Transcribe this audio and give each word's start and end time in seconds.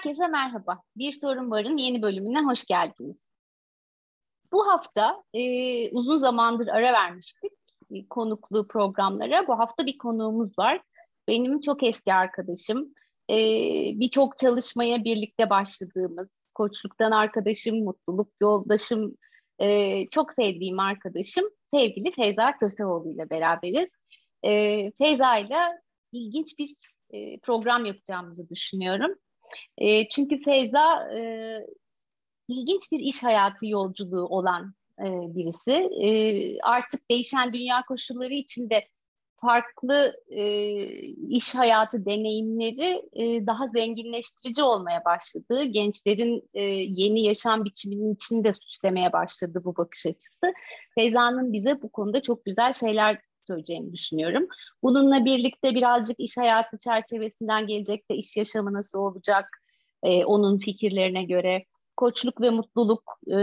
Herkese 0.00 0.28
merhaba. 0.28 0.82
Bir 0.96 1.12
Sorun 1.12 1.50
Var'ın 1.50 1.76
yeni 1.76 2.02
bölümüne 2.02 2.40
hoş 2.42 2.64
geldiniz. 2.64 3.22
Bu 4.52 4.66
hafta 4.66 5.22
e, 5.34 5.90
uzun 5.90 6.16
zamandır 6.16 6.68
ara 6.68 6.92
vermiştik 6.92 7.52
e, 7.90 8.08
konuklu 8.08 8.68
programlara. 8.68 9.46
Bu 9.48 9.58
hafta 9.58 9.86
bir 9.86 9.98
konuğumuz 9.98 10.58
var. 10.58 10.82
Benim 11.28 11.60
çok 11.60 11.82
eski 11.82 12.14
arkadaşım. 12.14 12.94
E, 13.30 13.36
Birçok 14.00 14.38
çalışmaya 14.38 15.04
birlikte 15.04 15.50
başladığımız, 15.50 16.44
koçluktan 16.54 17.10
arkadaşım, 17.10 17.84
mutluluk 17.84 18.32
yoldaşım, 18.40 19.16
e, 19.58 20.08
çok 20.08 20.32
sevdiğim 20.32 20.78
arkadaşım 20.78 21.44
sevgili 21.74 22.12
Feyza 22.12 22.56
Köseoğlu 22.56 23.10
ile 23.10 23.30
beraberiz. 23.30 23.90
E, 24.42 24.92
Feyza 24.92 25.38
ile 25.38 25.58
ilginç 26.12 26.58
bir 26.58 26.76
e, 27.10 27.38
program 27.38 27.84
yapacağımızı 27.84 28.48
düşünüyorum. 28.48 29.14
E, 29.78 30.08
çünkü 30.08 30.42
Feyza 30.42 31.10
e, 31.14 31.20
ilginç 32.48 32.92
bir 32.92 32.98
iş 32.98 33.22
hayatı 33.22 33.66
yolculuğu 33.66 34.26
olan 34.26 34.74
e, 34.98 35.06
birisi. 35.34 35.72
E, 36.02 36.10
artık 36.60 37.10
değişen 37.10 37.52
dünya 37.52 37.84
koşulları 37.88 38.34
içinde 38.34 38.88
farklı 39.40 40.16
e, 40.30 40.44
iş 41.28 41.54
hayatı 41.54 42.06
deneyimleri 42.06 43.02
e, 43.12 43.46
daha 43.46 43.66
zenginleştirici 43.66 44.62
olmaya 44.62 45.04
başladı. 45.04 45.64
Gençlerin 45.64 46.50
e, 46.54 46.62
yeni 46.62 47.22
yaşam 47.24 47.64
biçiminin 47.64 48.14
içinde 48.14 48.52
süslemeye 48.52 49.12
başladı 49.12 49.62
bu 49.64 49.76
bakış 49.76 50.06
açısı. 50.06 50.52
Feyza'nın 50.94 51.52
bize 51.52 51.82
bu 51.82 51.92
konuda 51.92 52.22
çok 52.22 52.44
güzel 52.44 52.72
şeyler 52.72 53.20
söyleyeceğini 53.50 53.92
düşünüyorum. 53.92 54.46
Bununla 54.82 55.24
birlikte 55.24 55.74
birazcık 55.74 56.20
iş 56.20 56.36
hayatı 56.36 56.78
çerçevesinden 56.78 57.66
gelecekte 57.66 58.14
iş 58.14 58.36
yaşamı 58.36 58.72
nasıl 58.72 58.98
olacak, 58.98 59.46
e, 60.02 60.24
onun 60.24 60.58
fikirlerine 60.58 61.24
göre 61.24 61.64
koçluk 61.96 62.40
ve 62.40 62.50
mutluluk 62.50 63.02
e, 63.26 63.34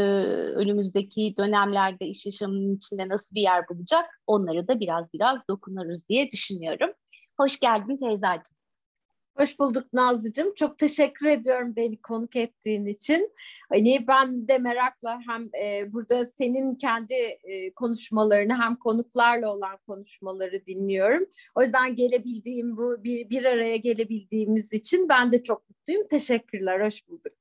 önümüzdeki 0.62 1.36
dönemlerde 1.38 2.06
iş 2.06 2.26
yaşamının 2.26 2.76
içinde 2.76 3.10
nasıl 3.10 3.36
bir 3.36 3.42
yer 3.42 3.70
bulacak 3.70 4.06
onları 4.28 4.68
da 4.68 4.80
biraz 4.80 5.14
biraz 5.14 5.40
dokunuruz 5.50 6.10
diye 6.10 6.32
düşünüyorum. 6.32 6.90
Hoş 7.38 7.60
geldin 7.60 7.98
teyzacığım. 7.98 8.57
Hoş 9.38 9.60
bulduk 9.60 9.94
Nazlıcığım. 9.94 10.54
Çok 10.54 10.78
teşekkür 10.78 11.26
ediyorum 11.26 11.76
beni 11.76 12.02
konuk 12.02 12.36
ettiğin 12.36 12.86
için. 12.86 13.34
Hani 13.70 14.06
ben 14.08 14.48
de 14.48 14.58
merakla 14.58 15.20
hem 15.28 15.50
e, 15.64 15.94
burada 15.94 16.26
senin 16.26 16.76
kendi 16.76 17.14
e, 17.44 17.74
konuşmalarını 17.74 18.62
hem 18.62 18.76
konuklarla 18.76 19.54
olan 19.54 19.78
konuşmaları 19.88 20.66
dinliyorum. 20.66 21.26
O 21.56 21.62
yüzden 21.62 21.96
gelebildiğim 21.96 22.78
bu 22.78 23.04
bir, 23.04 23.30
bir 23.30 23.46
araya 23.46 23.78
gelebildiğimiz 23.78 24.74
için 24.74 25.10
ben 25.10 25.32
de 25.32 25.44
çok 25.44 25.70
mutluyum. 25.70 26.08
Teşekkürler, 26.08 26.86
hoş 26.86 27.08
bulduk. 27.08 27.34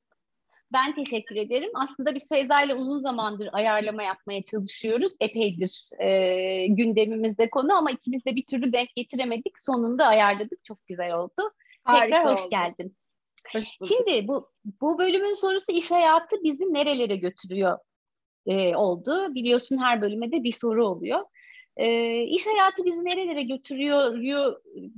Ben 0.73 0.95
teşekkür 0.95 1.37
ederim. 1.37 1.71
Aslında 1.75 2.15
biz 2.15 2.29
Feyza 2.29 2.63
ile 2.63 2.75
uzun 2.75 3.03
zamandır 3.03 3.49
ayarlama 3.53 4.03
yapmaya 4.03 4.45
çalışıyoruz. 4.45 5.13
Epeydir 5.21 5.91
e, 5.99 6.67
gündemimizde 6.67 7.51
konu 7.51 7.75
ama 7.75 7.91
ikimiz 7.91 8.25
de 8.25 8.37
bir 8.37 8.47
türlü 8.47 8.73
denk 8.73 8.89
getiremedik. 8.97 9.61
Sonunda 9.61 10.07
ayarladık. 10.07 10.65
Çok 10.65 10.87
güzel 10.87 11.15
oldu. 11.15 11.53
Harika 11.87 12.17
Tekrar 12.17 12.33
hoş 12.33 12.41
oldu. 12.41 12.51
geldin. 12.51 12.97
Hoş 13.53 13.65
Şimdi 13.88 14.28
bu 14.28 14.50
bu 14.81 14.99
bölümün 14.99 15.33
sorusu 15.33 15.72
iş 15.72 15.91
hayatı 15.91 16.37
bizi 16.44 16.65
nerelere 16.65 17.16
götürüyor 17.16 17.78
e, 18.47 18.77
oldu. 18.77 19.34
Biliyorsun 19.34 19.78
her 19.78 20.03
bölüme 20.03 20.33
de 20.33 20.43
bir 20.43 20.53
soru 20.53 20.87
oluyor. 20.87 21.21
E, 21.77 22.21
iş 22.22 22.47
hayatı 22.47 22.84
bizi 22.84 23.05
nerelere 23.05 23.43
götürüyor 23.43 24.19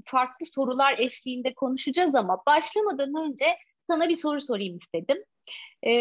farklı 0.04 0.46
sorular 0.54 0.98
eşliğinde 0.98 1.54
konuşacağız 1.54 2.14
ama 2.14 2.42
başlamadan 2.46 3.14
önce 3.14 3.46
sana 3.86 4.08
bir 4.08 4.16
soru 4.16 4.40
sorayım 4.40 4.76
istedim. 4.76 5.24
E, 5.86 5.92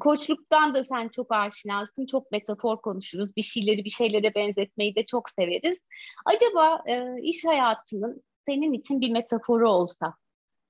koçluktan 0.00 0.74
da 0.74 0.84
sen 0.84 1.08
çok 1.08 1.32
aşinasın, 1.32 2.06
çok 2.06 2.32
metafor 2.32 2.80
konuşuruz. 2.80 3.36
Bir 3.36 3.42
şeyleri 3.42 3.84
bir 3.84 3.90
şeylere 3.90 4.34
benzetmeyi 4.34 4.94
de 4.94 5.06
çok 5.06 5.30
severiz. 5.30 5.80
Acaba 6.24 6.82
e, 6.86 7.22
iş 7.22 7.44
hayatının 7.44 8.22
senin 8.48 8.72
için 8.72 9.00
bir 9.00 9.12
metaforu 9.12 9.70
olsa 9.70 10.14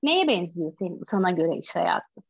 neye 0.03 0.27
benziyor 0.27 0.71
senin, 0.79 1.03
sana 1.11 1.31
göre 1.31 1.57
iş 1.57 1.75
hayatı? 1.75 2.21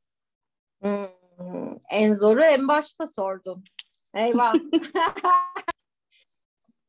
Hmm, 0.81 1.77
en 1.91 2.15
zoru 2.15 2.43
en 2.43 2.67
başta 2.67 3.07
sordum. 3.07 3.63
Eyvah. 4.13 4.53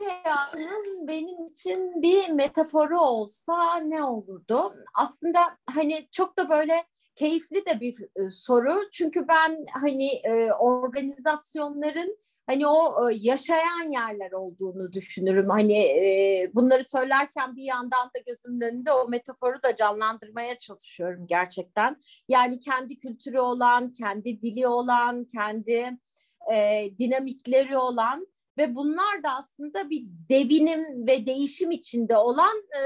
hayatının 0.05 1.09
benim 1.09 1.47
için 1.47 2.03
bir 2.03 2.29
metaforu 2.29 3.01
olsa 3.01 3.77
ne 3.77 4.05
olurdu? 4.05 4.73
Aslında 4.95 5.59
hani 5.75 6.09
çok 6.13 6.39
da 6.39 6.49
böyle 6.49 6.85
keyifli 7.15 7.67
de 7.67 7.81
bir 7.81 8.03
e, 8.17 8.31
soru. 8.31 8.91
Çünkü 8.93 9.29
ben 9.29 9.65
hani 9.81 10.07
e, 10.07 10.53
organizasyonların 10.53 12.19
hani 12.47 12.67
o 12.67 13.11
e, 13.11 13.15
yaşayan 13.21 13.93
yerler 13.93 14.33
olduğunu 14.33 14.93
düşünürüm. 14.93 15.49
Hani 15.49 15.91
bunları 16.55 16.85
söylerken 16.85 17.57
bir 17.57 17.65
yandan 17.65 18.07
da 18.07 18.19
gözümün 18.27 18.61
önünde 18.61 18.93
o 18.93 19.09
metaforu 19.09 19.63
da 19.63 19.77
canlandırmaya 19.77 20.59
çalışıyorum 20.59 21.27
gerçekten. 21.27 21.97
Yani 22.29 22.61
kendi 22.61 22.99
kültürü 22.99 23.39
olan, 23.39 23.93
kendi 23.93 24.43
dili 24.43 24.67
olan, 24.67 25.25
kendi 25.25 25.99
dinamikleri 26.99 27.79
olan 27.79 28.27
ve 28.59 28.75
bunlar 28.75 29.23
da 29.23 29.35
aslında 29.35 29.91
bir 29.91 30.05
devinim 30.31 31.07
ve 31.07 31.27
değişim 31.27 31.71
içinde 31.71 32.17
olan 32.17 32.57
e, 32.57 32.83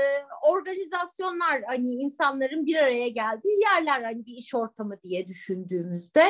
organizasyonlar 0.49 1.63
hani 1.67 1.89
insanların 1.89 2.67
bir 2.67 2.77
araya 2.77 3.09
geldiği 3.09 3.61
yerler 3.61 4.03
hani 4.03 4.27
bir 4.27 4.35
iş 4.35 4.55
ortamı 4.55 5.03
diye 5.03 5.29
düşündüğümüzde 5.29 6.25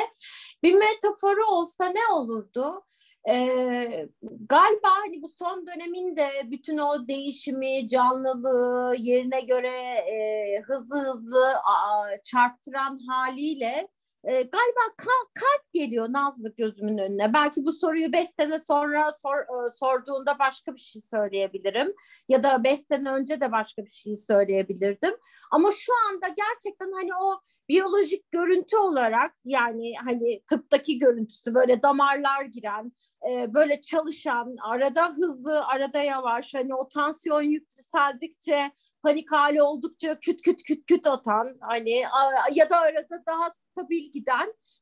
bir 0.63 0.73
metaforu 0.73 1.45
olsa 1.45 1.85
ne 1.85 2.13
olurdu? 2.13 2.83
Ee, 3.29 4.07
galiba 4.49 4.89
hani 5.05 5.21
bu 5.21 5.29
son 5.29 5.67
döneminde 5.67 6.27
bütün 6.45 6.77
o 6.77 7.07
değişimi, 7.07 7.87
canlılığı 7.87 8.95
yerine 8.97 9.41
göre 9.41 9.71
e, 9.95 10.61
hızlı 10.61 10.95
hızlı 10.95 11.53
a, 11.55 12.07
çarptıran 12.23 12.99
haliyle 13.07 13.87
e, 14.23 14.31
galiba 14.31 14.95
kalp, 14.97 15.35
kalp 15.35 15.73
geliyor 15.73 16.07
Nazlı 16.09 16.55
gözümün 16.57 16.97
önüne. 16.97 17.33
Belki 17.33 17.65
bu 17.65 17.73
soruyu 17.73 18.13
beş 18.13 18.27
sene 18.39 18.59
sonra 18.59 19.11
sor, 19.11 19.39
e, 19.39 19.71
sorduğunda 19.79 20.39
başka 20.39 20.75
bir 20.75 20.79
şey 20.79 21.01
söyleyebilirim. 21.01 21.93
Ya 22.29 22.43
da 22.43 22.63
beş 22.63 22.79
sene 22.79 23.11
önce 23.11 23.41
de 23.41 23.51
başka 23.51 23.85
bir 23.85 23.91
şey 23.91 24.15
söyleyebilirdim. 24.15 25.13
Ama 25.51 25.69
şu 25.71 25.91
anda 26.09 26.27
gerçekten 26.27 26.91
hani 26.91 27.15
o 27.15 27.39
biyolojik 27.69 28.31
görüntü 28.31 28.77
olarak 28.77 29.31
yani 29.45 29.93
hani 30.05 30.41
tıptaki 30.49 30.99
görüntüsü 30.99 31.53
böyle 31.53 31.83
damarlar 31.83 32.45
giren, 32.45 32.91
e, 33.29 33.53
böyle 33.53 33.81
çalışan, 33.81 34.55
arada 34.71 35.09
hızlı, 35.09 35.65
arada 35.65 36.01
yavaş, 36.01 36.53
hani 36.53 36.75
o 36.75 36.89
tansiyon 36.89 37.41
yükseldikçe 37.41 38.71
panik 39.03 39.31
hali 39.31 39.61
oldukça 39.61 40.19
küt 40.19 40.41
küt 40.41 40.63
küt 40.63 40.85
küt 40.85 41.07
atan 41.07 41.57
hani 41.61 42.03
ya 42.51 42.69
da 42.69 42.77
arada 42.79 43.23
daha 43.27 43.49
stabil 43.79 44.13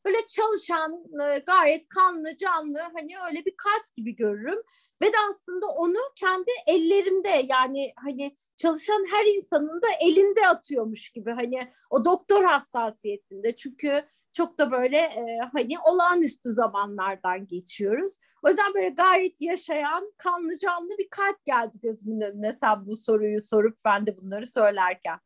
böyle 0.05 0.17
çalışan 0.27 1.03
e, 1.21 1.39
gayet 1.39 1.87
kanlı 1.89 2.37
canlı 2.37 2.79
hani 2.79 3.13
öyle 3.29 3.45
bir 3.45 3.55
kalp 3.57 3.95
gibi 3.95 4.15
görürüm 4.15 4.61
ve 5.01 5.05
de 5.05 5.17
aslında 5.29 5.67
onu 5.67 5.97
kendi 6.15 6.51
ellerimde 6.67 7.45
yani 7.49 7.93
hani 8.03 8.37
çalışan 8.57 9.05
her 9.11 9.25
insanın 9.25 9.81
da 9.81 9.87
elinde 10.01 10.47
atıyormuş 10.47 11.09
gibi 11.09 11.31
hani 11.31 11.69
o 11.89 12.05
doktor 12.05 12.43
hassasiyetinde 12.43 13.55
çünkü 13.55 14.03
çok 14.33 14.59
da 14.59 14.71
böyle 14.71 14.97
e, 14.97 15.39
hani 15.53 15.79
olağanüstü 15.79 16.49
zamanlardan 16.49 17.47
geçiyoruz. 17.47 18.17
O 18.43 18.49
yüzden 18.49 18.73
böyle 18.73 18.89
gayet 18.89 19.41
yaşayan, 19.41 20.13
kanlı 20.17 20.57
canlı 20.57 20.97
bir 20.97 21.09
kalp 21.09 21.45
geldi 21.45 21.77
gözümün 21.81 22.21
önüne 22.21 22.53
sen 22.53 22.85
bu 22.85 22.97
soruyu 22.97 23.41
sorup 23.41 23.77
ben 23.85 24.07
de 24.07 24.17
bunları 24.17 24.45
söylerken. 24.45 25.19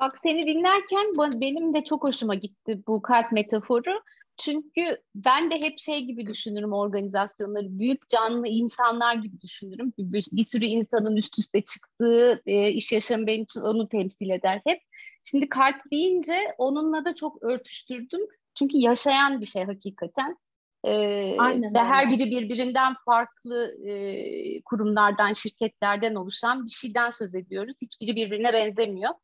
Bak 0.00 0.18
seni 0.22 0.42
dinlerken 0.42 1.06
benim 1.40 1.74
de 1.74 1.84
çok 1.84 2.04
hoşuma 2.04 2.34
gitti 2.34 2.82
bu 2.86 3.02
kalp 3.02 3.32
metaforu. 3.32 4.00
Çünkü 4.38 4.98
ben 5.14 5.50
de 5.50 5.54
hep 5.62 5.78
şey 5.78 6.04
gibi 6.04 6.26
düşünürüm 6.26 6.72
organizasyonları. 6.72 7.78
Büyük 7.78 8.08
canlı 8.08 8.48
insanlar 8.48 9.14
gibi 9.14 9.40
düşünürüm. 9.40 9.92
Bir, 9.98 10.24
bir 10.32 10.44
sürü 10.44 10.64
insanın 10.64 11.16
üst 11.16 11.38
üste 11.38 11.60
çıktığı 11.60 12.42
e, 12.46 12.70
iş 12.70 12.92
yaşamı 12.92 13.26
benim 13.26 13.42
için 13.42 13.60
onu 13.60 13.88
temsil 13.88 14.30
eder 14.30 14.60
hep. 14.66 14.80
Şimdi 15.24 15.48
kalp 15.48 15.76
deyince 15.92 16.54
onunla 16.58 17.04
da 17.04 17.14
çok 17.14 17.42
örtüştürdüm. 17.42 18.20
Çünkü 18.58 18.78
yaşayan 18.78 19.40
bir 19.40 19.46
şey 19.46 19.64
hakikaten. 19.64 20.36
Ee, 20.84 21.36
Aynen, 21.38 21.74
ve 21.74 21.78
her 21.78 22.10
biri 22.10 22.26
birbirinden 22.26 22.94
farklı 23.04 23.76
e, 23.88 24.62
kurumlardan, 24.62 25.32
şirketlerden 25.32 26.14
oluşan 26.14 26.64
bir 26.64 26.70
şeyden 26.70 27.10
söz 27.10 27.34
ediyoruz. 27.34 27.76
Hiçbiri 27.82 28.16
birbirine 28.16 28.52
benzemiyor. 28.52 29.14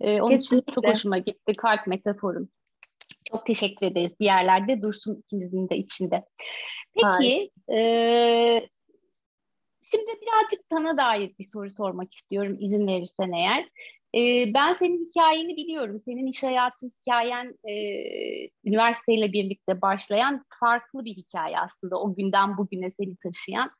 Ee, 0.00 0.20
onun 0.20 0.30
Kesinlikle. 0.30 0.56
için 0.56 0.72
çok 0.74 0.88
hoşuma 0.88 1.18
gitti 1.18 1.52
kalp 1.58 1.86
metaforum. 1.86 2.48
Çok 3.30 3.46
teşekkür 3.46 3.86
ederiz. 3.86 4.20
Bir 4.20 4.24
yerlerde 4.24 4.82
dursun 4.82 5.16
ikimizin 5.16 5.68
de 5.68 5.76
içinde. 5.76 6.24
Peki 6.94 7.50
e, 7.72 8.68
Şimdi 9.90 10.06
birazcık 10.06 10.60
sana 10.72 10.96
dair 10.96 11.32
bir 11.38 11.44
soru 11.44 11.70
sormak 11.70 12.12
istiyorum 12.12 12.56
izin 12.60 12.86
verirsen 12.86 13.32
eğer. 13.32 13.68
Ee, 14.16 14.54
ben 14.54 14.72
senin 14.72 15.06
hikayeni 15.06 15.56
biliyorum. 15.56 15.98
Senin 15.98 16.26
iş 16.26 16.42
hayatı 16.42 16.86
hikayen 16.86 17.58
e, 17.68 17.74
üniversiteyle 18.64 19.32
birlikte 19.32 19.80
başlayan 19.82 20.44
farklı 20.60 21.04
bir 21.04 21.10
hikaye 21.10 21.58
aslında. 21.58 22.00
O 22.00 22.14
günden 22.14 22.56
bugüne 22.56 22.90
seni 22.90 23.16
taşıyan. 23.16 23.70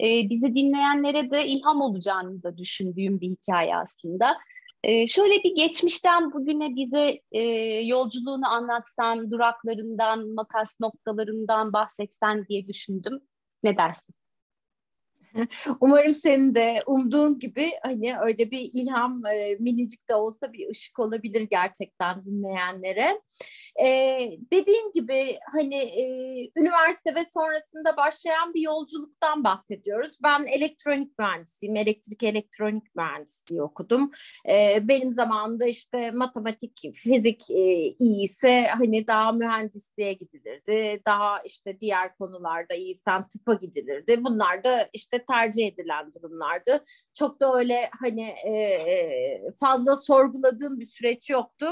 Ee, 0.00 0.28
bizi 0.30 0.54
dinleyenlere 0.54 1.30
de 1.30 1.46
ilham 1.46 1.80
olacağını 1.80 2.42
da 2.42 2.58
düşündüğüm 2.58 3.20
bir 3.20 3.30
hikaye 3.30 3.76
aslında. 3.76 4.36
Ee, 4.84 5.08
şöyle 5.08 5.34
bir 5.44 5.54
geçmişten 5.56 6.32
bugüne 6.32 6.76
bize 6.76 7.20
e, 7.32 7.42
yolculuğunu 7.86 8.48
anlatsan, 8.48 9.30
duraklarından, 9.30 10.28
makas 10.34 10.80
noktalarından 10.80 11.72
bahsetsen 11.72 12.46
diye 12.48 12.68
düşündüm. 12.68 13.20
Ne 13.62 13.76
dersin? 13.76 14.14
Umarım 15.80 16.14
senin 16.14 16.54
de 16.54 16.82
umduğun 16.86 17.38
gibi 17.38 17.70
hani 17.82 18.18
öyle 18.18 18.50
bir 18.50 18.70
ilham 18.72 19.26
e, 19.26 19.56
minicik 19.60 20.08
de 20.08 20.14
olsa 20.14 20.52
bir 20.52 20.70
ışık 20.70 20.98
olabilir 20.98 21.40
gerçekten 21.50 22.24
dinleyenlere. 22.24 23.20
E, 23.82 23.88
dediğim 24.52 24.92
gibi 24.92 25.38
hani 25.52 25.76
e, 25.76 26.04
üniversite 26.56 27.14
ve 27.14 27.24
sonrasında 27.34 27.96
başlayan 27.96 28.54
bir 28.54 28.60
yolculuktan 28.60 29.44
bahsediyoruz. 29.44 30.16
Ben 30.22 30.46
elektronik 30.56 31.18
mühendisiyim, 31.18 31.76
elektrik 31.76 32.22
elektronik 32.22 32.94
mühendisliği 32.94 33.62
okudum. 33.62 34.10
E, 34.48 34.88
benim 34.88 35.12
zamanımda 35.12 35.66
işte 35.66 36.10
matematik, 36.10 36.80
fizik 36.94 37.50
e, 37.50 37.94
iyiyse 37.98 38.66
hani 38.78 39.06
daha 39.06 39.32
mühendisliğe 39.32 40.12
gidilirdi. 40.12 41.02
Daha 41.06 41.42
işte 41.42 41.80
diğer 41.80 42.16
konularda 42.16 42.74
iyisen 42.74 43.28
tıpa 43.28 43.54
gidilirdi. 43.54 44.24
Bunlar 44.24 44.64
da 44.64 44.88
işte 44.92 45.21
tercih 45.24 45.66
edilen 45.66 46.14
durumlardı. 46.14 46.84
Çok 47.14 47.40
da 47.40 47.58
öyle 47.58 47.90
hani 48.00 48.22
e, 48.22 49.52
fazla 49.60 49.96
sorguladığım 49.96 50.80
bir 50.80 50.86
süreç 50.86 51.30
yoktu. 51.30 51.66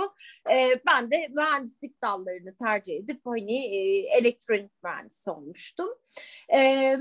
E, 0.52 0.72
ben 0.86 1.10
de 1.10 1.28
mühendislik 1.36 2.02
dallarını 2.02 2.56
tercih 2.56 2.96
edip 2.96 3.20
hani 3.24 3.66
e, 3.76 3.80
elektronik 4.18 4.82
mühendisi 4.84 5.30
olmuştum. 5.30 5.88
E, 6.54 6.96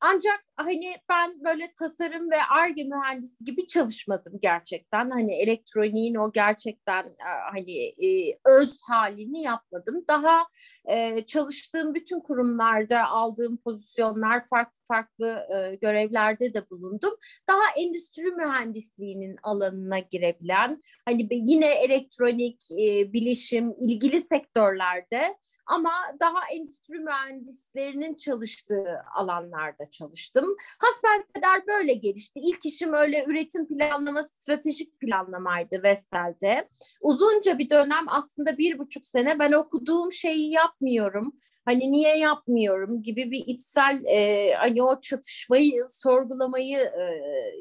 ancak 0.00 0.44
hani 0.56 0.96
ben 1.08 1.44
böyle 1.44 1.72
tasarım 1.78 2.30
ve 2.30 2.36
ARGE 2.50 2.84
mühendisi 2.84 3.44
gibi 3.44 3.66
çalışmadım 3.66 4.32
gerçekten. 4.42 5.10
Hani 5.10 5.34
elektroniğin 5.34 6.14
o 6.14 6.32
gerçekten 6.32 7.06
hani 7.52 7.86
e, 7.86 8.38
öz 8.44 8.76
halini 8.88 9.42
yapmadım. 9.42 10.04
Daha 10.08 10.46
e, 10.84 11.26
çalıştığım 11.26 11.94
bütün 11.94 12.20
kurumlarda 12.20 13.08
aldığım 13.08 13.56
pozisyonlar 13.56 14.46
farklı 14.46 14.80
farklı 14.88 15.46
e, 15.54 15.74
görevlerde 15.94 16.54
de 16.54 16.70
bulundum. 16.70 17.14
Daha 17.48 17.62
endüstri 17.78 18.22
mühendisliğinin 18.22 19.36
alanına 19.42 19.98
girebilen 19.98 20.80
hani 21.04 21.28
yine 21.30 21.66
elektronik, 21.66 22.62
e, 22.72 23.12
bilişim 23.12 23.72
ilgili 23.80 24.20
sektörlerde 24.20 25.36
ama 25.66 25.90
daha 26.20 26.38
endüstri 26.52 26.98
mühendislerinin 26.98 28.14
çalıştığı 28.14 29.02
alanlarda 29.16 29.90
çalıştım. 29.90 30.56
Hasbelkader 30.78 31.66
böyle 31.66 31.94
gelişti. 31.94 32.40
İlk 32.40 32.66
işim 32.66 32.92
öyle 32.92 33.24
üretim 33.26 33.68
planlama, 33.68 34.22
stratejik 34.22 35.00
planlamaydı 35.00 35.82
Vestel'de. 35.82 36.68
Uzunca 37.00 37.58
bir 37.58 37.70
dönem 37.70 38.04
aslında 38.06 38.58
bir 38.58 38.78
buçuk 38.78 39.08
sene 39.08 39.38
ben 39.38 39.52
okuduğum 39.52 40.12
şeyi 40.12 40.52
yapmıyorum 40.52 41.32
hani 41.64 41.92
niye 41.92 42.18
yapmıyorum 42.18 43.02
gibi 43.02 43.30
bir 43.30 43.44
içsel 43.46 44.02
e, 44.06 44.52
hani 44.54 44.82
o 44.82 45.00
çatışmayı 45.00 45.84
sorgulamayı 45.88 46.78
e, 46.78 47.04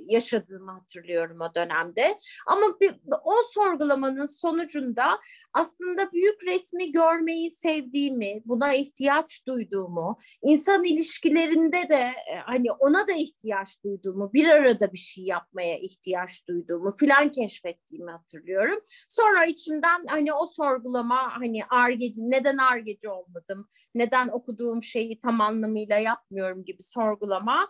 yaşadığımı 0.08 0.72
hatırlıyorum 0.72 1.42
o 1.42 1.56
dönemde. 1.56 2.20
Ama 2.48 2.80
bir, 2.82 2.92
o 3.24 3.34
sorgulamanın 3.54 4.26
sonucunda 4.26 5.20
aslında 5.54 6.12
büyük 6.12 6.44
resmi 6.48 6.92
görmeyi 6.92 7.52
sevdiğimi, 7.52 8.42
buna 8.46 8.74
ihtiyaç 8.74 9.48
duyduğumu, 9.48 10.18
insan 10.44 10.84
ilişkilerinde 10.84 11.90
de 11.90 12.04
e, 12.32 12.36
hani 12.46 12.72
ona 12.72 13.08
da 13.08 13.12
ihtiyaç 13.12 13.84
duyduğumu, 13.84 14.34
bir 14.34 14.48
arada 14.48 14.94
bir 14.94 14.98
şey 14.98 15.24
yapmaya 15.24 15.78
ihtiyaç 15.80 16.48
duyduğumu 16.48 16.92
filan 16.92 17.30
keşfettiğimi 17.32 18.12
hatırlıyorum. 18.12 18.80
Sonra 19.10 19.46
içimden 19.46 20.06
hani 20.10 20.34
o 20.34 20.46
sorgulama 20.46 21.40
hani 21.40 21.66
argeci 21.70 22.30
neden 22.30 22.58
argeci 22.58 23.10
olmadım? 23.10 23.68
Neden 23.95 24.28
okuduğum 24.28 24.84
şeyi 24.84 25.19
tam 25.19 25.42
anlamıyla 25.42 25.98
yapmıyorum 25.98 26.66
gibi 26.66 26.84
sorgulama 26.84 27.68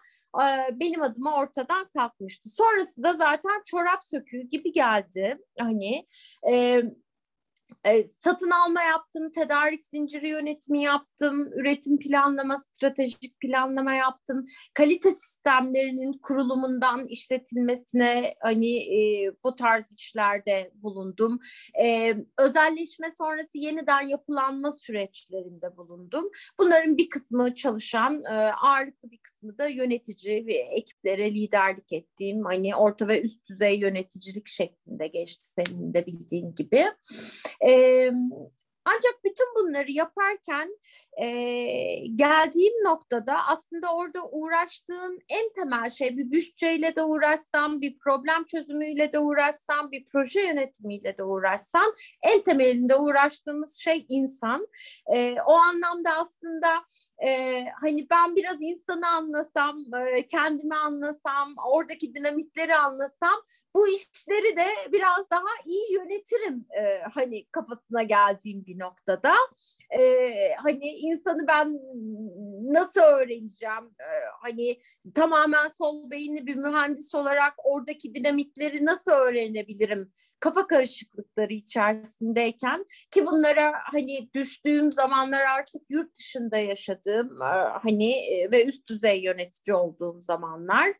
benim 0.72 1.02
adıma 1.02 1.36
ortadan 1.36 1.90
kalkmıştı. 1.94 2.50
Sonrası 2.50 3.04
da 3.04 3.14
zaten 3.14 3.62
çorap 3.66 4.04
söküğü 4.04 4.42
gibi 4.42 4.72
geldi. 4.72 5.38
Hani 5.60 6.08
e, 6.52 6.84
satın 8.22 8.50
alma 8.50 8.82
yaptım, 8.82 9.32
tedarik 9.32 9.84
zinciri 9.84 10.28
yönetimi 10.28 10.84
yaptım, 10.84 11.54
üretim 11.54 12.00
planlama, 12.00 12.58
stratejik 12.58 13.40
planlama 13.40 13.94
yaptım. 13.94 14.46
Kalite 14.74 15.12
sistemlerinin 15.12 16.14
kurulumundan 16.14 17.08
işletilmesine 17.08 18.34
hani 18.42 18.78
e, 18.78 19.32
bu 19.44 19.56
tarz 19.56 19.94
işlerde 19.98 20.72
bulundum. 20.76 21.40
E, 21.84 22.16
özelleşme 22.38 23.12
sonrası 23.12 23.58
yeniden 23.58 24.08
yapılanma 24.08 24.72
süreçlerinde 24.72 25.78
bulundum. 25.78 26.30
Bunların 26.60 26.98
bir 26.98 27.10
kısmı 27.10 27.56
çalışan, 27.56 28.24
e, 28.24 28.34
ağırlıklı 28.52 29.12
bir 29.12 29.18
kısmı 29.18 29.58
da 29.58 29.68
yönetici 29.68 30.46
ve 30.48 30.54
ekiplere 30.54 31.32
liderlik 31.32 31.94
ettiğim 31.94 32.46
hani 32.46 32.76
orta 32.76 33.08
ve 33.08 33.22
üst 33.22 33.46
düzey 33.50 33.80
yöneticilik 33.80 34.48
şeklinde 34.48 35.08
geçti 35.08 35.46
senin 35.46 35.94
de 35.94 36.06
bildiğin 36.06 36.56
gibi. 36.56 36.86
E, 37.62 37.73
um, 37.74 38.50
ancak 38.86 39.24
bütün 39.24 39.48
bunları 39.56 39.92
yaparken 39.92 40.78
e, 41.22 41.28
geldiğim 42.16 42.74
noktada 42.86 43.36
aslında 43.48 43.96
orada 43.96 44.26
uğraştığın 44.32 45.20
en 45.30 45.54
temel 45.54 45.90
şey 45.90 46.18
bir 46.18 46.32
bütçeyle 46.32 46.96
de 46.96 47.04
uğraşsam, 47.04 47.82
bir 47.82 47.98
problem 47.98 48.44
çözümüyle 48.44 49.13
de 49.13 49.20
uğraşsam, 49.20 49.92
bir 49.92 50.06
proje 50.06 50.42
yönetimiyle 50.42 51.18
de 51.18 51.24
uğraşsam 51.24 51.86
en 52.22 52.44
temelinde 52.44 52.96
uğraştığımız 52.96 53.75
şey 53.75 54.06
insan. 54.10 54.68
E, 55.13 55.36
o 55.46 55.54
anlamda 55.54 56.10
aslında 56.18 56.84
e, 57.28 57.62
hani 57.82 58.08
ben 58.10 58.36
biraz 58.36 58.58
insanı 58.62 59.08
anlasam, 59.08 59.84
e, 60.16 60.28
kendimi 60.28 60.75
anlasam, 60.75 61.56
oradaki 61.66 62.16
dinamikleri 62.16 62.75
anlasam 62.75 63.44
bu 63.75 63.88
işleri 63.88 64.58
de 64.58 64.68
biraz 64.92 65.30
daha 65.32 65.48
iyi 65.66 65.94
yönetirim 65.94 66.66
e, 66.80 67.02
hani 67.13 67.46
kafasına 67.52 68.04
geldiğim 68.04 68.66
bir 68.66 68.73
noktada. 68.80 69.34
E, 69.89 70.01
hani 70.63 70.86
insanı 70.86 71.48
ben 71.48 71.80
nasıl 72.74 73.01
öğreneceğim? 73.01 73.86
E, 74.00 74.10
hani 74.42 74.80
tamamen 75.15 75.68
sol 75.68 76.12
beyinli 76.12 76.48
bir 76.48 76.56
mühendis 76.56 77.15
olarak 77.15 77.53
oradaki 77.63 78.15
dinamikleri 78.15 78.86
nasıl 78.86 79.12
öğrenebilirim? 79.12 80.12
Kafa 80.39 80.68
karışıklıkları 80.68 81.53
içerisindeyken 81.53 82.86
ki 83.12 83.25
bunlara 83.25 83.74
hani 83.92 84.30
düştüğüm 84.34 84.92
zamanlar 84.92 85.42
artık 85.42 85.82
yurt 85.89 86.15
dışında 86.15 86.58
yaşadığım 86.58 87.42
e, 87.42 87.46
hani 87.82 88.12
e, 88.13 88.51
ve 88.51 88.65
üst 88.65 88.89
düzey 88.89 89.22
yönetici 89.22 89.75
olduğum 89.75 90.22
zamanlar 90.22 90.94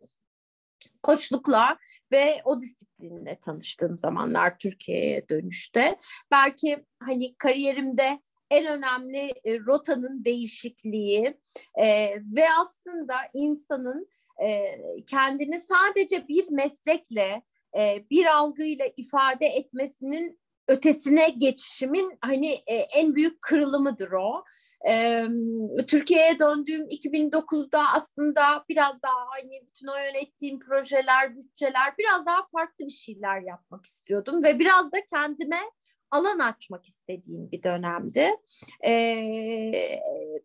koçlukla 1.04 1.78
ve 2.12 2.42
o 2.46 2.62
disiplinle 2.62 3.40
tanıştığım 3.40 3.98
zamanlar 3.98 4.58
Türkiye'ye 4.58 5.30
dönüşte. 5.30 5.96
Belki 6.32 6.86
hani 7.00 7.36
kariyerimde 7.36 8.20
en 8.50 8.66
önemli 8.66 9.34
e, 9.44 9.60
rotanın 9.60 10.26
değişikliği 10.26 11.38
e, 11.76 12.16
ve 12.36 12.46
aslında 12.62 13.16
insanın 13.34 14.08
e, 14.46 14.78
kendini 15.08 15.60
sadece 15.60 16.28
bir 16.28 16.50
meslekle 16.50 17.42
e, 17.78 18.06
bir 18.12 18.26
algıyla 18.26 18.86
ifade 18.98 19.46
etmesinin 19.46 20.40
ötesine 20.68 21.30
geçişimin 21.30 22.18
hani 22.22 22.52
e, 22.68 22.76
en 22.76 23.16
büyük 23.16 23.42
kırılımıdır 23.42 24.12
o. 24.12 24.44
E, 24.88 25.26
Türkiye'ye 25.88 26.40
döndüğüm 26.40 26.88
2009'da 26.88 27.84
aslında 27.96 28.66
biraz 28.70 29.02
daha 29.04 29.26
hani 29.30 29.68
bütün 29.68 29.88
o 29.88 29.98
yönettiğim 29.98 30.60
projeler, 30.60 31.36
bütçeler 31.38 31.98
biraz 31.98 32.26
daha 32.26 32.48
farklı 32.52 32.86
bir 32.86 32.92
şeyler 32.92 33.42
yapmak 33.42 33.86
istiyordum 33.86 34.44
ve 34.44 34.60
biraz 34.60 34.92
da 34.92 34.98
kendime 35.14 35.60
alan 36.14 36.40
açmak 36.40 36.86
istediğim 36.86 37.52
bir 37.52 37.64
dönemdi. 37.64 38.30
E, 38.86 38.94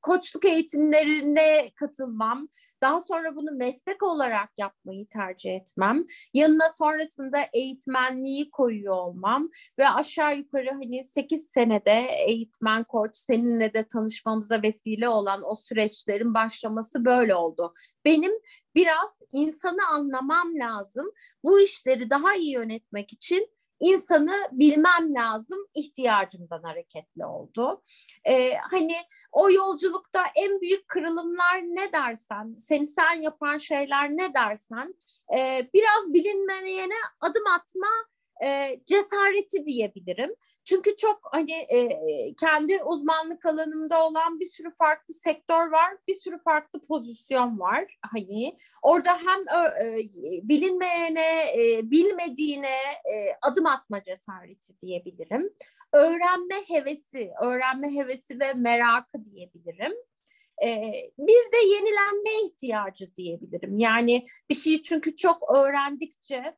koçluk 0.02 0.44
eğitimlerine 0.44 1.70
katılmam, 1.74 2.48
daha 2.82 3.00
sonra 3.00 3.36
bunu 3.36 3.52
meslek 3.52 4.02
olarak 4.02 4.48
yapmayı 4.58 5.08
tercih 5.08 5.54
etmem, 5.54 6.04
yanına 6.34 6.68
sonrasında 6.78 7.38
eğitmenliği 7.52 8.50
koyuyor 8.50 8.94
olmam 8.94 9.48
ve 9.78 9.88
aşağı 9.88 10.36
yukarı 10.36 10.70
hani 10.70 11.04
8 11.04 11.50
senede 11.50 12.06
eğitmen 12.26 12.84
koç 12.84 13.16
seninle 13.16 13.74
de 13.74 13.84
tanışmamıza 13.84 14.62
vesile 14.62 15.08
olan 15.08 15.42
o 15.44 15.54
süreçlerin 15.54 16.34
başlaması 16.34 17.04
böyle 17.04 17.34
oldu. 17.34 17.74
Benim 18.04 18.32
biraz 18.74 19.16
insanı 19.32 19.88
anlamam 19.92 20.54
lazım. 20.54 21.06
Bu 21.44 21.60
işleri 21.60 22.10
daha 22.10 22.34
iyi 22.34 22.52
yönetmek 22.52 23.12
için 23.12 23.57
insanı 23.80 24.36
bilmem 24.52 25.14
lazım 25.14 25.58
ihtiyacımdan 25.74 26.62
hareketli 26.62 27.24
oldu. 27.24 27.82
Ee, 28.24 28.54
hani 28.70 28.96
o 29.32 29.50
yolculukta 29.50 30.22
en 30.36 30.60
büyük 30.60 30.88
kırılımlar 30.88 31.62
ne 31.62 31.92
dersen, 31.92 32.56
seni 32.58 32.86
sen 32.86 33.22
yapan 33.22 33.56
şeyler 33.56 34.10
ne 34.10 34.34
dersen, 34.34 34.94
e, 35.36 35.68
biraz 35.74 36.14
bilinmeyene 36.14 36.98
adım 37.20 37.44
atma 37.56 37.88
e, 38.44 38.80
cesareti 38.86 39.66
diyebilirim. 39.66 40.34
Çünkü 40.64 40.96
çok 40.96 41.20
hani 41.32 41.52
e, 41.52 41.88
kendi 42.34 42.82
uzmanlık 42.84 43.46
alanımda 43.46 44.06
olan 44.06 44.40
bir 44.40 44.46
sürü 44.46 44.74
farklı 44.78 45.14
sektör 45.14 45.70
var, 45.70 45.96
bir 46.08 46.14
sürü 46.14 46.38
farklı 46.42 46.80
pozisyon 46.80 47.60
var. 47.60 47.98
Hani 48.12 48.58
orada 48.82 49.10
hem 49.10 49.68
e, 49.84 49.98
bilinmeyene, 50.42 51.40
e, 51.56 51.90
bilmediğine 51.90 52.76
e, 53.12 53.14
adım 53.42 53.66
atma 53.66 54.02
cesareti 54.02 54.80
diyebilirim. 54.80 55.50
Öğrenme 55.92 56.54
hevesi, 56.68 57.30
öğrenme 57.42 57.94
hevesi 57.94 58.40
ve 58.40 58.52
merakı 58.52 59.24
diyebilirim. 59.24 59.92
Ee, 60.64 60.92
bir 61.18 61.52
de 61.52 61.68
yenilenme 61.74 62.46
ihtiyacı 62.46 63.14
diyebilirim. 63.14 63.78
Yani 63.78 64.26
bir 64.50 64.54
şeyi 64.54 64.82
çünkü 64.82 65.16
çok 65.16 65.56
öğrendikçe 65.56 66.56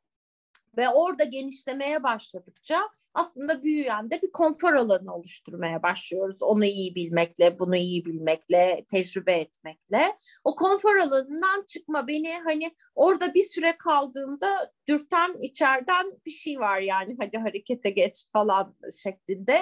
ve 0.76 0.88
orada 0.88 1.24
genişlemeye 1.24 2.02
başladıkça 2.02 2.88
aslında 3.14 3.62
büyüyen 3.62 4.10
de 4.10 4.22
bir 4.22 4.32
konfor 4.32 4.72
alanı 4.72 5.14
oluşturmaya 5.14 5.82
başlıyoruz. 5.82 6.42
Onu 6.42 6.64
iyi 6.64 6.94
bilmekle, 6.94 7.58
bunu 7.58 7.76
iyi 7.76 8.04
bilmekle, 8.04 8.86
tecrübe 8.90 9.32
etmekle. 9.32 10.16
O 10.44 10.54
konfor 10.54 10.96
alanından 10.96 11.64
çıkma 11.66 12.08
beni 12.08 12.38
hani 12.44 12.70
orada 12.94 13.34
bir 13.34 13.42
süre 13.42 13.76
kaldığımda 13.78 14.72
dürten 14.88 15.40
içeriden 15.40 16.06
bir 16.26 16.30
şey 16.30 16.60
var 16.60 16.80
yani 16.80 17.16
hadi 17.20 17.38
harekete 17.38 17.90
geç 17.90 18.26
falan 18.32 18.76
şeklinde. 18.96 19.60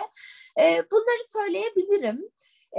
Ee, 0.60 0.82
bunları 0.90 1.22
söyleyebilirim. 1.32 2.20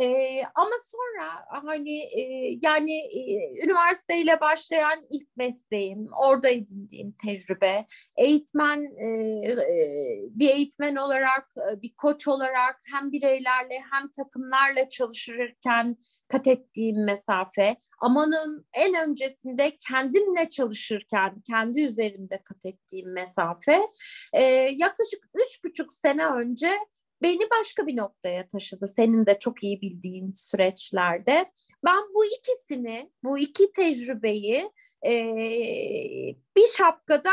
E, 0.01 0.41
ama 0.55 0.75
sonra 0.86 1.46
hani 1.65 2.00
e, 2.00 2.22
yani 2.62 2.91
e, 2.91 3.65
üniversiteyle 3.65 4.41
başlayan 4.41 5.05
ilk 5.12 5.38
mesleğim, 5.38 6.10
orada 6.22 6.50
edindiğim 6.50 7.13
tecrübe, 7.25 7.86
eğitmen 8.17 8.84
e, 8.84 9.58
bir 10.29 10.50
eğitmen 10.50 10.96
olarak, 10.96 11.50
bir 11.81 11.93
koç 11.98 12.27
olarak 12.27 12.79
hem 12.91 13.12
bireylerle 13.12 13.81
hem 13.91 14.12
takımlarla 14.12 14.89
çalışırken 14.89 15.98
kat 16.27 16.48
ettiğim 16.48 17.05
mesafe, 17.05 17.75
amanın 18.01 18.65
en 18.74 19.10
öncesinde 19.10 19.77
kendimle 19.88 20.50
çalışırken 20.50 21.41
kendi 21.48 21.81
üzerimde 21.81 22.41
kat 22.43 22.65
ettiğim 22.65 23.13
mesafe 23.13 23.81
e, 24.34 24.43
yaklaşık 24.77 25.19
üç 25.36 25.63
buçuk 25.63 25.93
sene 25.93 26.25
önce 26.25 26.69
beni 27.21 27.49
başka 27.59 27.88
bir 27.88 27.97
noktaya 27.97 28.47
taşıdı. 28.47 28.88
Senin 28.88 29.25
de 29.25 29.39
çok 29.39 29.63
iyi 29.63 29.81
bildiğin 29.81 30.31
süreçlerde. 30.31 31.51
Ben 31.85 31.99
bu 32.15 32.25
ikisini, 32.25 33.11
bu 33.23 33.39
iki 33.39 33.71
tecrübeyi 33.71 34.71
e, 35.05 35.11
bir 36.57 36.67
şapkada 36.77 37.31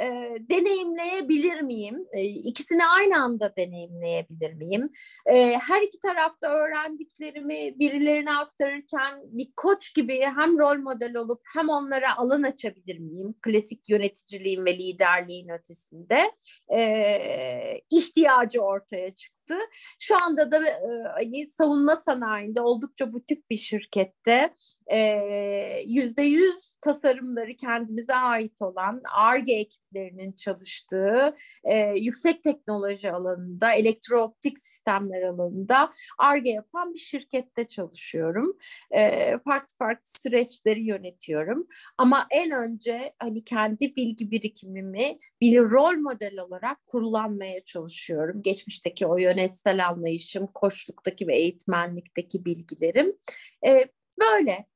e, 0.00 0.36
deneyimleyebilir 0.40 1.60
miyim? 1.60 2.06
E, 2.12 2.24
ikisini 2.24 2.86
aynı 2.86 3.22
anda 3.22 3.56
deneyimleyebilir 3.56 4.52
miyim? 4.52 4.90
E, 5.26 5.58
her 5.58 5.82
iki 5.82 6.00
tarafta 6.00 6.48
öğrendiklerimi 6.48 7.78
birilerine 7.78 8.32
aktarırken 8.36 9.20
bir 9.24 9.48
koç 9.56 9.94
gibi 9.94 10.20
hem 10.22 10.58
rol 10.58 10.78
model 10.78 11.16
olup 11.16 11.40
hem 11.54 11.68
onlara 11.68 12.16
alan 12.16 12.42
açabilir 12.42 12.98
miyim? 12.98 13.34
Klasik 13.42 13.88
yöneticiliğin 13.88 14.64
ve 14.64 14.74
liderliğin 14.74 15.48
ötesinde 15.48 16.18
e, 16.74 17.80
ihtiyacı 17.90 18.60
ortaya 18.60 19.14
çıktı. 19.46 19.58
Şu 19.98 20.22
anda 20.22 20.52
da 20.52 20.60
hani 21.14 21.48
savunma 21.48 21.96
sanayinde 21.96 22.60
oldukça 22.60 23.12
butik 23.12 23.50
bir 23.50 23.56
şirkette 23.56 24.54
yüzde 25.86 26.22
yüz 26.22 26.76
tasarımları 26.80 27.56
kendimize 27.56 28.14
ait 28.14 28.62
olan 28.62 29.02
ARGE 29.14 29.52
ekiplerinin 29.52 30.32
çalıştığı 30.32 31.34
e, 31.64 31.76
yüksek 31.96 32.44
teknoloji 32.44 33.12
alanında, 33.12 33.72
elektrooptik 33.72 34.58
sistemler 34.58 35.22
alanında 35.22 35.92
ARGE 36.18 36.50
yapan 36.50 36.94
bir 36.94 36.98
şirkette 36.98 37.66
çalışıyorum. 37.66 38.56
E, 38.90 39.30
farklı 39.38 39.76
farklı 39.78 40.10
süreçleri 40.20 40.82
yönetiyorum. 40.82 41.66
Ama 41.98 42.26
en 42.30 42.50
önce 42.50 43.12
hani 43.18 43.44
kendi 43.44 43.96
bilgi 43.96 44.30
birikimimi 44.30 45.18
bir 45.40 45.58
rol 45.58 45.96
model 45.96 46.38
olarak 46.38 46.86
kullanmaya 46.86 47.64
çalışıyorum. 47.64 48.42
Geçmişteki 48.42 49.06
o 49.06 49.18
yönetsel 49.36 49.88
anlayışım, 49.88 50.46
koçluktaki 50.46 51.26
ve 51.28 51.36
eğitmenlikteki 51.36 52.44
bilgilerim. 52.44 53.16
E, 53.66 53.84
böyle 54.20 54.66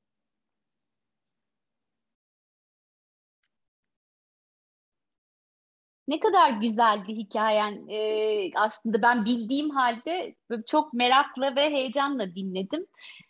Ne 6.08 6.20
kadar 6.20 6.50
güzeldi 6.50 7.12
hikayen. 7.16 7.88
Ee, 7.88 8.50
aslında 8.54 9.02
ben 9.02 9.24
bildiğim 9.24 9.70
halde 9.70 10.34
çok 10.66 10.92
merakla 10.92 11.56
ve 11.56 11.70
heyecanla 11.70 12.34
dinledim. 12.34 12.86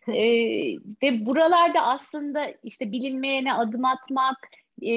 Ee, 0.09 0.77
ve 1.03 1.27
buralarda 1.27 1.83
aslında 1.83 2.47
işte 2.63 2.93
bilinmeyene 2.93 3.55
adım 3.55 3.85
atmak, 3.85 4.49
e, 4.83 4.93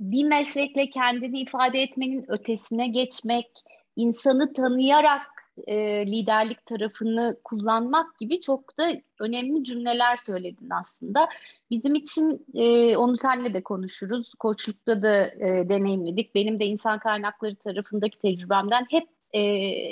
bir 0.00 0.24
meslekle 0.24 0.90
kendini 0.90 1.40
ifade 1.40 1.82
etmenin 1.82 2.24
ötesine 2.28 2.88
geçmek, 2.88 3.50
insanı 3.98 4.52
tanıyarak 4.52 5.22
e, 5.66 6.06
liderlik 6.06 6.66
tarafını 6.66 7.36
kullanmak 7.44 8.18
gibi 8.18 8.40
çok 8.40 8.78
da 8.78 8.88
önemli 9.20 9.64
cümleler 9.64 10.16
söyledin 10.16 10.70
aslında. 10.70 11.28
Bizim 11.70 11.94
için 11.94 12.46
e, 12.54 12.96
onu 12.96 13.16
seninle 13.16 13.54
de 13.54 13.62
konuşuruz. 13.62 14.34
Koçlukta 14.38 15.02
da 15.02 15.26
e, 15.26 15.68
deneyimledik. 15.68 16.34
Benim 16.34 16.58
de 16.58 16.66
insan 16.66 16.98
kaynakları 16.98 17.56
tarafındaki 17.56 18.18
tecrübemden 18.18 18.86
hep 18.90 19.08
e, 19.34 19.42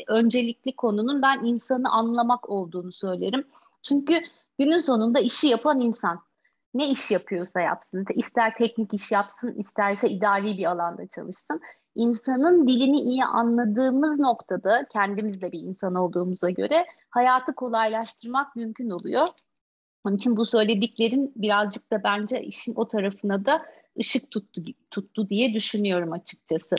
öncelikli 0.06 0.76
konunun 0.76 1.22
ben 1.22 1.44
insanı 1.44 1.90
anlamak 1.90 2.50
olduğunu 2.50 2.92
söylerim. 2.92 3.44
Çünkü 3.82 4.20
günün 4.58 4.78
sonunda 4.78 5.20
işi 5.20 5.48
yapan 5.48 5.80
insan 5.80 6.20
ne 6.78 6.88
iş 6.88 7.10
yapıyorsa 7.10 7.60
yapsın, 7.60 8.04
ister 8.14 8.54
teknik 8.54 8.94
iş 8.94 9.12
yapsın, 9.12 9.54
isterse 9.58 10.08
idari 10.08 10.58
bir 10.58 10.70
alanda 10.70 11.06
çalışsın. 11.06 11.60
İnsanın 11.94 12.68
dilini 12.68 13.00
iyi 13.00 13.24
anladığımız 13.24 14.18
noktada 14.18 14.86
kendimiz 14.92 15.40
de 15.40 15.52
bir 15.52 15.60
insan 15.60 15.94
olduğumuza 15.94 16.50
göre 16.50 16.86
hayatı 17.10 17.54
kolaylaştırmak 17.54 18.56
mümkün 18.56 18.90
oluyor. 18.90 19.26
Onun 20.04 20.16
için 20.16 20.36
bu 20.36 20.44
söylediklerin 20.44 21.32
birazcık 21.36 21.92
da 21.92 22.04
bence 22.04 22.42
işin 22.42 22.74
o 22.76 22.88
tarafına 22.88 23.46
da 23.46 23.66
ışık 23.98 24.30
tuttu, 24.30 24.62
tuttu 24.90 25.28
diye 25.28 25.54
düşünüyorum 25.54 26.12
açıkçası. 26.12 26.76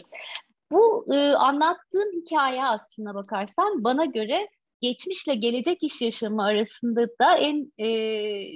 Bu 0.72 1.06
e, 1.14 1.34
anlattığın 1.34 2.22
hikaye 2.22 2.66
aslına 2.66 3.16
bakarsan 3.16 3.84
bana 3.84 4.06
göre 4.06 4.50
geçmişle 4.82 5.36
gelecek 5.36 5.84
iş 5.84 6.02
yaşamı 6.02 6.44
arasında 6.44 7.08
da 7.22 7.38
en 7.38 7.72
e, 7.80 7.88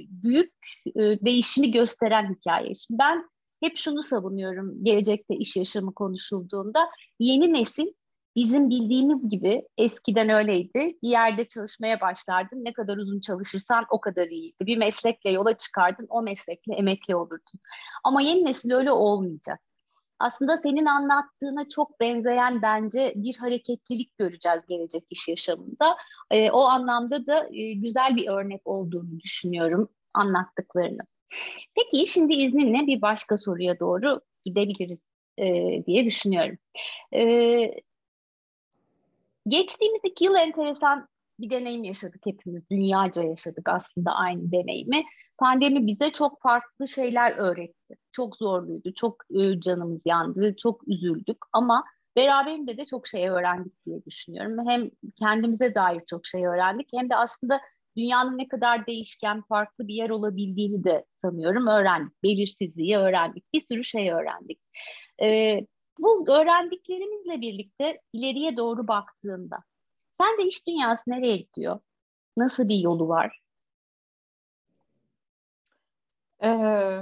büyük 0.09 0.53
e, 0.95 0.99
değişimi 0.99 1.71
gösteren 1.71 2.35
hikaye. 2.35 2.75
Şimdi 2.75 2.99
ben 2.99 3.29
hep 3.63 3.77
şunu 3.77 4.03
savunuyorum 4.03 4.83
gelecekte 4.83 5.35
iş 5.35 5.55
yaşamı 5.55 5.93
konuşulduğunda 5.93 6.89
yeni 7.19 7.53
nesil 7.53 7.87
bizim 8.35 8.69
bildiğimiz 8.69 9.29
gibi 9.29 9.63
eskiden 9.77 10.29
öyleydi. 10.29 10.97
Bir 11.03 11.09
yerde 11.09 11.47
çalışmaya 11.47 12.01
başlardın. 12.01 12.65
Ne 12.65 12.73
kadar 12.73 12.97
uzun 12.97 13.19
çalışırsan 13.19 13.85
o 13.89 14.01
kadar 14.01 14.27
iyiydi. 14.27 14.65
Bir 14.65 14.77
meslekle 14.77 15.31
yola 15.31 15.57
çıkardın. 15.57 16.07
O 16.09 16.21
meslekle 16.21 16.75
emekli 16.75 17.15
olurdun. 17.15 17.59
Ama 18.03 18.21
yeni 18.21 18.45
nesil 18.45 18.71
öyle 18.71 18.91
olmayacak 18.91 19.59
aslında 20.21 20.57
senin 20.57 20.85
anlattığına 20.85 21.69
çok 21.69 21.99
benzeyen 21.99 22.61
bence 22.61 23.13
bir 23.15 23.35
hareketlilik 23.35 24.17
göreceğiz 24.17 24.59
gelecek 24.69 25.03
iş 25.09 25.27
yaşamında. 25.27 25.97
E, 26.31 26.51
o 26.51 26.61
anlamda 26.61 27.27
da 27.27 27.47
e, 27.53 27.73
güzel 27.73 28.15
bir 28.15 28.27
örnek 28.27 28.61
olduğunu 28.65 29.19
düşünüyorum 29.19 29.89
anlattıklarını. 30.13 31.01
Peki 31.75 32.07
şimdi 32.07 32.33
izninle 32.33 32.87
bir 32.87 33.01
başka 33.01 33.37
soruya 33.37 33.79
doğru 33.79 34.21
gidebiliriz 34.45 35.01
e, 35.37 35.45
diye 35.85 36.05
düşünüyorum. 36.05 36.57
E, 37.13 37.81
Geçtiğimiz 39.47 40.01
iki 40.03 40.25
yıl 40.25 40.35
enteresan 40.35 41.07
bir 41.39 41.49
deneyim 41.49 41.83
yaşadık 41.83 42.21
hepimiz. 42.25 42.69
Dünyaca 42.69 43.23
yaşadık 43.23 43.69
aslında 43.69 44.11
aynı 44.11 44.51
deneyimi. 44.51 45.03
Pandemi 45.37 45.87
bize 45.87 46.11
çok 46.11 46.41
farklı 46.41 46.87
şeyler 46.87 47.31
öğretti. 47.31 47.95
Çok 48.11 48.37
zorluydu, 48.37 48.93
çok 48.93 49.23
ıı, 49.31 49.59
canımız 49.59 50.01
yandı, 50.05 50.55
çok 50.55 50.87
üzüldük 50.87 51.37
ama 51.53 51.83
beraberinde 52.15 52.77
de 52.77 52.85
çok 52.85 53.07
şey 53.07 53.29
öğrendik 53.29 53.85
diye 53.85 54.05
düşünüyorum. 54.05 54.69
Hem 54.69 54.89
kendimize 55.19 55.75
dair 55.75 56.01
çok 56.09 56.25
şey 56.25 56.47
öğrendik 56.47 56.87
hem 56.93 57.09
de 57.09 57.15
aslında 57.15 57.61
dünyanın 57.97 58.37
ne 58.37 58.47
kadar 58.47 58.87
değişken, 58.87 59.41
farklı 59.41 59.87
bir 59.87 59.93
yer 59.93 60.09
olabildiğini 60.09 60.83
de 60.83 61.05
sanıyorum 61.21 61.67
öğrendik. 61.67 62.23
Belirsizliği 62.23 62.97
öğrendik, 62.97 63.53
bir 63.53 63.59
sürü 63.59 63.83
şey 63.83 64.11
öğrendik. 64.11 64.59
Ee, 65.21 65.65
bu 65.99 66.25
öğrendiklerimizle 66.27 67.41
birlikte 67.41 68.01
ileriye 68.13 68.57
doğru 68.57 68.87
baktığında 68.87 69.57
sence 70.11 70.47
iş 70.47 70.67
dünyası 70.67 71.11
nereye 71.11 71.37
gidiyor? 71.37 71.79
Nasıl 72.37 72.67
bir 72.69 72.77
yolu 72.77 73.07
var? 73.07 73.41
Ee, 76.43 77.01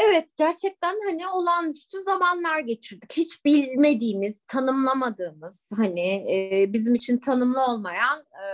Evet 0.00 0.28
gerçekten 0.36 0.94
hani 1.06 1.28
olağanüstü 1.28 2.02
zamanlar 2.02 2.60
geçirdik. 2.60 3.12
Hiç 3.16 3.44
bilmediğimiz, 3.44 4.40
tanımlamadığımız 4.48 5.70
hani 5.76 6.32
e, 6.32 6.66
bizim 6.72 6.94
için 6.94 7.18
tanımlı 7.18 7.66
olmayan 7.66 8.18
e, 8.18 8.46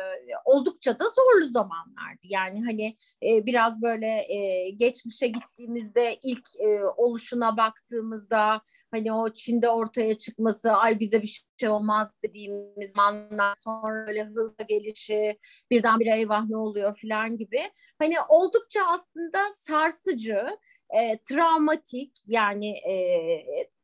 oldukça 0.45 0.99
da 0.99 1.05
zorlu 1.05 1.47
zamanlardı. 1.47 2.21
Yani 2.23 2.65
hani 2.65 2.97
e, 3.23 3.47
biraz 3.47 3.83
böyle 3.83 4.07
e, 4.07 4.71
geçmişe 4.71 5.27
gittiğimizde 5.27 6.19
ilk 6.23 6.49
e, 6.59 6.85
oluşuna 6.97 7.57
baktığımızda 7.57 8.61
hani 8.91 9.13
o 9.13 9.33
Çin'de 9.33 9.69
ortaya 9.69 10.19
çıkması 10.19 10.73
ay 10.73 11.01
bize 11.01 11.23
bir 11.23 11.45
şey 11.61 11.69
olmaz 11.69 12.13
dediğimiz 12.25 12.93
zamanlar 12.93 13.55
sonra 13.55 14.09
öyle 14.09 14.25
hızla 14.25 14.65
gelişi 14.69 15.39
birdenbire 15.71 16.19
eyvah 16.19 16.45
ne 16.49 16.57
oluyor 16.57 16.99
falan 17.03 17.37
gibi 17.37 17.61
hani 17.99 18.15
oldukça 18.29 18.81
aslında 18.87 19.39
sarsıcı 19.59 20.47
e, 20.91 21.19
travmatik 21.19 22.23
yani 22.27 22.71
e, 22.71 22.95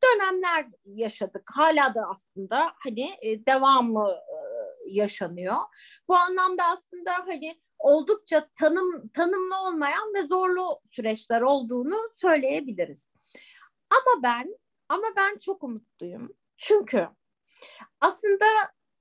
dönemler 0.03 0.65
yaşadık. 0.85 1.49
Hala 1.53 1.95
da 1.95 2.01
aslında 2.09 2.67
hani 2.83 3.09
e, 3.21 3.45
devamlı 3.45 4.11
e, 4.11 4.37
yaşanıyor. 4.91 5.57
Bu 6.07 6.15
anlamda 6.15 6.63
aslında 6.65 7.11
hani 7.13 7.61
oldukça 7.79 8.49
tanım 8.59 9.07
tanımlı 9.09 9.55
olmayan 9.67 10.13
ve 10.15 10.21
zorlu 10.21 10.79
süreçler 10.91 11.41
olduğunu 11.41 11.97
söyleyebiliriz. 12.15 13.09
Ama 13.89 14.23
ben 14.23 14.55
ama 14.89 15.07
ben 15.17 15.37
çok 15.37 15.63
umutluyum. 15.63 16.35
Çünkü 16.57 17.07
aslında 18.01 18.45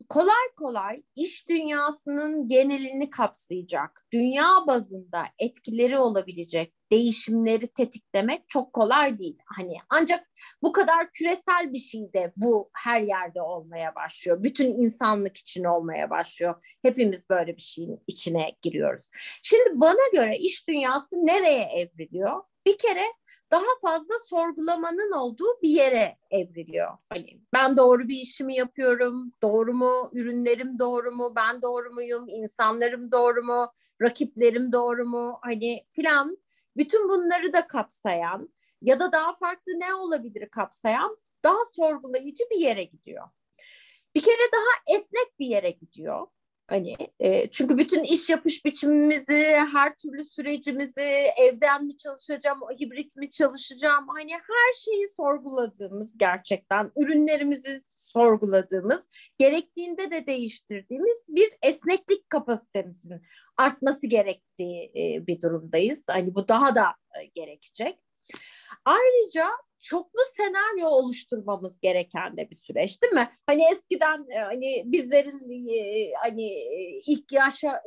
kolay 0.09 0.55
kolay 0.57 1.03
iş 1.17 1.49
dünyasının 1.49 2.49
genelini 2.49 3.11
kapsayacak, 3.11 4.07
dünya 4.13 4.67
bazında 4.67 5.25
etkileri 5.39 5.99
olabilecek 5.99 6.75
değişimleri 6.93 7.67
tetiklemek 7.67 8.49
çok 8.49 8.73
kolay 8.73 9.19
değil. 9.19 9.39
Hani 9.47 9.77
ancak 9.91 10.31
bu 10.63 10.73
kadar 10.73 11.11
küresel 11.13 11.73
bir 11.73 11.79
şey 11.79 12.13
de 12.13 12.33
bu 12.37 12.71
her 12.75 13.01
yerde 13.01 13.43
olmaya 13.43 13.95
başlıyor. 13.95 14.43
Bütün 14.43 14.83
insanlık 14.83 15.37
için 15.37 15.65
olmaya 15.65 16.11
başlıyor. 16.11 16.77
Hepimiz 16.83 17.31
böyle 17.31 17.57
bir 17.57 17.63
şeyin 17.63 18.01
içine 18.07 18.53
giriyoruz. 18.63 19.11
Şimdi 19.43 19.81
bana 19.81 20.09
göre 20.13 20.39
iş 20.39 20.69
dünyası 20.69 21.17
nereye 21.17 21.63
evriliyor? 21.63 22.43
Bir 22.67 22.79
kere 22.79 23.05
daha 23.51 23.79
fazla 23.83 24.15
sorgulamanın 24.27 25.13
olduğu 25.13 25.63
bir 25.63 25.69
yere 25.69 26.19
evriliyor. 26.31 26.91
Hani 27.09 27.41
ben 27.53 27.77
doğru 27.77 28.09
bir 28.09 28.17
işimi 28.17 28.57
yapıyorum, 28.57 29.33
doğru 29.43 29.75
mu, 29.75 30.11
ürünlerim 30.13 30.79
doğru 30.79 31.13
mu, 31.13 31.33
ben 31.37 31.63
doğru 31.63 31.93
muyum, 31.93 32.29
insanlarım 32.29 33.13
doğru 33.13 33.43
mu, 33.43 33.73
rakiplerim 34.03 34.73
doğru 34.73 35.05
mu, 35.05 35.39
hani 35.43 35.85
filan 35.91 36.39
bütün 36.81 37.09
bunları 37.09 37.53
da 37.53 37.67
kapsayan 37.67 38.55
ya 38.83 39.01
da 39.01 39.13
daha 39.13 39.35
farklı 39.35 39.73
ne 39.73 39.95
olabilir 39.95 40.49
kapsayan 40.49 41.19
daha 41.45 41.65
sorgulayıcı 41.77 42.45
bir 42.51 42.59
yere 42.59 42.85
gidiyor. 42.85 43.29
Bir 44.15 44.23
kere 44.23 44.53
daha 44.53 44.97
esnek 44.97 45.39
bir 45.39 45.47
yere 45.47 45.71
gidiyor. 45.71 46.27
Hani 46.71 46.97
e, 47.21 47.51
çünkü 47.51 47.79
bütün 47.79 48.03
iş 48.03 48.29
yapış 48.31 48.65
biçimimizi, 48.65 49.57
her 49.73 49.97
türlü 49.97 50.25
sürecimizi, 50.25 51.11
evden 51.37 51.85
mi 51.85 51.97
çalışacağım, 51.97 52.61
hibrit 52.81 53.17
mi 53.17 53.31
çalışacağım, 53.31 54.07
hani 54.17 54.33
her 54.33 54.73
şeyi 54.85 55.09
sorguladığımız 55.09 56.19
gerçekten, 56.19 56.93
ürünlerimizi 56.97 57.81
sorguladığımız, 57.87 59.09
gerektiğinde 59.39 60.11
de 60.11 60.27
değiştirdiğimiz 60.27 61.25
bir 61.29 61.53
esneklik 61.63 62.31
kapasitemizin 62.31 63.23
artması 63.57 64.07
gerektiği 64.07 64.93
e, 64.97 65.27
bir 65.27 65.41
durumdayız. 65.41 66.05
Hani 66.09 66.35
bu 66.35 66.49
daha 66.49 66.75
da 66.75 66.87
e, 67.21 67.25
gerekecek. 67.25 67.99
Ayrıca 68.85 69.51
çoklu 69.81 70.21
senaryo 70.37 70.89
oluşturmamız 70.89 71.81
gereken 71.81 72.37
de 72.37 72.51
bir 72.51 72.57
süreç 72.57 73.03
değil 73.03 73.13
mi? 73.13 73.31
Hani 73.47 73.63
eskiden 73.73 74.27
e, 74.37 74.39
hani 74.39 74.83
bizlerin 74.87 75.69
e, 75.71 76.13
hani 76.15 76.53
e, 76.53 76.99
ilk 77.07 77.33
yaşa 77.33 77.83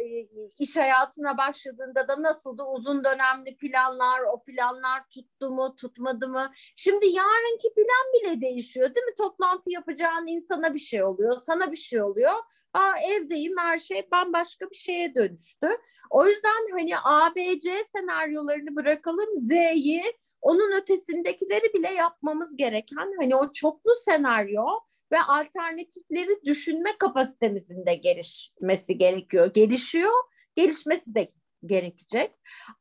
iş 0.60 0.76
hayatına 0.76 1.38
başladığında 1.38 2.08
da 2.08 2.22
nasıldı 2.22 2.64
uzun 2.64 3.04
dönemli 3.04 3.58
planlar, 3.58 4.22
o 4.22 4.44
planlar 4.44 5.10
tuttu 5.10 5.50
mu, 5.50 5.76
tutmadı 5.76 6.28
mı? 6.28 6.52
Şimdi 6.76 7.06
yarınki 7.06 7.74
plan 7.74 8.14
bile 8.14 8.42
değişiyor 8.42 8.96
değil 8.96 9.06
mi? 9.06 9.14
Toplantı 9.18 9.72
yapacağın 9.72 10.28
insana 10.28 10.74
bir 10.74 10.80
şey 10.80 11.04
oluyor, 11.04 11.42
sana 11.46 11.72
bir 11.72 11.78
şey 11.78 12.02
oluyor. 12.02 12.34
Aa, 12.74 12.94
evdeyim 13.12 13.54
her 13.60 13.80
şey 13.80 14.08
bambaşka 14.12 14.70
bir 14.70 14.76
şeye 14.76 15.16
dönüştü. 15.16 15.68
O 16.10 16.28
yüzden 16.28 16.72
hani 16.72 16.98
A, 16.98 17.36
B, 17.36 17.60
C 17.60 17.72
senaryolarını 17.96 18.76
bırakalım 18.76 19.30
Z'yi 19.36 20.04
onun 20.44 20.82
ötesindekileri 20.82 21.74
bile 21.74 21.92
yapmamız 21.92 22.56
gereken 22.56 23.12
hani 23.20 23.36
o 23.36 23.52
çoklu 23.52 23.92
senaryo 24.06 24.66
ve 25.12 25.22
alternatifleri 25.22 26.46
düşünme 26.46 26.90
kapasitemizin 27.00 27.86
de 27.86 27.96
gelişmesi 27.96 28.98
gerekiyor. 28.98 29.54
Gelişiyor, 29.54 30.12
gelişmesi 30.56 31.16
de 31.16 31.28
gerekecek. 31.66 32.32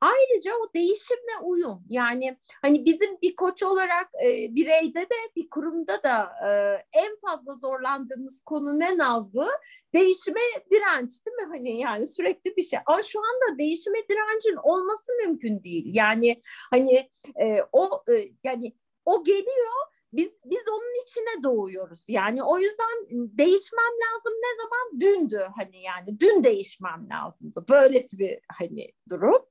Ayrıca 0.01 0.53
o 0.55 0.75
değişimle 0.75 1.39
uyum 1.43 1.85
yani 1.89 2.39
hani 2.63 2.85
bizim 2.85 3.19
bir 3.23 3.37
koç 3.37 3.63
olarak 3.63 4.09
e, 4.25 4.55
bireyde 4.55 5.01
de 5.01 5.17
bir 5.37 5.51
kurumda 5.51 6.03
da 6.03 6.33
e, 6.49 6.51
en 6.93 7.17
fazla 7.27 7.55
zorlandığımız 7.55 8.41
konu 8.41 8.79
ne 8.81 8.99
Nazlı? 8.99 9.49
Değişime 9.95 10.41
direnç 10.71 11.27
değil 11.27 11.37
mi? 11.37 11.47
Hani 11.49 11.79
yani 11.81 12.07
sürekli 12.07 12.57
bir 12.57 12.63
şey. 12.63 12.79
Ama 12.87 13.03
şu 13.03 13.19
anda 13.19 13.59
değişime 13.59 13.99
direncin 14.09 14.57
olması 14.63 15.13
mümkün 15.27 15.65
değil. 15.65 15.85
Yani 15.87 16.43
hani 16.71 17.11
e, 17.41 17.59
o 17.73 18.05
e, 18.09 18.29
yani 18.45 18.73
o 19.05 19.25
geliyor 19.25 19.92
biz 20.13 20.31
biz 20.45 20.63
onun 20.69 21.03
içine 21.03 21.43
doğuyoruz. 21.45 22.01
Yani 22.09 22.43
o 22.43 22.59
yüzden 22.59 23.07
değişmem 23.11 23.93
lazım 24.03 24.33
ne 24.33 24.63
zaman 24.63 25.01
dündü 25.01 25.49
hani 25.57 25.83
yani 25.83 26.21
dün 26.21 26.45
değişmem 26.45 27.09
lazımdı. 27.13 27.65
Böylesi 27.69 28.19
bir 28.19 28.39
hani 28.59 28.93
durum. 29.11 29.47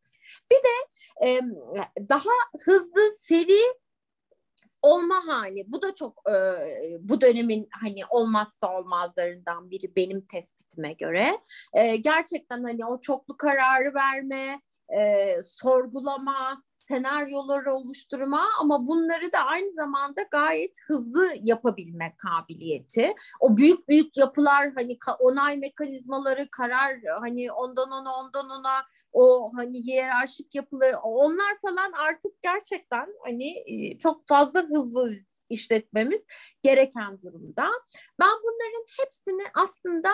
Bir 0.52 0.56
de 0.56 0.88
e, 1.28 1.40
daha 2.10 2.32
hızlı 2.66 3.02
seri 3.20 3.82
olma 4.82 5.28
hali. 5.28 5.64
Bu 5.68 5.82
da 5.82 5.96
çok 5.96 6.24
e, 6.30 6.34
bu 7.00 7.22
dönemin 7.22 7.70
hani 7.82 8.02
olmazsa 8.10 8.78
olmazlarından 8.78 9.70
biri 9.70 9.96
benim 9.96 10.22
tespitime 10.22 10.94
göre. 10.94 11.40
E, 11.74 11.96
gerçekten 11.96 12.64
hani 12.64 12.86
o 12.86 13.02
çoklu 13.02 13.38
kararı 13.38 13.94
verme, 13.94 14.62
e, 15.00 15.36
sorgulama, 15.42 16.64
senaryoları 16.88 17.76
oluşturma 17.76 18.42
ama 18.62 18.88
bunları 18.88 19.34
da 19.34 19.40
aynı 19.46 19.74
zamanda 19.74 20.22
gayet 20.32 20.76
hızlı 20.88 21.30
yapabilme 21.42 22.16
kabiliyeti. 22.18 23.14
O 23.40 23.58
büyük 23.58 23.90
büyük 23.90 24.18
yapılar 24.18 24.72
hani 24.78 24.98
onay 25.20 25.58
mekanizmaları, 25.58 26.48
karar 26.52 27.00
hani 27.20 27.52
ondan 27.52 27.92
ona 27.92 28.16
ondan 28.16 28.50
ona 28.50 28.84
o 29.14 29.52
hani 29.56 29.84
hiyerarşik 29.84 30.56
yapıları 30.56 31.00
onlar 31.00 31.62
falan 31.62 31.92
artık 31.92 32.42
gerçekten 32.42 33.08
hani 33.24 33.64
e, 33.66 33.98
çok 33.98 34.28
fazla 34.28 34.64
hızlı 34.64 35.12
işletmemiz 35.50 36.26
gereken 36.64 37.22
durumda. 37.22 37.68
Ben 38.20 38.36
bunların 38.44 38.86
hepsini 39.00 39.44
aslında 39.64 40.10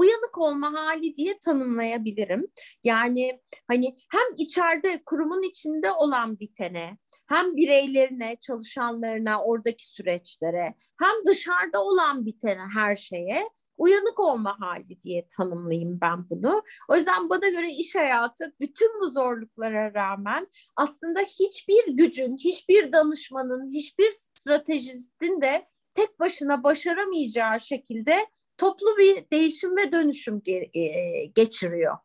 uyanık 0.00 0.38
olma 0.38 0.72
hali 0.72 1.16
diye 1.16 1.38
tanımlayabilirim. 1.38 2.46
Yani 2.84 3.40
hani 3.68 3.96
hem 4.12 4.34
içeride 4.36 5.02
kurumun 5.06 5.42
içinde 5.42 5.92
olan 5.92 6.40
bitene, 6.40 6.98
hem 7.26 7.56
bireylerine, 7.56 8.36
çalışanlarına, 8.40 9.42
oradaki 9.44 9.86
süreçlere, 9.86 10.74
hem 11.00 11.26
dışarıda 11.26 11.84
olan 11.84 12.26
bitene 12.26 12.62
her 12.74 12.96
şeye 12.96 13.50
uyanık 13.76 14.20
olma 14.20 14.60
hali 14.60 15.02
diye 15.02 15.26
tanımlayayım 15.36 15.98
ben 16.00 16.30
bunu. 16.30 16.62
O 16.88 16.96
yüzden 16.96 17.30
bana 17.30 17.48
göre 17.48 17.72
iş 17.72 17.94
hayatı 17.94 18.54
bütün 18.60 19.00
bu 19.00 19.10
zorluklara 19.10 19.94
rağmen 19.94 20.48
aslında 20.76 21.20
hiçbir 21.20 21.92
gücün, 21.92 22.36
hiçbir 22.36 22.92
danışmanın, 22.92 23.72
hiçbir 23.72 24.12
stratejistin 24.12 25.40
de 25.40 25.66
tek 25.94 26.20
başına 26.20 26.64
başaramayacağı 26.64 27.60
şekilde 27.60 28.26
toplu 28.60 28.86
bir 28.98 29.30
değişim 29.32 29.76
ve 29.76 29.92
dönüşüm 29.92 30.42
e, 30.46 31.26
geçiriyor. 31.26 31.96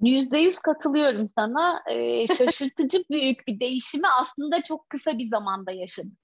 Yüzde 0.00 0.38
yüz 0.38 0.58
katılıyorum 0.58 1.26
sana. 1.26 1.82
Ee, 1.90 2.26
şaşırtıcı 2.26 3.04
büyük 3.10 3.46
bir 3.46 3.60
değişimi 3.60 4.08
aslında 4.20 4.62
çok 4.62 4.90
kısa 4.90 5.18
bir 5.18 5.28
zamanda 5.28 5.72
yaşadık. 5.72 6.18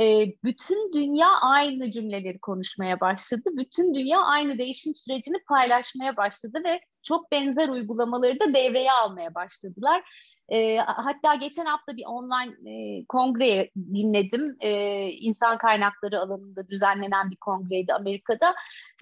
Ee, 0.00 0.26
bütün 0.44 0.92
dünya 0.92 1.28
aynı 1.28 1.90
cümleleri 1.90 2.38
konuşmaya 2.38 3.00
başladı. 3.00 3.42
Bütün 3.52 3.94
dünya 3.94 4.20
aynı 4.20 4.58
değişim 4.58 4.94
sürecini 4.94 5.36
paylaşmaya 5.48 6.16
başladı 6.16 6.58
ve 6.64 6.80
çok 7.02 7.32
benzer 7.32 7.68
uygulamaları 7.68 8.40
da 8.40 8.54
devreye 8.54 8.92
almaya 8.92 9.34
başladılar. 9.34 10.02
E, 10.48 10.76
hatta 10.76 11.34
geçen 11.34 11.64
hafta 11.64 11.96
bir 11.96 12.04
online 12.06 12.70
e, 12.70 13.04
kongre 13.08 13.70
dinledim. 13.76 14.56
E, 14.60 14.70
insan 15.10 15.58
kaynakları 15.58 16.20
alanında 16.20 16.68
düzenlenen 16.68 17.30
bir 17.30 17.36
kongreydi 17.36 17.94
Amerika'da. 17.94 18.54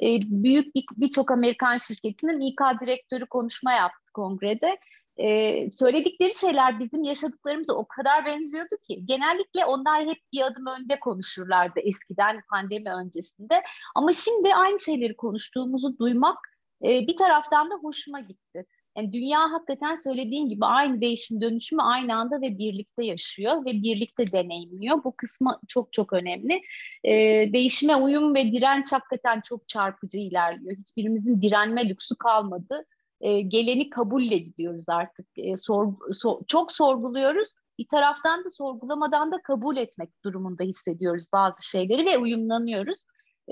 E, 0.02 0.20
büyük 0.22 0.74
birçok 0.74 1.28
bir 1.28 1.32
Amerikan 1.32 1.78
şirketinin 1.78 2.40
İK 2.40 2.61
direktörü 2.80 3.26
konuşma 3.26 3.72
yaptı 3.72 4.12
kongrede. 4.12 4.78
Ee, 5.20 5.70
söyledikleri 5.70 6.34
şeyler 6.34 6.80
bizim 6.80 7.02
yaşadıklarımıza 7.02 7.72
o 7.72 7.87
kadar 7.88 8.26
benziyordu 8.26 8.76
ki 8.88 9.06
genellikle 9.06 9.64
onlar 9.64 10.06
hep 10.06 10.18
bir 10.32 10.42
adım 10.42 10.66
önde 10.66 11.00
konuşurlardı 11.00 11.80
eskiden 11.80 12.42
pandemi 12.50 12.92
öncesinde 12.92 13.62
ama 13.94 14.12
şimdi 14.12 14.54
aynı 14.54 14.80
şeyleri 14.80 15.16
konuştuğumuzu 15.16 15.98
duymak 15.98 16.38
e, 16.84 17.06
bir 17.06 17.16
taraftan 17.16 17.70
da 17.70 17.74
hoşuma 17.74 18.20
gitti. 18.20 18.64
Yani 18.96 19.12
dünya 19.12 19.52
hakikaten 19.52 19.94
söylediğin 19.94 20.48
gibi 20.48 20.64
aynı 20.64 21.00
değişim 21.00 21.40
dönüşümü 21.40 21.82
aynı 21.82 22.14
anda 22.14 22.40
ve 22.40 22.58
birlikte 22.58 23.04
yaşıyor 23.04 23.64
ve 23.64 23.72
birlikte 23.72 24.32
deneyimliyor. 24.32 25.04
Bu 25.04 25.16
kısmı 25.16 25.60
çok 25.68 25.92
çok 25.92 26.12
önemli. 26.12 26.62
Ee, 27.04 27.12
değişime 27.52 27.96
uyum 27.96 28.34
ve 28.34 28.52
direnç 28.52 28.92
hakikaten 28.92 29.40
çok 29.40 29.68
çarpıcı 29.68 30.18
ilerliyor. 30.18 30.76
Hiçbirimizin 30.76 31.42
direnme 31.42 31.88
lüksü 31.88 32.16
kalmadı. 32.16 32.86
Ee, 33.20 33.40
geleni 33.40 33.90
kabulle 33.90 34.38
gidiyoruz 34.38 34.84
artık. 34.88 35.26
Ee, 35.36 35.56
sor, 35.56 35.92
so, 36.14 36.40
çok 36.46 36.72
sorguluyoruz. 36.72 37.48
Bir 37.78 37.88
taraftan 37.88 38.44
da 38.44 38.50
sorgulamadan 38.50 39.32
da 39.32 39.42
kabul 39.42 39.76
etmek 39.76 40.24
durumunda 40.24 40.64
hissediyoruz 40.64 41.24
bazı 41.32 41.68
şeyleri 41.70 42.06
ve 42.06 42.18
uyumlanıyoruz. 42.18 42.98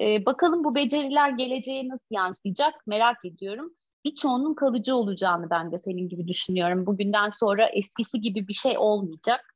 Ee, 0.01 0.27
bakalım 0.27 0.65
bu 0.65 0.75
beceriler 0.75 1.31
geleceğe 1.31 1.89
nasıl 1.89 2.15
yansıyacak 2.15 2.87
merak 2.87 3.25
ediyorum 3.25 3.73
birçoğunun 4.07 4.55
kalıcı 4.55 4.95
olacağını 4.95 5.51
ben 5.51 5.73
de 5.73 5.79
senin 5.79 6.09
gibi 6.09 6.29
düşünüyorum. 6.29 6.87
Bugünden 6.87 7.29
sonra 7.29 7.69
eskisi 7.69 8.21
gibi 8.21 8.49
bir 8.49 8.55
şey 8.55 8.79
olmayacak. 8.79 9.55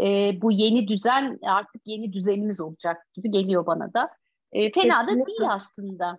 E, 0.00 0.32
bu 0.42 0.52
yeni 0.52 0.88
düzen 0.88 1.38
artık 1.42 1.82
yeni 1.84 2.12
düzenimiz 2.12 2.60
olacak 2.60 2.96
gibi 3.14 3.30
geliyor 3.30 3.66
bana 3.66 3.92
da. 3.94 4.10
E, 4.52 4.72
fena 4.72 5.00
Kesinlikle. 5.00 5.22
da 5.22 5.26
değil 5.26 5.50
aslında. 5.50 6.18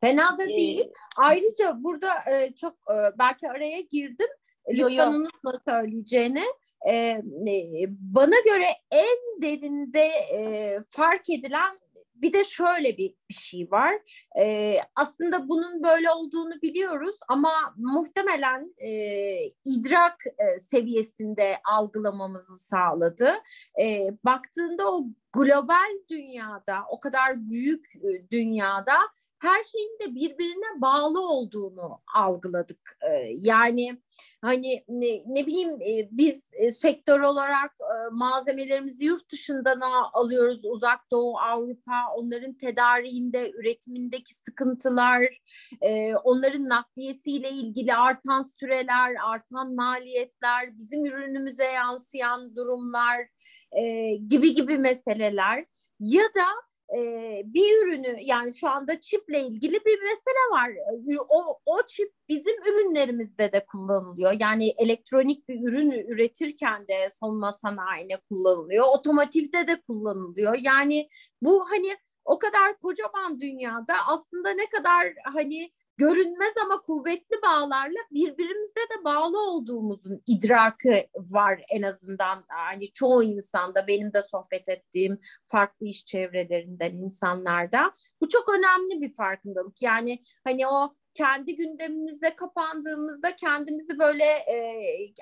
Fena 0.00 0.38
da 0.38 0.44
ee, 0.44 0.48
değil. 0.48 0.90
Ayrıca 1.18 1.82
burada 1.82 2.08
e, 2.08 2.54
çok 2.54 2.72
e, 2.72 3.18
belki 3.18 3.50
araya 3.50 3.80
girdim. 3.80 4.28
Lütfen 4.68 4.88
yo, 4.88 5.04
yo. 5.04 5.10
unutma 5.10 5.52
söyleyeceğini. 5.68 6.44
E, 6.88 6.96
e, 6.96 7.86
bana 7.88 8.40
göre 8.44 8.66
en 8.90 9.42
derinde 9.42 10.06
e, 10.06 10.78
fark 10.88 11.30
edilen 11.30 11.72
bir 12.22 12.32
de 12.32 12.44
şöyle 12.44 12.98
bir, 12.98 13.14
bir 13.32 13.36
şey 13.36 13.70
var. 13.70 13.92
E, 14.38 14.76
aslında 14.96 15.48
bunun 15.48 15.82
böyle 15.82 16.10
olduğunu 16.10 16.62
biliyoruz 16.62 17.14
ama 17.28 17.52
muhtemelen 17.76 18.74
e, 18.78 18.92
idrak 19.64 20.16
e, 20.26 20.58
seviyesinde 20.58 21.56
algılamamızı 21.64 22.58
sağladı. 22.58 23.30
E, 23.80 24.08
baktığında 24.24 24.92
o 24.92 25.04
global 25.32 25.90
dünyada, 26.10 26.84
o 26.90 27.00
kadar 27.00 27.50
büyük 27.50 27.86
e, 27.96 28.30
dünyada 28.30 28.94
her 29.38 29.64
şeyin 29.64 29.98
de 30.02 30.14
birbirine 30.14 30.80
bağlı 30.80 31.28
olduğunu 31.28 32.00
algıladık. 32.14 32.98
E, 33.10 33.12
yani 33.30 33.98
hani 34.40 34.84
ne, 34.88 35.22
ne 35.26 35.46
bileyim 35.46 35.82
e, 35.82 36.08
biz 36.10 36.50
sektör 36.78 37.20
olarak 37.20 37.72
malzemelerimizi 38.12 39.04
yurt 39.04 39.32
dışından 39.32 39.80
alıyoruz. 40.12 40.64
Uzak 40.64 41.10
Doğu, 41.10 41.38
Avrupa, 41.38 42.14
onların 42.16 42.54
tedariğinde, 43.22 43.50
üretimindeki 43.50 44.34
sıkıntılar, 44.34 45.40
onların 46.24 46.68
nakliyesiyle 46.68 47.50
ilgili 47.50 47.94
artan 47.94 48.42
süreler, 48.60 49.14
artan 49.24 49.74
maliyetler, 49.74 50.78
bizim 50.78 51.04
ürünümüze 51.04 51.64
yansıyan 51.64 52.56
durumlar, 52.56 53.20
e, 53.72 54.14
gibi 54.28 54.54
gibi 54.54 54.78
meseleler 54.78 55.64
ya 56.00 56.22
da 56.22 56.46
e, 56.96 57.42
bir 57.44 57.86
ürünü 57.86 58.16
yani 58.22 58.54
şu 58.54 58.68
anda 58.68 59.00
çiple 59.00 59.40
ilgili 59.46 59.74
bir 59.74 59.98
mesele 60.02 60.50
var. 60.52 60.70
O, 61.28 61.58
o 61.66 61.76
çip 61.88 62.12
bizim 62.28 62.54
ürünlerimizde 62.62 63.52
de 63.52 63.64
kullanılıyor. 63.66 64.34
Yani 64.40 64.74
elektronik 64.78 65.48
bir 65.48 65.68
ürün 65.68 65.90
üretirken 65.90 66.88
de 66.88 67.08
savunma 67.10 67.52
sanayine 67.52 68.16
kullanılıyor. 68.28 68.84
Otomotivde 68.94 69.68
de 69.68 69.80
kullanılıyor. 69.80 70.56
Yani 70.62 71.08
bu 71.42 71.70
hani 71.70 71.96
o 72.24 72.38
kadar 72.38 72.78
kocaman 72.78 73.40
dünyada 73.40 73.94
aslında 74.08 74.50
ne 74.50 74.66
kadar 74.66 75.12
hani 75.24 75.72
görünmez 75.96 76.52
ama 76.64 76.80
kuvvetli 76.80 77.42
bağlarla 77.42 77.98
birbirimize 78.10 78.80
de 78.90 79.04
bağlı 79.04 79.50
olduğumuzun 79.50 80.22
idraki 80.26 81.08
var 81.14 81.62
en 81.70 81.82
azından. 81.82 82.44
Hani 82.48 82.92
çoğu 82.92 83.22
insanda 83.22 83.86
benim 83.86 84.12
de 84.12 84.22
sohbet 84.22 84.68
ettiğim 84.68 85.18
farklı 85.46 85.86
iş 85.86 86.04
çevrelerinden 86.04 86.92
insanlarda. 86.92 87.92
Bu 88.20 88.28
çok 88.28 88.48
önemli 88.48 89.00
bir 89.00 89.12
farkındalık. 89.12 89.82
Yani 89.82 90.18
hani 90.44 90.66
o 90.66 90.94
kendi 91.14 91.56
gündemimizde 91.56 92.36
kapandığımızda 92.36 93.36
kendimizi 93.36 93.98
böyle 93.98 94.24
e, 94.24 94.80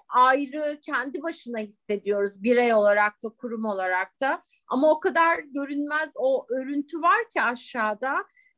ayrı 0.09 0.81
kendi 0.81 1.23
başına 1.23 1.59
hissediyoruz 1.59 2.43
birey 2.43 2.75
olarak 2.75 3.23
da 3.23 3.29
kurum 3.29 3.65
olarak 3.65 4.21
da 4.21 4.43
ama 4.69 4.91
o 4.91 5.01
kadar 5.01 5.39
görünmez 5.39 6.13
o 6.17 6.47
örüntü 6.51 7.03
var 7.03 7.29
ki 7.35 7.43
aşağıda 7.43 8.15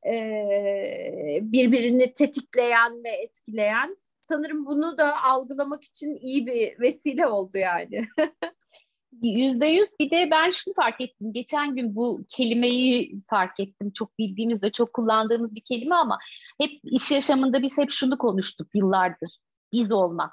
e, 0.06 0.14
birbirini 1.42 2.12
tetikleyen 2.12 3.04
ve 3.04 3.08
etkileyen 3.08 3.96
sanırım 4.28 4.66
bunu 4.66 4.98
da 4.98 5.24
algılamak 5.24 5.84
için 5.84 6.16
iyi 6.16 6.46
bir 6.46 6.80
vesile 6.80 7.26
oldu 7.26 7.58
yani. 7.58 8.06
Yüzde 9.22 9.66
yüz. 9.66 9.88
Bir 10.00 10.10
de 10.10 10.28
ben 10.30 10.50
şunu 10.50 10.74
fark 10.74 11.00
ettim. 11.00 11.32
Geçen 11.32 11.74
gün 11.74 11.96
bu 11.96 12.24
kelimeyi 12.36 13.20
fark 13.30 13.60
ettim. 13.60 13.90
Çok 13.90 14.18
bildiğimiz 14.18 14.62
ve 14.62 14.72
çok 14.72 14.92
kullandığımız 14.92 15.54
bir 15.54 15.60
kelime 15.60 15.94
ama 15.94 16.18
hep 16.60 16.70
iş 16.84 17.10
yaşamında 17.10 17.62
biz 17.62 17.78
hep 17.78 17.90
şunu 17.90 18.18
konuştuk 18.18 18.68
yıllardır. 18.74 19.38
Biz 19.72 19.92
olmak, 19.92 20.32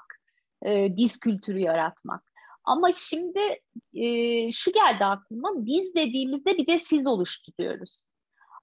e, 0.66 0.96
biz 0.96 1.20
kültürü 1.20 1.58
yaratmak. 1.58 2.30
Ama 2.64 2.92
şimdi 2.92 3.40
e, 3.94 4.52
şu 4.52 4.72
geldi 4.72 5.04
aklıma. 5.04 5.50
Biz 5.56 5.94
dediğimizde 5.94 6.58
bir 6.58 6.66
de 6.66 6.78
siz 6.78 7.06
oluşturuyoruz. 7.06 8.00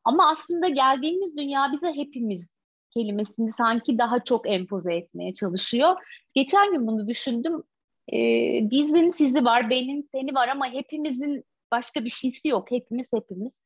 Ama 0.04 0.30
aslında 0.30 0.68
geldiğimiz 0.68 1.38
dünya 1.38 1.70
bize 1.74 1.94
hepimiz 1.94 2.48
kelimesini 2.90 3.52
sanki 3.52 3.98
daha 3.98 4.24
çok 4.24 4.50
empoze 4.50 4.96
etmeye 4.96 5.34
çalışıyor. 5.34 5.96
Geçen 6.34 6.72
gün 6.72 6.88
bunu 6.88 7.08
düşündüm. 7.08 7.64
Ee, 8.14 8.60
bizim 8.72 9.12
sizi 9.12 9.46
var, 9.46 9.70
benim 9.70 10.02
seni 10.04 10.36
var 10.36 10.48
ama 10.48 10.74
hepimizin 10.74 11.44
başka 11.72 12.04
bir 12.04 12.10
şeysi 12.10 12.48
yok. 12.48 12.72
Hepimiz 12.72 13.08
hepimiz. 13.14 13.60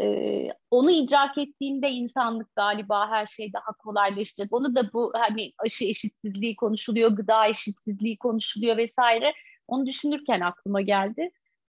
Ee, 0.00 0.48
onu 0.70 0.90
idrak 0.90 1.38
ettiğinde 1.38 1.90
insanlık 1.90 2.56
galiba 2.56 3.10
her 3.10 3.26
şey 3.26 3.52
daha 3.52 3.72
kolaylaşacak. 3.78 4.52
Onu 4.52 4.74
da 4.74 4.92
bu 4.92 5.12
hani 5.14 5.52
aşı 5.58 5.84
eşitsizliği 5.84 6.56
konuşuluyor, 6.56 7.10
gıda 7.10 7.48
eşitsizliği 7.48 8.18
konuşuluyor 8.18 8.76
vesaire. 8.76 9.32
Onu 9.68 9.86
düşünürken 9.86 10.40
aklıma 10.40 10.80
geldi. 10.80 11.30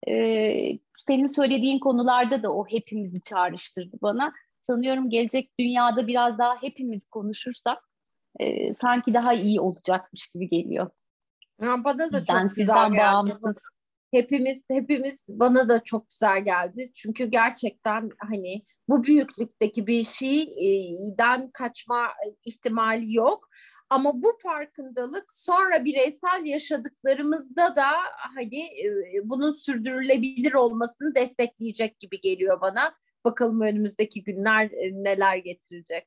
Ee, 0.08 0.78
senin 1.06 1.26
söylediğin 1.26 1.78
konularda 1.78 2.42
da 2.42 2.52
o 2.54 2.66
hepimizi 2.66 3.22
çağrıştırdı 3.22 3.96
bana. 4.02 4.32
Sanıyorum 4.62 5.10
gelecek 5.10 5.58
dünyada 5.60 6.06
biraz 6.06 6.38
daha 6.38 6.62
hepimiz 6.62 7.06
konuşursak 7.06 7.78
e, 8.40 8.72
sanki 8.72 9.14
daha 9.14 9.34
iyi 9.34 9.60
olacakmış 9.60 10.26
gibi 10.34 10.48
geliyor. 10.48 10.90
Bana 11.60 12.12
da 12.12 12.24
çok 12.24 12.56
güzel 12.56 12.92
geldi. 12.92 13.32
Hepimiz 14.10 14.64
hepimiz 14.70 15.26
bana 15.28 15.68
da 15.68 15.84
çok 15.84 16.10
güzel 16.10 16.44
geldi. 16.44 16.92
Çünkü 16.94 17.24
gerçekten 17.24 18.10
hani 18.18 18.62
bu 18.88 19.04
büyüklükteki 19.04 19.86
bir 19.86 20.04
şeyden 20.04 21.50
kaçma 21.50 22.08
ihtimali 22.44 23.14
yok. 23.14 23.48
Ama 23.90 24.22
bu 24.22 24.32
farkındalık 24.42 25.32
sonra 25.32 25.84
bireysel 25.84 26.42
yaşadıklarımızda 26.44 27.76
da 27.76 27.86
hani 28.34 28.62
e, 28.62 29.20
bunun 29.24 29.52
sürdürülebilir 29.52 30.52
olmasını 30.52 31.14
destekleyecek 31.14 31.98
gibi 31.98 32.20
geliyor 32.20 32.60
bana. 32.60 32.94
Bakalım 33.24 33.60
önümüzdeki 33.60 34.22
günler 34.24 34.64
e, 34.64 34.92
neler 34.92 35.36
getirecek. 35.36 36.06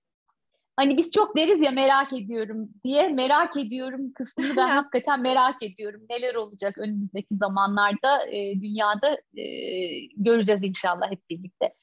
Hani 0.75 0.97
biz 0.97 1.11
çok 1.11 1.37
deriz 1.37 1.61
ya 1.61 1.71
merak 1.71 2.13
ediyorum 2.13 2.69
diye 2.83 3.07
merak 3.07 3.57
ediyorum 3.57 4.13
kısmını 4.13 4.57
ben 4.57 4.67
hakikaten 4.75 5.21
merak 5.21 5.63
ediyorum. 5.63 6.01
Neler 6.09 6.35
olacak 6.35 6.77
önümüzdeki 6.77 7.35
zamanlarda 7.35 8.27
e, 8.27 8.61
dünyada 8.61 9.17
e, 9.37 9.45
göreceğiz 10.17 10.63
inşallah 10.63 11.11
hep 11.11 11.29
birlikte. 11.29 11.73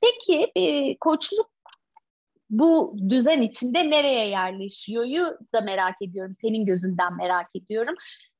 Peki 0.00 0.52
e, 0.56 0.96
koçluk 0.98 1.54
bu 2.50 2.96
düzen 3.08 3.42
içinde 3.42 3.90
nereye 3.90 4.28
yerleşiyor'yu 4.28 5.38
da 5.54 5.60
merak 5.60 6.02
ediyorum. 6.02 6.32
Senin 6.40 6.66
gözünden 6.66 7.16
merak 7.16 7.46
ediyorum. 7.54 7.94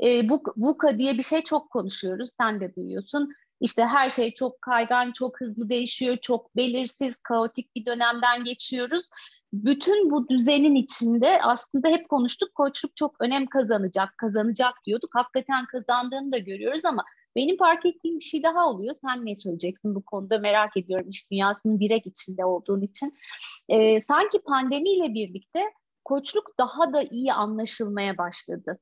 E, 0.05 0.29
bu 0.29 0.43
VUCA 0.57 0.99
diye 0.99 1.19
bir 1.19 1.23
şey 1.23 1.43
çok 1.43 1.71
konuşuyoruz. 1.71 2.31
Sen 2.41 2.61
de 2.61 2.75
duyuyorsun. 2.75 3.33
İşte 3.61 3.85
her 3.85 4.11
şey 4.11 4.35
çok 4.35 4.63
kaygan, 4.63 5.13
çok 5.13 5.41
hızlı 5.41 5.69
değişiyor, 5.69 6.17
çok 6.23 6.57
belirsiz, 6.57 7.17
kaotik 7.17 7.77
bir 7.77 7.87
dönemden 7.87 8.45
geçiyoruz. 8.45 9.09
Bütün 9.55 10.11
bu 10.11 10.29
düzenin 10.29 10.75
içinde 10.75 11.43
aslında 11.43 11.89
hep 11.89 12.09
konuştuk 12.09 12.55
koçluk 12.55 12.97
çok 12.97 13.17
önem 13.21 13.47
kazanacak, 13.47 14.19
kazanacak 14.19 14.75
diyorduk. 14.87 15.11
Hakikaten 15.15 15.67
kazandığını 15.67 16.33
da 16.33 16.39
görüyoruz 16.39 16.85
ama 16.85 17.05
benim 17.37 17.57
fark 17.57 17.87
ettiğim 17.87 18.19
bir 18.19 18.25
şey 18.25 18.43
daha 18.43 18.69
oluyor. 18.69 18.95
Sen 19.07 19.27
ne 19.27 19.37
söyleyeceksin 19.37 19.95
bu 19.95 20.03
konuda 20.05 20.39
merak 20.39 20.77
ediyorum 20.77 21.09
iş 21.11 21.31
dünyasının 21.31 21.81
direkt 21.81 22.07
içinde 22.07 22.45
olduğun 22.45 22.83
için. 22.83 23.15
Ee, 23.69 24.01
sanki 24.01 24.39
pandemiyle 24.39 25.15
birlikte 25.15 25.61
koçluk 26.05 26.59
daha 26.59 26.93
da 26.93 27.03
iyi 27.03 27.33
anlaşılmaya 27.33 28.19
başladı. 28.19 28.79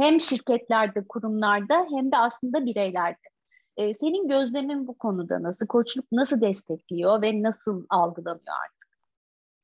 Hem 0.00 0.20
şirketlerde, 0.20 1.04
kurumlarda 1.08 1.86
hem 1.90 2.12
de 2.12 2.16
aslında 2.16 2.66
bireylerde. 2.66 3.28
Ee, 3.76 3.94
senin 3.94 4.28
gözlemin 4.28 4.86
bu 4.86 4.98
konuda 4.98 5.42
nasıl? 5.42 5.66
Koçluk 5.66 6.12
nasıl 6.12 6.40
destekliyor 6.40 7.22
ve 7.22 7.42
nasıl 7.42 7.86
algılanıyor 7.90 8.54
artık? 8.64 8.75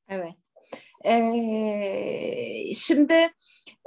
Evet. 0.09 0.35
Ee, 1.05 2.73
şimdi 2.73 3.27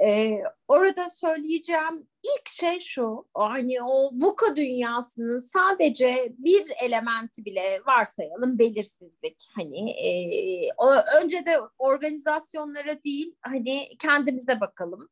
e, 0.05 0.37
orada 0.67 1.09
söyleyeceğim 1.09 2.07
ilk 2.23 2.49
şey 2.49 2.79
şu, 2.79 3.25
hani 3.33 3.83
o 3.83 4.11
VUCA 4.13 4.55
dünyasının 4.55 5.39
sadece 5.39 6.33
bir 6.37 6.71
elementi 6.85 7.45
bile 7.45 7.81
varsayalım 7.87 8.59
belirsizlik. 8.59 9.49
Hani 9.55 9.91
e, 9.91 10.61
o, 10.77 10.93
önce 11.21 11.45
de 11.45 11.59
organizasyonlara 11.77 13.03
değil, 13.03 13.35
hani 13.41 13.97
kendimize 13.99 14.59
bakalım. 14.59 15.09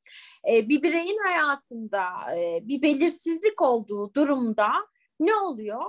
E, 0.50 0.70
bir 0.70 0.84
bireyin 0.84 1.20
hayatında 1.28 2.04
e, 2.38 2.68
bir 2.68 2.82
belirsizlik 2.82 3.62
olduğu 3.62 4.13
durumda 4.13 4.70
ne 5.20 5.36
oluyor? 5.36 5.82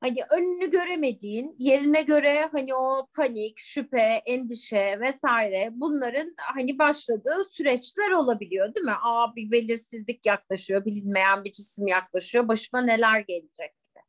Hani 0.00 0.18
önünü 0.30 0.70
göremediğin 0.70 1.54
yerine 1.58 2.02
göre 2.02 2.48
hani 2.52 2.74
o 2.74 3.06
panik, 3.14 3.58
şüphe, 3.58 4.22
endişe 4.26 5.00
vesaire 5.00 5.68
bunların 5.72 6.34
hani 6.54 6.78
başladığı 6.78 7.44
süreçler 7.52 8.10
olabiliyor 8.10 8.74
değil 8.74 8.86
mi? 8.86 8.94
Aa 9.02 9.36
bir 9.36 9.50
belirsizlik 9.50 10.26
yaklaşıyor, 10.26 10.84
bilinmeyen 10.84 11.44
bir 11.44 11.52
cisim 11.52 11.86
yaklaşıyor, 11.86 12.48
başıma 12.48 12.82
neler 12.82 13.20
gelecek 13.20 13.72
gibi. 13.82 14.04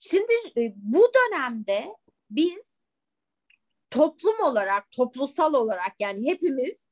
Şimdi 0.00 0.32
e, 0.56 0.72
bu 0.76 1.12
dönemde 1.14 1.84
biz 2.30 2.80
toplum 3.90 4.40
olarak, 4.44 4.90
toplusal 4.90 5.54
olarak 5.54 5.92
yani 6.00 6.30
hepimiz 6.30 6.89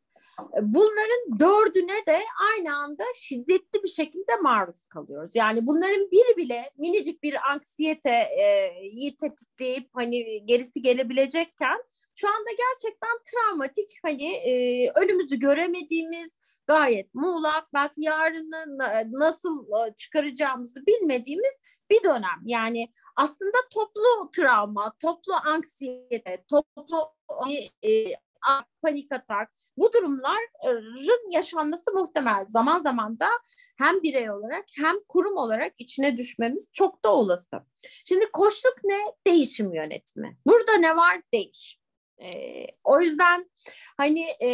Bunların 0.62 1.40
dördüne 1.40 2.06
de 2.06 2.18
aynı 2.52 2.76
anda 2.76 3.04
şiddetli 3.14 3.82
bir 3.82 3.88
şekilde 3.88 4.36
maruz 4.42 4.84
kalıyoruz. 4.88 5.36
Yani 5.36 5.66
bunların 5.66 6.10
biri 6.10 6.36
bile 6.36 6.70
minicik 6.78 7.22
bir 7.22 7.50
anksiyeteyi 7.52 9.16
tetikleyip 9.16 9.88
hani 9.92 10.46
gerisi 10.46 10.82
gelebilecekken 10.82 11.78
şu 12.14 12.28
anda 12.28 12.50
gerçekten 12.50 13.18
travmatik 13.30 13.90
hani 14.04 14.32
e, 14.34 14.52
önümüzü 14.90 15.36
göremediğimiz 15.36 16.38
gayet 16.66 17.14
muğlak 17.14 17.74
belki 17.74 17.94
yarını 17.96 18.78
nasıl 19.12 19.66
çıkaracağımızı 19.96 20.86
bilmediğimiz 20.86 21.56
bir 21.90 22.02
dönem. 22.02 22.40
Yani 22.44 22.92
aslında 23.16 23.56
toplu 23.74 24.30
travma, 24.36 24.92
toplu 25.00 25.34
anksiyete, 25.46 26.44
toplu 26.50 27.14
e, 27.82 27.90
panik 28.82 29.12
atak 29.12 29.50
bu 29.76 29.92
durumların 29.92 31.30
yaşanması 31.30 31.92
muhtemel. 31.92 32.44
Zaman 32.46 32.82
zaman 32.82 33.20
da 33.20 33.28
hem 33.78 34.02
birey 34.02 34.30
olarak 34.30 34.64
hem 34.76 34.96
kurum 35.08 35.36
olarak 35.36 35.72
içine 35.78 36.16
düşmemiz 36.16 36.68
çok 36.72 37.04
da 37.04 37.14
olası. 37.14 37.56
Şimdi 38.04 38.30
koçluk 38.32 38.76
ne? 38.84 38.98
Değişim 39.26 39.74
yönetimi. 39.74 40.38
Burada 40.46 40.74
ne 40.74 40.96
var? 40.96 41.22
Değiş. 41.32 41.78
Ee, 42.22 42.66
o 42.84 43.00
yüzden 43.00 43.50
hani 43.96 44.26
e, 44.42 44.50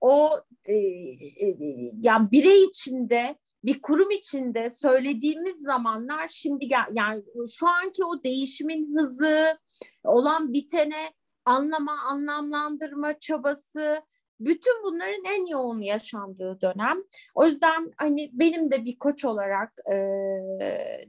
o 0.00 0.30
e, 0.66 0.74
e, 0.74 1.56
yani 2.02 2.30
birey 2.32 2.64
içinde 2.64 3.36
bir 3.64 3.82
kurum 3.82 4.10
içinde 4.10 4.70
söylediğimiz 4.70 5.62
zamanlar 5.62 6.28
şimdi 6.28 6.68
yani 6.92 7.22
şu 7.50 7.68
anki 7.68 8.04
o 8.04 8.22
değişimin 8.24 8.96
hızı 8.96 9.58
olan 10.04 10.52
bitene 10.52 11.10
anlama, 11.44 11.92
anlamlandırma 12.08 13.18
çabası, 13.18 14.02
bütün 14.40 14.84
bunların 14.84 15.22
en 15.36 15.46
yoğun 15.46 15.80
yaşandığı 15.80 16.60
dönem. 16.60 16.96
O 17.34 17.46
yüzden 17.46 17.92
hani 17.96 18.30
benim 18.32 18.70
de 18.70 18.84
bir 18.84 18.98
koç 18.98 19.24
olarak 19.24 19.72
e, 19.92 19.96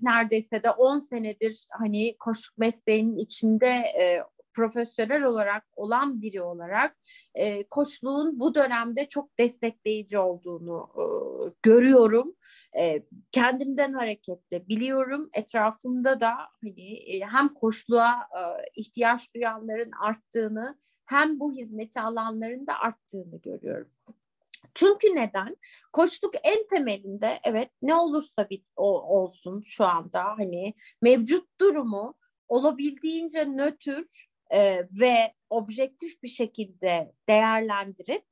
neredeyse 0.02 0.63
de 0.63 0.70
10 0.70 1.00
senedir 1.00 1.67
hani 1.72 2.15
koçluk 2.20 2.58
mesleğinin 2.58 3.17
içinde 3.17 3.67
e, 4.02 4.24
profesyonel 4.54 5.24
olarak 5.24 5.64
olan 5.76 6.22
biri 6.22 6.42
olarak 6.42 6.98
e, 7.36 7.68
koçluğun 7.68 8.40
bu 8.40 8.56
dönemde 8.56 9.06
çok 9.10 9.40
destekleyici 9.40 10.18
olduğunu 10.18 10.90
e, 10.96 11.04
görüyorum. 11.64 12.36
E, 12.78 13.04
kendimden 13.32 13.94
hareketle 13.94 14.68
biliyorum. 14.68 15.30
Etrafımda 15.34 16.20
da 16.20 16.34
hani 16.62 16.94
e, 16.94 17.20
hem 17.20 17.54
koçluğa 17.54 18.14
e, 18.14 18.42
ihtiyaç 18.76 19.34
duyanların 19.36 19.92
arttığını 19.92 20.78
hem 21.06 21.40
bu 21.40 21.54
hizmeti 21.54 22.02
alanların 22.02 22.68
da 22.68 22.80
arttığını 22.80 23.42
görüyorum. 23.42 23.92
Çünkü 24.74 25.16
neden? 25.16 25.58
Koçluk 25.94 26.34
en 26.44 26.68
temelinde 26.68 27.40
evet 27.44 27.70
ne 27.82 27.96
olursa 27.96 28.50
bir 28.50 28.64
o, 28.76 29.02
olsun 29.02 29.62
şu 29.62 29.86
anda 29.86 30.24
hani 30.24 30.74
mevcut 31.02 31.60
durumu 31.62 32.16
olabildiğince 32.48 33.46
nötr 33.46 34.30
e, 34.54 34.88
ve 34.92 35.34
objektif 35.50 36.24
bir 36.24 36.28
şekilde 36.28 37.16
değerlendirip 37.30 38.26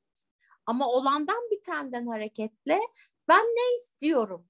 ama 0.66 0.88
olandan 0.88 1.50
bitenden 1.50 2.06
hareketle 2.06 2.80
ben 3.28 3.44
ne 3.44 3.74
istiyorum? 3.74 4.48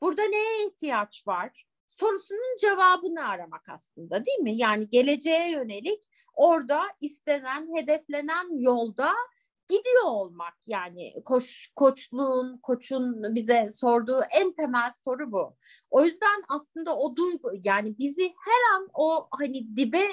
Burada 0.00 0.22
neye 0.22 0.66
ihtiyaç 0.66 1.26
var? 1.26 1.66
Sorusunun 1.88 2.56
cevabını 2.60 3.28
aramak 3.28 3.68
aslında 3.68 4.24
değil 4.24 4.38
mi? 4.38 4.56
Yani 4.56 4.88
geleceğe 4.88 5.50
yönelik 5.50 6.04
orada 6.34 6.82
istenen, 7.00 7.76
hedeflenen 7.76 8.60
yolda 8.60 9.12
gidiyor 9.68 10.04
olmak 10.04 10.54
yani 10.66 11.22
koç 11.24 11.68
koçluğun 11.76 12.58
koçun 12.58 13.34
bize 13.34 13.68
sorduğu 13.68 14.20
en 14.40 14.52
temel 14.52 14.90
soru 15.04 15.32
bu. 15.32 15.56
O 15.90 16.04
yüzden 16.04 16.42
aslında 16.48 16.96
o 16.96 17.16
duygu 17.16 17.52
yani 17.64 17.98
bizi 17.98 18.34
her 18.44 18.76
an 18.76 18.88
o 18.94 19.28
hani 19.30 19.76
dibe 19.76 20.08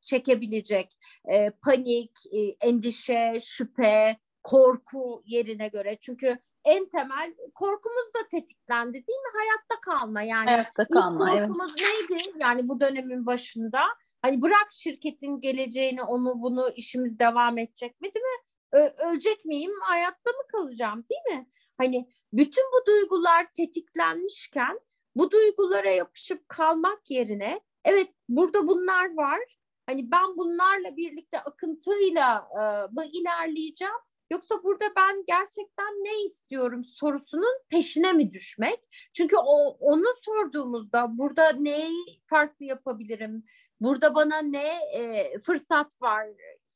çekebilecek 0.00 0.98
e, 1.28 1.50
panik, 1.50 2.10
e, 2.32 2.38
endişe, 2.40 3.32
şüphe, 3.40 4.18
korku 4.42 5.22
yerine 5.26 5.68
göre 5.68 5.98
çünkü 6.00 6.38
en 6.64 6.88
temel 6.88 7.34
korkumuz 7.54 8.14
da 8.14 8.28
tetiklendi 8.30 8.92
değil 8.92 9.18
mi? 9.18 9.30
Hayatta 9.34 9.80
kalma 9.80 10.22
yani. 10.22 10.50
Hayatta 10.50 10.88
kalma. 10.88 11.30
İlk 11.30 11.44
korkumuz 11.44 11.74
evet. 11.78 12.10
neydi? 12.10 12.22
Yani 12.40 12.68
bu 12.68 12.80
dönemin 12.80 13.26
başında 13.26 13.80
hani 14.22 14.42
bırak 14.42 14.66
şirketin 14.70 15.40
geleceğini 15.40 16.02
onu 16.02 16.42
bunu 16.42 16.70
işimiz 16.76 17.18
devam 17.18 17.58
edecek 17.58 18.00
mi 18.00 18.14
değil 18.14 18.24
mi? 18.24 18.44
Ölecek 18.78 19.44
miyim, 19.44 19.72
hayatta 19.82 20.30
mı 20.30 20.48
kalacağım 20.52 21.04
değil 21.10 21.38
mi? 21.38 21.48
Hani 21.78 22.08
bütün 22.32 22.64
bu 22.64 22.86
duygular 22.86 23.46
tetiklenmişken 23.56 24.80
bu 25.16 25.30
duygulara 25.30 25.90
yapışıp 25.90 26.48
kalmak 26.48 27.10
yerine 27.10 27.60
evet 27.84 28.08
burada 28.28 28.66
bunlar 28.66 29.14
var. 29.14 29.40
Hani 29.86 30.10
ben 30.10 30.36
bunlarla 30.36 30.96
birlikte 30.96 31.40
akıntıyla 31.40 32.48
e, 32.52 32.60
mı 32.94 33.04
ilerleyeceğim 33.12 33.94
Yoksa 34.30 34.62
burada 34.62 34.84
ben 34.96 35.24
gerçekten 35.26 35.94
ne 35.94 36.24
istiyorum 36.24 36.84
sorusunun 36.84 37.58
peşine 37.68 38.12
mi 38.12 38.32
düşmek? 38.32 38.80
Çünkü 39.12 39.36
o 39.36 39.76
onu 39.80 40.06
sorduğumuzda 40.24 41.18
burada 41.18 41.52
neyi 41.52 42.22
farklı 42.26 42.64
yapabilirim? 42.64 43.44
Burada 43.80 44.14
bana 44.14 44.38
ne 44.38 44.68
e, 44.94 45.38
fırsat 45.38 46.02
var? 46.02 46.26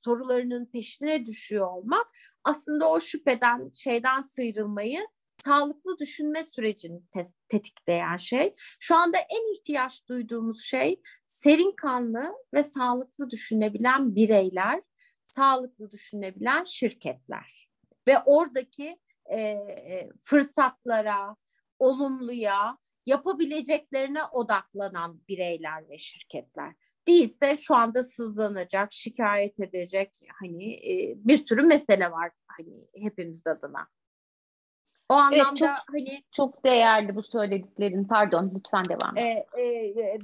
Sorularının 0.04 0.66
peşine 0.66 1.26
düşüyor 1.26 1.66
olmak 1.66 2.06
aslında 2.44 2.90
o 2.90 3.00
şüpheden 3.00 3.70
şeyden 3.74 4.20
sıyrılmayı 4.20 5.00
sağlıklı 5.44 5.98
düşünme 5.98 6.44
sürecini 6.44 7.02
tetikleyen 7.48 8.16
şey. 8.16 8.54
Şu 8.80 8.96
anda 8.96 9.18
en 9.18 9.52
ihtiyaç 9.54 10.08
duyduğumuz 10.08 10.64
şey 10.64 11.00
serin 11.26 11.72
kanlı 11.76 12.34
ve 12.54 12.62
sağlıklı 12.62 13.30
düşünebilen 13.30 14.14
bireyler, 14.14 14.82
sağlıklı 15.24 15.92
düşünebilen 15.92 16.64
şirketler 16.64 17.68
ve 18.08 18.18
oradaki 18.18 18.98
e, 19.32 19.58
fırsatlara, 20.22 21.36
olumluya, 21.78 22.78
yapabileceklerine 23.06 24.24
odaklanan 24.32 25.20
bireyler 25.28 25.88
ve 25.88 25.98
şirketler. 25.98 26.74
Değilse 27.08 27.56
şu 27.56 27.74
anda 27.74 28.02
sızlanacak, 28.02 28.92
şikayet 28.92 29.60
edecek 29.60 30.10
hani 30.40 30.80
bir 31.16 31.36
sürü 31.36 31.62
mesele 31.62 32.10
var 32.10 32.30
hani 32.46 32.88
hepimiz 32.94 33.46
adına. 33.46 33.88
O 35.08 35.14
anlamda 35.14 35.66
evet, 35.66 35.76
çok, 35.76 35.94
hani 35.94 36.24
çok 36.32 36.64
değerli 36.64 37.16
bu 37.16 37.22
söylediklerin. 37.22 38.04
Pardon, 38.04 38.52
lütfen 38.56 38.84
devam. 38.84 39.16
E, 39.16 39.46
e, 39.58 39.64
e, 39.64 40.18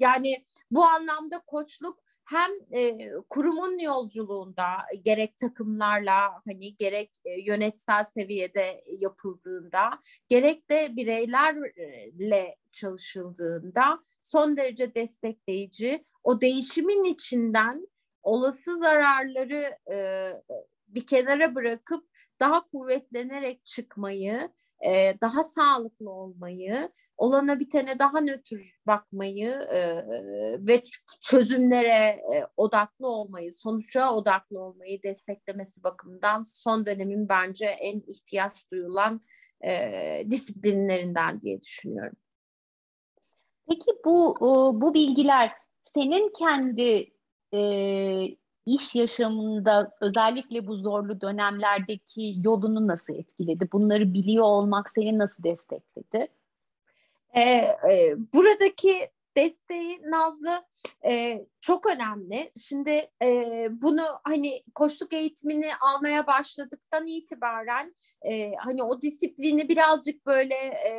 yani 0.00 0.44
bu 0.70 0.84
anlamda 0.84 1.38
koçluk 1.46 1.98
hem 2.24 2.50
e, 2.72 3.10
kurumun 3.30 3.78
yolculuğunda 3.78 4.66
gerek 5.04 5.38
takımlarla 5.38 6.42
hani 6.46 6.76
gerek 6.76 7.10
e, 7.24 7.40
yönetsel 7.40 8.04
seviyede 8.04 8.84
yapıldığında 8.98 9.90
gerek 10.28 10.70
de 10.70 10.96
bireylerle 10.96 12.56
çalışıldığında 12.72 14.00
son 14.22 14.56
derece 14.56 14.94
destekleyici 14.94 16.04
o 16.24 16.40
değişimin 16.40 17.04
içinden 17.04 17.88
olası 18.22 18.78
zararları 18.78 19.78
e, 19.92 20.28
bir 20.88 21.06
kenara 21.06 21.54
bırakıp 21.54 22.11
daha 22.42 22.68
kuvvetlenerek 22.68 23.66
çıkmayı, 23.66 24.50
e, 24.86 25.20
daha 25.20 25.42
sağlıklı 25.42 26.10
olmayı, 26.10 26.92
olana 27.16 27.60
bitene 27.60 27.98
daha 27.98 28.20
nötr 28.20 28.80
bakmayı 28.86 29.50
e, 29.50 30.06
ve 30.66 30.82
çözümlere 31.22 32.20
e, 32.34 32.46
odaklı 32.56 33.06
olmayı, 33.06 33.52
sonuca 33.52 34.10
odaklı 34.10 34.60
olmayı 34.60 35.02
desteklemesi 35.02 35.82
bakımından 35.82 36.42
son 36.42 36.86
dönemin 36.86 37.28
bence 37.28 37.66
en 37.66 38.00
ihtiyaç 38.06 38.70
duyulan 38.72 39.20
e, 39.64 40.30
disiplinlerinden 40.30 41.42
diye 41.42 41.62
düşünüyorum. 41.62 42.16
Peki 43.68 43.90
bu 44.04 44.36
bu 44.80 44.94
bilgiler 44.94 45.52
senin 45.94 46.32
kendi 46.38 47.12
e, 47.54 47.60
iş 48.66 48.94
yaşamında 48.94 49.96
özellikle 50.00 50.66
bu 50.66 50.76
zorlu 50.76 51.20
dönemlerdeki 51.20 52.34
yolunu 52.44 52.86
nasıl 52.86 53.14
etkiledi? 53.14 53.68
Bunları 53.72 54.14
biliyor 54.14 54.44
olmak 54.44 54.90
seni 54.94 55.18
nasıl 55.18 55.42
destekledi? 55.42 56.28
Ee, 57.34 57.40
e, 57.90 58.16
buradaki 58.34 59.10
desteği 59.36 60.02
Nazlı 60.02 60.64
e, 61.04 61.44
çok 61.62 61.86
önemli. 61.86 62.52
Şimdi 62.56 63.10
e, 63.22 63.68
bunu 63.70 64.02
hani 64.24 64.62
koçluk 64.74 65.12
eğitimini 65.12 65.70
almaya 65.80 66.26
başladıktan 66.26 67.06
itibaren 67.06 67.94
e, 68.22 68.52
hani 68.54 68.82
o 68.82 69.02
disiplini 69.02 69.68
birazcık 69.68 70.26
böyle 70.26 70.54
e, 70.54 70.92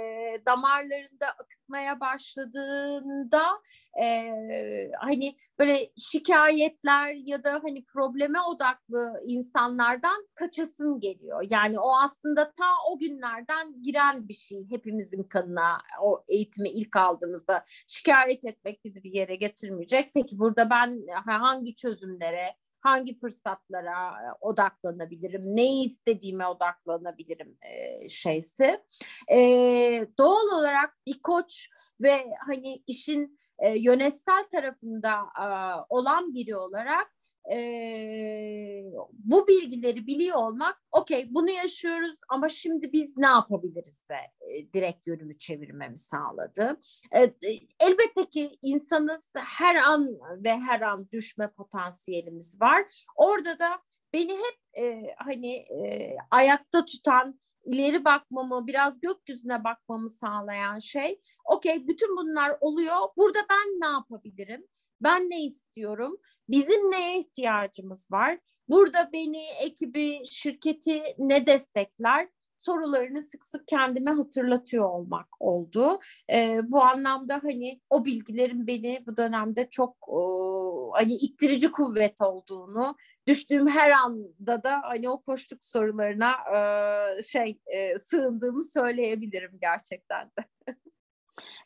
damarlarında 0.45 1.27
akıtmaya 1.27 1.99
başladığında 1.99 3.43
e, 4.01 4.31
hani 4.99 5.35
böyle 5.59 5.91
şikayetler 5.97 7.13
ya 7.25 7.43
da 7.43 7.59
hani 7.63 7.85
probleme 7.85 8.41
odaklı 8.41 9.13
insanlardan 9.25 10.27
kaçasın 10.33 10.99
geliyor. 10.99 11.45
Yani 11.49 11.79
o 11.79 11.95
aslında 12.03 12.43
ta 12.45 12.65
o 12.91 12.99
günlerden 12.99 13.81
giren 13.81 14.27
bir 14.27 14.33
şey 14.33 14.65
hepimizin 14.69 15.23
kanına 15.23 15.77
o 16.01 16.23
eğitimi 16.27 16.69
ilk 16.69 16.95
aldığımızda 16.95 17.65
şikayet 17.87 18.45
etmek 18.45 18.85
bizi 18.85 19.03
bir 19.03 19.11
yere 19.11 19.35
getirmeyecek. 19.35 20.11
Peki 20.13 20.39
burada 20.53 20.69
ben 20.69 21.07
hangi 21.25 21.75
çözümlere 21.75 22.55
hangi 22.79 23.17
fırsatlara 23.17 24.13
odaklanabilirim, 24.41 25.41
ne 25.43 25.83
istediğime 25.83 26.47
odaklanabilirim 26.47 27.57
e, 27.61 28.09
şeysi. 28.09 28.81
E, 29.31 29.37
doğal 30.17 30.59
olarak 30.59 30.97
bir 31.07 31.21
koç 31.21 31.69
ve 32.01 32.25
hani 32.47 32.83
işin 32.87 33.39
e, 33.59 33.79
yönetsel 33.79 34.43
tarafında 34.51 35.11
e, 35.41 35.47
olan 35.89 36.33
biri 36.33 36.55
olarak 36.55 37.11
e, 37.51 37.57
bu 39.11 39.47
bilgileri 39.47 40.07
biliyor 40.07 40.37
olmak 40.37 40.81
okey 40.91 41.27
bunu 41.33 41.49
yaşıyoruz 41.49 42.15
ama 42.29 42.49
şimdi 42.49 42.93
biz 42.93 43.17
ne 43.17 43.27
yapabiliriz 43.27 44.09
de 44.09 44.15
e, 44.53 44.73
direkt 44.73 45.07
yönümü 45.07 45.37
çevirmemi 45.39 45.97
sağladı. 45.97 46.79
E, 47.15 47.33
elbette 47.79 48.25
ki 48.31 48.57
insanız 48.61 49.33
her 49.37 49.75
an 49.75 50.07
ve 50.43 50.51
her 50.59 50.81
an 50.81 51.09
düşme 51.11 51.51
potansiyelimiz 51.51 52.61
var. 52.61 53.05
Orada 53.15 53.59
da 53.59 53.69
beni 54.13 54.31
hep 54.31 54.83
e, 54.83 55.15
hani 55.17 55.55
e, 55.55 56.15
ayakta 56.31 56.85
tutan 56.85 57.39
ileri 57.65 58.05
bakmamı, 58.05 58.67
biraz 58.67 58.99
gökyüzüne 59.01 59.63
bakmamı 59.63 60.09
sağlayan 60.09 60.79
şey, 60.79 61.21
okey 61.45 61.87
bütün 61.87 62.17
bunlar 62.17 62.57
oluyor. 62.61 62.97
Burada 63.17 63.39
ben 63.49 63.79
ne 63.79 63.85
yapabilirim? 63.85 64.67
Ben 65.03 65.29
ne 65.29 65.43
istiyorum? 65.43 66.17
Bizim 66.49 66.91
neye 66.91 67.19
ihtiyacımız 67.19 68.11
var? 68.11 68.39
Burada 68.69 69.09
beni, 69.13 69.45
ekibi, 69.61 70.21
şirketi 70.25 71.03
ne 71.17 71.45
destekler? 71.45 72.27
sorularını 72.65 73.21
sık 73.21 73.45
sık 73.45 73.67
kendime 73.67 74.11
hatırlatıyor 74.11 74.89
olmak 74.89 75.27
oldu. 75.39 75.99
E, 76.31 76.59
bu 76.63 76.81
anlamda 76.83 77.39
hani 77.43 77.81
o 77.89 78.05
bilgilerin 78.05 78.67
beni 78.67 79.03
bu 79.07 79.17
dönemde 79.17 79.69
çok 79.69 79.97
e, 80.07 80.19
hani 80.93 81.13
ittirici 81.13 81.71
kuvvet 81.71 82.21
olduğunu 82.21 82.95
düştüğüm 83.27 83.67
her 83.67 83.91
anda 83.91 84.63
da 84.63 84.81
hani 84.83 85.09
o 85.09 85.21
koştuk 85.21 85.63
sorularına 85.63 86.31
e, 86.55 87.23
şey 87.23 87.59
e, 87.65 87.99
sığındığımı 87.99 88.63
söyleyebilirim 88.63 89.57
gerçekten 89.61 90.27
de. 90.27 90.45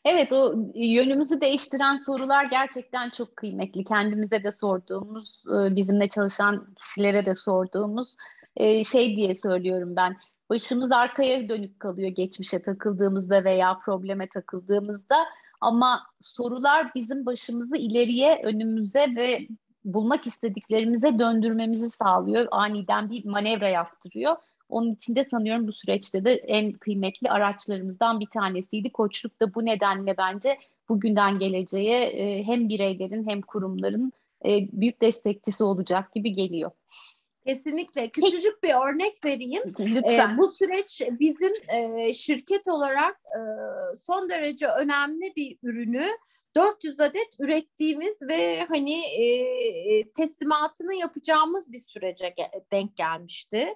Evet 0.04 0.32
o 0.32 0.54
yönümüzü 0.74 1.40
değiştiren 1.40 1.96
sorular 1.96 2.44
gerçekten 2.44 3.10
çok 3.10 3.36
kıymetli. 3.36 3.84
Kendimize 3.84 4.44
de 4.44 4.52
sorduğumuz, 4.52 5.42
e, 5.46 5.76
bizimle 5.76 6.08
çalışan 6.08 6.74
kişilere 6.74 7.26
de 7.26 7.34
sorduğumuz 7.34 8.16
e, 8.56 8.84
şey 8.84 9.16
diye 9.16 9.34
söylüyorum 9.34 9.96
ben. 9.96 10.16
Başımız 10.50 10.92
arkaya 10.92 11.48
dönük 11.48 11.80
kalıyor 11.80 12.08
geçmişe 12.08 12.62
takıldığımızda 12.62 13.44
veya 13.44 13.78
probleme 13.84 14.28
takıldığımızda 14.28 15.16
ama 15.60 16.02
sorular 16.20 16.94
bizim 16.94 17.26
başımızı 17.26 17.76
ileriye, 17.76 18.40
önümüze 18.44 19.06
ve 19.16 19.48
bulmak 19.84 20.26
istediklerimize 20.26 21.18
döndürmemizi 21.18 21.90
sağlıyor. 21.90 22.48
Aniden 22.50 23.10
bir 23.10 23.24
manevra 23.24 23.68
yaptırıyor. 23.68 24.36
Onun 24.68 24.94
için 24.94 25.16
de 25.16 25.24
sanıyorum 25.24 25.68
bu 25.68 25.72
süreçte 25.72 26.24
de 26.24 26.32
en 26.34 26.72
kıymetli 26.72 27.30
araçlarımızdan 27.30 28.20
bir 28.20 28.26
tanesiydi. 28.26 28.92
Koçluk 28.92 29.40
da 29.40 29.54
bu 29.54 29.64
nedenle 29.64 30.16
bence 30.16 30.58
bugünden 30.88 31.38
geleceğe 31.38 32.04
e, 32.04 32.44
hem 32.44 32.68
bireylerin 32.68 33.28
hem 33.28 33.42
kurumların 33.42 34.12
e, 34.44 34.68
büyük 34.72 35.02
destekçisi 35.02 35.64
olacak 35.64 36.14
gibi 36.14 36.32
geliyor. 36.32 36.70
Kesinlikle. 37.48 38.08
Küçücük 38.08 38.62
bir 38.62 38.74
örnek 38.88 39.24
vereyim. 39.24 39.62
Lütfen. 39.80 40.34
Ee, 40.34 40.38
bu 40.38 40.52
süreç 40.52 41.02
bizim 41.20 41.52
e, 41.68 42.12
şirket 42.12 42.68
olarak 42.68 43.16
e, 43.16 43.40
son 44.06 44.30
derece 44.30 44.66
önemli 44.66 45.32
bir 45.36 45.58
ürünü 45.62 46.06
400 46.56 47.00
adet 47.00 47.28
ürettiğimiz 47.38 48.22
ve 48.22 48.64
hani 48.68 49.00
e, 49.00 49.24
teslimatını 50.10 50.94
yapacağımız 50.94 51.72
bir 51.72 51.78
sürece 51.78 52.34
denk 52.72 52.96
gelmişti 52.96 53.74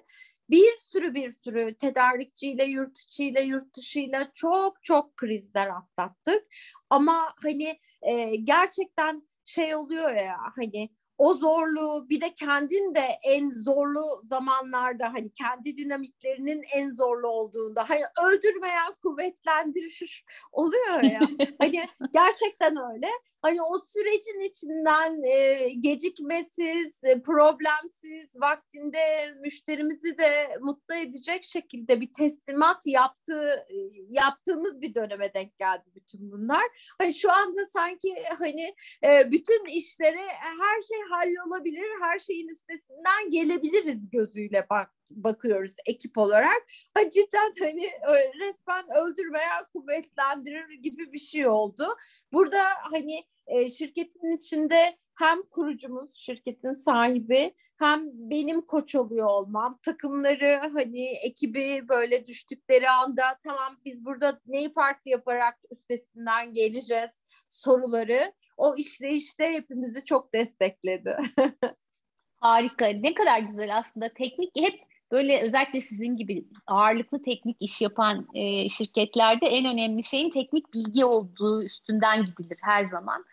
bir 0.49 0.75
sürü 0.77 1.15
bir 1.15 1.29
sürü 1.43 1.75
tedarikçiyle, 1.75 2.65
yurt 2.65 2.99
içiyle, 2.99 3.41
yurt 3.41 3.77
dışıyla 3.77 4.31
çok 4.35 4.83
çok 4.83 5.17
krizler 5.17 5.67
atlattık. 5.67 6.43
Ama 6.89 7.35
hani 7.43 7.79
e, 8.01 8.35
gerçekten 8.35 9.27
şey 9.45 9.75
oluyor 9.75 10.15
ya 10.15 10.37
hani 10.55 10.89
o 11.23 11.33
zorluğu 11.33 12.09
bir 12.09 12.21
de 12.21 12.33
kendin 12.33 12.95
de 12.95 13.07
en 13.23 13.49
zorlu 13.49 14.21
zamanlarda 14.23 15.13
hani 15.13 15.33
kendi 15.33 15.77
dinamiklerinin 15.77 16.63
en 16.73 16.89
zorlu 16.89 17.27
olduğunda 17.27 17.89
hani 17.89 18.01
öldürmeyen 18.25 18.93
kuvvetlendirir 19.01 20.25
oluyor 20.51 21.03
ya. 21.03 21.19
hani 21.59 21.85
gerçekten 22.13 22.77
öyle. 22.93 23.07
Hani 23.41 23.61
o 23.61 23.79
sürecin 23.79 24.39
içinden 24.49 25.23
e, 25.23 25.69
gecikmesiz, 25.69 27.03
e, 27.03 27.21
problemsiz, 27.21 28.35
vaktinde 28.35 29.33
müşterimizi 29.41 30.17
de 30.17 30.57
mutlu 30.61 30.95
edecek 30.95 31.43
şekilde 31.43 32.01
bir 32.01 32.13
teslimat 32.13 32.81
yaptığı 32.85 33.65
e, 33.69 33.75
yaptığımız 34.09 34.81
bir 34.81 34.95
döneme 34.95 35.33
denk 35.33 35.57
geldi 35.57 35.83
bütün 35.95 36.31
bunlar. 36.31 36.93
Hani 37.01 37.13
şu 37.13 37.31
anda 37.31 37.65
sanki 37.73 38.23
hani 38.39 38.75
e, 39.03 39.31
bütün 39.31 39.65
işlere 39.65 40.27
her 40.61 40.81
şey 40.81 41.12
hallolabilir, 41.13 41.87
her 42.01 42.19
şeyin 42.19 42.47
üstesinden 42.47 43.31
gelebiliriz 43.31 44.09
gözüyle 44.09 44.65
bak 44.69 44.91
bakıyoruz 45.11 45.75
ekip 45.85 46.17
olarak. 46.17 46.63
Ha, 46.93 47.09
cidden 47.09 47.53
hani 47.59 47.91
resmen 48.39 48.85
öldürmeye 48.97 49.49
kuvvetlendirir 49.73 50.73
gibi 50.73 51.13
bir 51.13 51.19
şey 51.19 51.47
oldu. 51.47 51.87
Burada 52.33 52.61
hani 52.91 53.23
e, 53.47 53.69
şirketin 53.69 54.37
içinde 54.37 54.97
hem 55.15 55.43
kurucumuz, 55.43 56.15
şirketin 56.15 56.73
sahibi 56.73 57.53
hem 57.79 58.01
benim 58.13 58.61
koç 58.61 58.95
oluyor 58.95 59.27
olmam, 59.27 59.79
takımları 59.81 60.59
hani 60.73 61.07
ekibi 61.07 61.89
böyle 61.89 62.25
düştükleri 62.25 62.89
anda 62.89 63.23
tamam 63.43 63.77
biz 63.85 64.05
burada 64.05 64.41
neyi 64.45 64.73
farklı 64.73 65.11
yaparak 65.11 65.59
üstesinden 65.71 66.53
geleceğiz 66.53 67.22
soruları 67.53 68.33
o 68.57 68.75
işleyişte 68.75 69.53
hepimizi 69.53 70.05
çok 70.05 70.33
destekledi. 70.33 71.17
Harika. 72.39 72.85
Ne 72.87 73.13
kadar 73.13 73.39
güzel 73.39 73.77
aslında. 73.77 74.09
Teknik 74.13 74.51
hep 74.55 74.79
böyle 75.11 75.41
özellikle 75.41 75.81
sizin 75.81 76.15
gibi 76.15 76.45
ağırlıklı 76.67 77.23
teknik 77.23 77.57
iş 77.59 77.81
yapan 77.81 78.27
e, 78.33 78.69
şirketlerde 78.69 79.45
en 79.45 79.65
önemli 79.65 80.03
şeyin 80.03 80.29
teknik 80.29 80.73
bilgi 80.73 81.05
olduğu 81.05 81.63
üstünden 81.63 82.25
gidilir 82.25 82.57
her 82.61 82.83
zaman. 82.83 83.25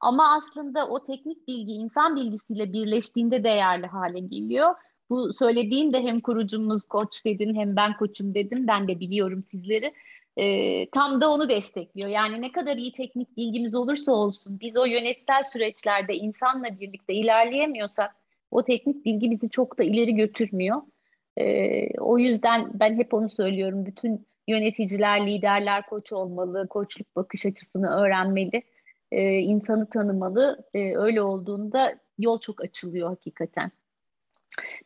Ama 0.00 0.36
aslında 0.36 0.88
o 0.88 1.04
teknik 1.04 1.48
bilgi 1.48 1.72
insan 1.72 2.16
bilgisiyle 2.16 2.72
birleştiğinde 2.72 3.44
değerli 3.44 3.86
hale 3.86 4.20
geliyor. 4.20 4.74
Bu 5.10 5.32
söylediğin 5.32 5.92
de 5.92 6.02
hem 6.02 6.20
kurucumuz 6.20 6.84
koç 6.84 7.24
dedin 7.24 7.54
hem 7.54 7.76
ben 7.76 7.96
koçum 7.96 8.34
dedim. 8.34 8.66
Ben 8.66 8.88
de 8.88 9.00
biliyorum 9.00 9.44
sizleri. 9.50 9.94
E, 10.36 10.86
tam 10.90 11.20
da 11.20 11.30
onu 11.30 11.48
destekliyor. 11.48 12.08
Yani 12.08 12.40
ne 12.40 12.52
kadar 12.52 12.76
iyi 12.76 12.92
teknik 12.92 13.36
bilgimiz 13.36 13.74
olursa 13.74 14.12
olsun 14.12 14.60
biz 14.60 14.78
o 14.78 14.84
yönetsel 14.84 15.42
süreçlerde 15.42 16.14
insanla 16.14 16.80
birlikte 16.80 17.14
ilerleyemiyorsak 17.14 18.16
o 18.50 18.64
teknik 18.64 19.04
bilgi 19.04 19.30
bizi 19.30 19.50
çok 19.50 19.78
da 19.78 19.82
ileri 19.82 20.14
götürmüyor. 20.14 20.82
E, 21.36 22.00
o 22.00 22.18
yüzden 22.18 22.70
ben 22.74 22.96
hep 22.96 23.14
onu 23.14 23.30
söylüyorum. 23.30 23.86
Bütün 23.86 24.26
yöneticiler, 24.48 25.26
liderler 25.26 25.86
koç 25.86 26.12
olmalı, 26.12 26.68
koçluk 26.68 27.16
bakış 27.16 27.46
açısını 27.46 27.88
öğrenmeli, 27.88 28.62
e, 29.12 29.38
insanı 29.38 29.90
tanımalı. 29.90 30.64
E, 30.74 30.96
öyle 30.96 31.22
olduğunda 31.22 31.98
yol 32.18 32.40
çok 32.40 32.64
açılıyor 32.64 33.08
hakikaten. 33.08 33.70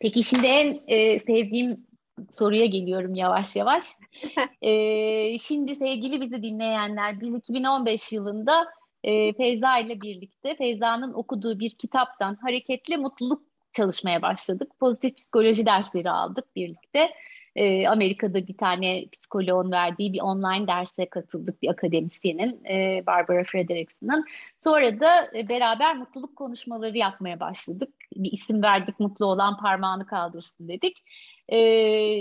Peki 0.00 0.22
şimdi 0.22 0.46
en 0.46 0.80
e, 0.88 1.18
sevdiğim 1.18 1.86
soruya 2.30 2.66
geliyorum 2.66 3.14
yavaş 3.14 3.56
yavaş. 3.56 3.84
e, 4.62 5.38
şimdi 5.38 5.74
sevgili 5.74 6.20
bizi 6.20 6.42
dinleyenler, 6.42 7.20
biz 7.20 7.34
2015 7.34 8.12
yılında 8.12 8.66
e, 9.04 9.32
Feyza 9.32 9.78
ile 9.78 10.00
birlikte 10.00 10.56
Feyza'nın 10.56 11.12
okuduğu 11.12 11.58
bir 11.58 11.70
kitaptan 11.70 12.34
hareketli 12.34 12.96
mutluluk 12.96 13.42
çalışmaya 13.72 14.22
başladık. 14.22 14.72
Pozitif 14.80 15.16
psikoloji 15.16 15.66
dersleri 15.66 16.10
aldık 16.10 16.56
birlikte. 16.56 17.10
E, 17.56 17.88
Amerika'da 17.88 18.46
bir 18.46 18.56
tane 18.56 19.06
psikoloğun 19.12 19.72
verdiği 19.72 20.12
bir 20.12 20.20
online 20.20 20.66
derse 20.66 21.08
katıldık 21.08 21.62
bir 21.62 21.68
akademisyenin 21.68 22.64
e, 22.64 23.06
Barbara 23.06 23.44
Frederickson'ın. 23.44 24.24
Sonra 24.58 25.00
da 25.00 25.30
e, 25.34 25.48
beraber 25.48 25.96
mutluluk 25.96 26.36
konuşmaları 26.36 26.98
yapmaya 26.98 27.40
başladık. 27.40 27.94
Bir 28.16 28.32
isim 28.32 28.62
verdik 28.62 29.00
mutlu 29.00 29.26
olan 29.26 29.56
parmağını 29.56 30.06
kaldırsın 30.06 30.68
dedik. 30.68 31.04
E, 31.52 31.58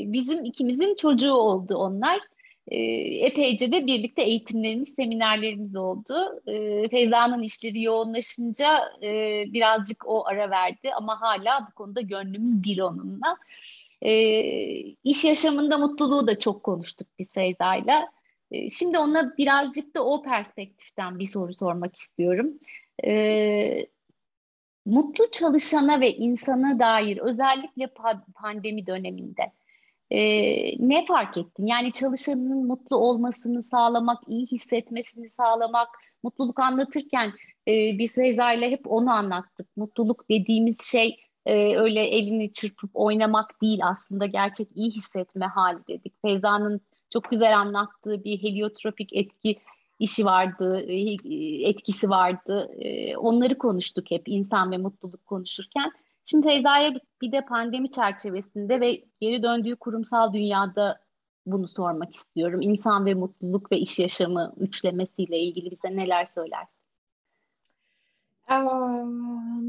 bizim 0.06 0.46
ikimizin 0.46 0.96
çocuğu 0.96 1.34
oldu 1.34 1.76
onlar. 1.76 2.20
E, 2.68 2.78
epeyce 3.26 3.72
de 3.72 3.88
birlikte 3.88 4.22
eğitimlerimiz, 4.22 4.94
seminerlerimiz 4.94 5.76
oldu. 5.76 6.42
E, 6.48 6.88
Feyza'nın 6.90 7.44
işleri 7.44 7.82
yoğunlaşınca 7.82 8.80
e, 9.04 9.44
birazcık 9.54 10.08
o 10.08 10.28
ara 10.28 10.50
verdi 10.50 10.94
ama 10.96 11.22
hala 11.22 11.68
bu 11.72 11.76
konuda 11.76 12.02
gönlümüz 12.02 12.64
bir 12.64 12.80
onunla. 12.80 13.38
E, 14.02 14.12
iş 15.04 15.24
yaşamında 15.24 15.78
mutluluğu 15.78 16.28
da 16.28 16.40
çok 16.40 16.64
konuştuk 16.64 17.08
biz 17.20 17.34
Feyza'yla. 17.34 18.08
E, 18.52 18.70
şimdi 18.70 18.98
ona 18.98 19.38
birazcık 19.38 19.96
da 19.96 20.06
o 20.06 20.22
perspektiften 20.22 21.20
bir 21.20 21.26
soru 21.26 21.54
sormak 21.54 21.96
istiyorum. 21.96 22.54
E, 23.06 23.86
mutlu 24.90 25.32
çalışana 25.32 26.00
ve 26.00 26.16
insana 26.16 26.80
dair 26.80 27.18
özellikle 27.18 27.90
pandemi 28.36 28.86
döneminde 28.86 29.52
e, 30.12 30.20
ne 30.90 31.06
fark 31.06 31.38
ettin? 31.38 31.66
Yani 31.66 31.92
çalışanın 31.92 32.68
mutlu 32.68 32.98
olmasını 32.98 33.64
sağlamak, 33.64 34.24
iyi 34.28 34.46
hissetmesini 34.46 35.30
sağlamak, 35.30 35.88
mutluluk 36.24 36.60
anlatırken 36.60 37.34
e, 37.68 37.98
biz 37.98 38.18
Reza 38.18 38.54
ile 38.54 38.72
hep 38.72 38.92
onu 38.92 39.12
anlattık. 39.12 39.78
Mutluluk 39.78 40.30
dediğimiz 40.30 40.82
şey 40.82 41.20
e, 41.46 41.78
öyle 41.78 42.04
elini 42.08 42.54
çırpıp 42.54 42.90
oynamak 42.94 43.62
değil 43.62 43.80
aslında 43.84 44.26
gerçek 44.26 44.68
iyi 44.76 44.92
hissetme 44.92 45.46
hali 45.46 45.88
dedik. 45.88 46.14
Feyza'nın 46.22 46.82
çok 47.14 47.32
güzel 47.32 47.58
anlattığı 47.58 48.24
bir 48.24 48.44
heliotropik 48.44 49.14
etki 49.14 49.60
işi 50.00 50.26
vardı, 50.26 50.80
e, 50.80 51.70
etkisi 51.70 52.10
vardı. 52.10 52.72
E, 52.78 53.18
onları 53.18 53.58
konuştuk 53.58 54.12
hep 54.12 54.28
insan 54.28 54.72
ve 54.72 54.78
mutluluk 54.78 55.26
konuşurken. 55.26 55.92
Şimdi 56.26 56.48
Feyza'ya 56.48 56.94
bir 57.22 57.32
de 57.32 57.46
pandemi 57.46 57.92
çerçevesinde 57.92 58.80
ve 58.82 59.04
geri 59.22 59.44
döndüğü 59.44 59.76
kurumsal 59.76 60.34
dünyada 60.34 61.00
bunu 61.46 61.68
sormak 61.68 62.16
istiyorum. 62.16 62.62
İnsan 62.62 63.06
ve 63.06 63.14
mutluluk 63.14 63.72
ve 63.72 63.78
iş 63.78 64.00
yaşamı 64.00 64.54
üçlemesiyle 64.58 65.40
ilgili 65.40 65.72
bize 65.72 65.96
neler 65.96 66.26
söylersin? 66.26 66.79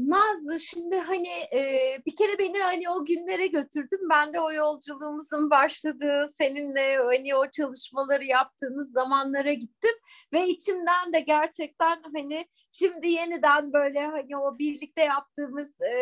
Nazlı 0.09 0.59
şimdi 0.59 0.97
hani 0.97 1.29
e, 1.53 1.81
bir 2.05 2.15
kere 2.15 2.37
beni 2.39 2.59
hani 2.59 2.89
o 2.89 3.05
günlere 3.05 3.47
götürdün. 3.47 4.09
Ben 4.09 4.33
de 4.33 4.39
o 4.39 4.51
yolculuğumuzun 4.51 5.49
başladığı 5.49 6.25
seninle 6.41 6.97
hani 6.97 7.35
o 7.35 7.49
çalışmaları 7.51 8.25
yaptığımız 8.25 8.91
zamanlara 8.91 9.53
gittim 9.53 9.95
ve 10.33 10.47
içimden 10.47 11.13
de 11.13 11.19
gerçekten 11.19 12.01
hani 12.15 12.45
şimdi 12.71 13.07
yeniden 13.07 13.73
böyle 13.73 14.05
hani 14.05 14.37
o 14.37 14.57
birlikte 14.59 15.01
yaptığımız 15.03 15.81
e, 15.81 15.95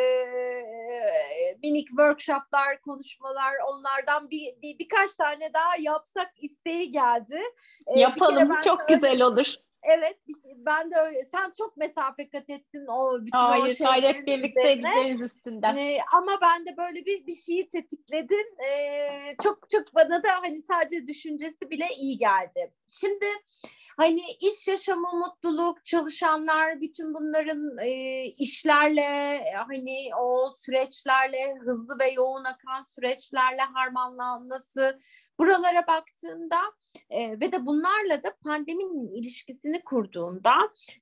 minik 1.63 1.87
workshoplar, 1.87 2.81
konuşmalar 2.81 3.53
onlardan 3.67 4.29
bir, 4.29 4.61
bir 4.61 4.79
birkaç 4.79 5.15
tane 5.15 5.53
daha 5.53 5.71
yapsak 5.79 6.31
isteği 6.37 6.91
geldi. 6.91 7.39
Yapalım 7.95 8.61
çok 8.63 8.87
güzel 8.87 9.21
olur. 9.21 9.68
Evet 9.89 10.17
ben 10.55 10.91
de 10.91 10.95
öyle. 10.95 11.23
Sen 11.23 11.51
çok 11.57 11.77
mesafe 11.77 12.29
kat 12.29 12.49
ettin 12.49 12.85
o 12.87 13.25
bütün 13.25 13.37
Hayır, 13.37 13.77
o 13.81 13.83
gayret 13.83 14.27
birlikte 14.27 14.73
gideriz 14.73 15.21
üstünden. 15.21 15.77
Ee, 15.77 15.97
ama 16.13 16.31
ben 16.41 16.65
de 16.65 16.77
böyle 16.77 17.05
bir 17.05 17.27
bir 17.27 17.35
şeyi 17.35 17.69
tetikledin. 17.69 18.57
Ee, 18.69 19.35
çok 19.43 19.69
çok 19.69 19.95
bana 19.95 20.23
da 20.23 20.29
hani 20.41 20.61
sadece 20.61 21.07
düşüncesi 21.07 21.69
bile 21.69 21.85
iyi 21.99 22.17
geldi. 22.17 22.73
Şimdi 22.89 23.25
hani 23.99 24.21
iş 24.41 24.67
yaşamı, 24.67 25.07
mutluluk, 25.13 25.85
çalışanlar 25.85 26.81
bütün 26.81 27.13
bunların 27.13 27.77
e, 27.77 28.23
işlerle 28.25 29.43
hani 29.67 30.09
o 30.19 30.51
süreçlerle 30.65 31.55
hızlı 31.65 31.99
ve 31.99 32.09
yoğun 32.09 32.43
akan 32.43 32.83
süreçlerle 32.95 33.61
harmanlanması 33.61 34.99
buralara 35.39 35.87
baktığımda 35.87 36.59
e, 37.09 37.31
ve 37.31 37.51
de 37.51 37.65
bunlarla 37.65 38.23
da 38.23 38.35
pandeminin 38.43 39.15
ilişkisini 39.15 39.83
kurduğunda 39.83 40.53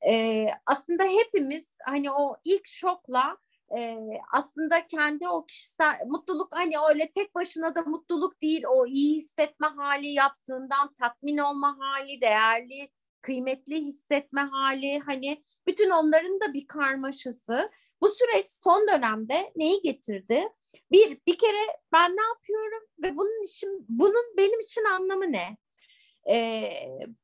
e, 0.07 0.45
aslında 0.65 1.03
hepimiz 1.03 1.77
hani 1.85 2.11
o 2.11 2.35
ilk 2.43 2.67
şokla 2.67 3.37
e, 3.77 3.97
aslında 4.31 4.87
kendi 4.87 5.27
o 5.27 5.45
kişisel 5.45 5.99
mutluluk 6.07 6.55
hani 6.55 6.73
öyle 6.89 7.11
tek 7.11 7.35
başına 7.35 7.75
da 7.75 7.81
mutluluk 7.81 8.41
değil 8.41 8.63
o 8.69 8.85
iyi 8.85 9.15
hissetme 9.15 9.67
hali 9.67 10.07
yaptığından 10.07 10.93
tatmin 10.93 11.37
olma 11.37 11.77
hali 11.79 12.21
değerli 12.21 12.91
kıymetli 13.21 13.81
hissetme 13.81 14.41
hali 14.41 14.99
hani 14.99 15.43
bütün 15.67 15.89
onların 15.89 16.39
da 16.41 16.53
bir 16.53 16.67
karmaşası. 16.67 17.71
Bu 18.01 18.09
süreç 18.09 18.45
son 18.63 18.87
dönemde 18.87 19.51
neyi 19.55 19.81
getirdi? 19.81 20.43
Bir, 20.91 21.21
bir 21.27 21.37
kere 21.37 21.79
ben 21.93 22.15
ne 22.15 22.21
yapıyorum 22.21 22.83
ve 23.03 23.17
bunun 23.17 23.45
için, 23.45 23.85
bunun 23.89 24.37
benim 24.37 24.59
için 24.59 24.83
anlamı 24.83 25.31
ne? 25.31 25.57
Ee, 26.29 26.71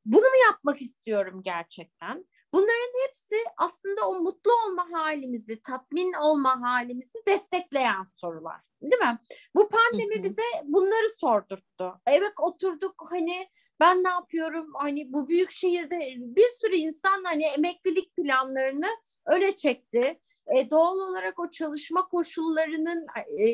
bunu 0.04 0.22
mu 0.22 0.36
yapmak 0.50 0.82
istiyorum 0.82 1.42
gerçekten? 1.44 2.26
Bunların 2.54 3.06
hepsi 3.06 3.36
aslında 3.56 4.08
o 4.08 4.20
mutlu 4.20 4.50
olma 4.66 4.86
halimizi, 4.92 5.62
tatmin 5.62 6.12
olma 6.12 6.60
halimizi 6.62 7.18
destekleyen 7.28 8.04
sorular. 8.16 8.60
Değil 8.82 9.02
mi? 9.02 9.18
Bu 9.54 9.68
pandemi 9.68 10.22
bize 10.22 10.42
bunları 10.64 11.06
sordurttu. 11.20 12.00
Evet 12.06 12.32
oturduk 12.42 12.94
hani 13.10 13.48
ben 13.80 14.04
ne 14.04 14.08
yapıyorum? 14.08 14.70
Hani 14.74 15.12
bu 15.12 15.28
büyük 15.28 15.50
şehirde 15.50 16.00
bir 16.16 16.48
sürü 16.60 16.74
insan 16.74 17.24
hani 17.24 17.44
emeklilik 17.44 18.16
planlarını 18.16 18.88
öne 19.26 19.56
çekti. 19.56 20.20
E, 20.56 20.70
doğal 20.70 20.96
olarak 20.96 21.38
o 21.38 21.50
çalışma 21.50 22.08
koşullarının 22.08 23.06
e, 23.38 23.46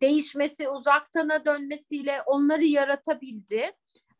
değişmesi, 0.00 0.68
uzaktana 0.68 1.44
dönmesiyle 1.44 2.22
onları 2.26 2.64
yaratabildi. 2.64 3.70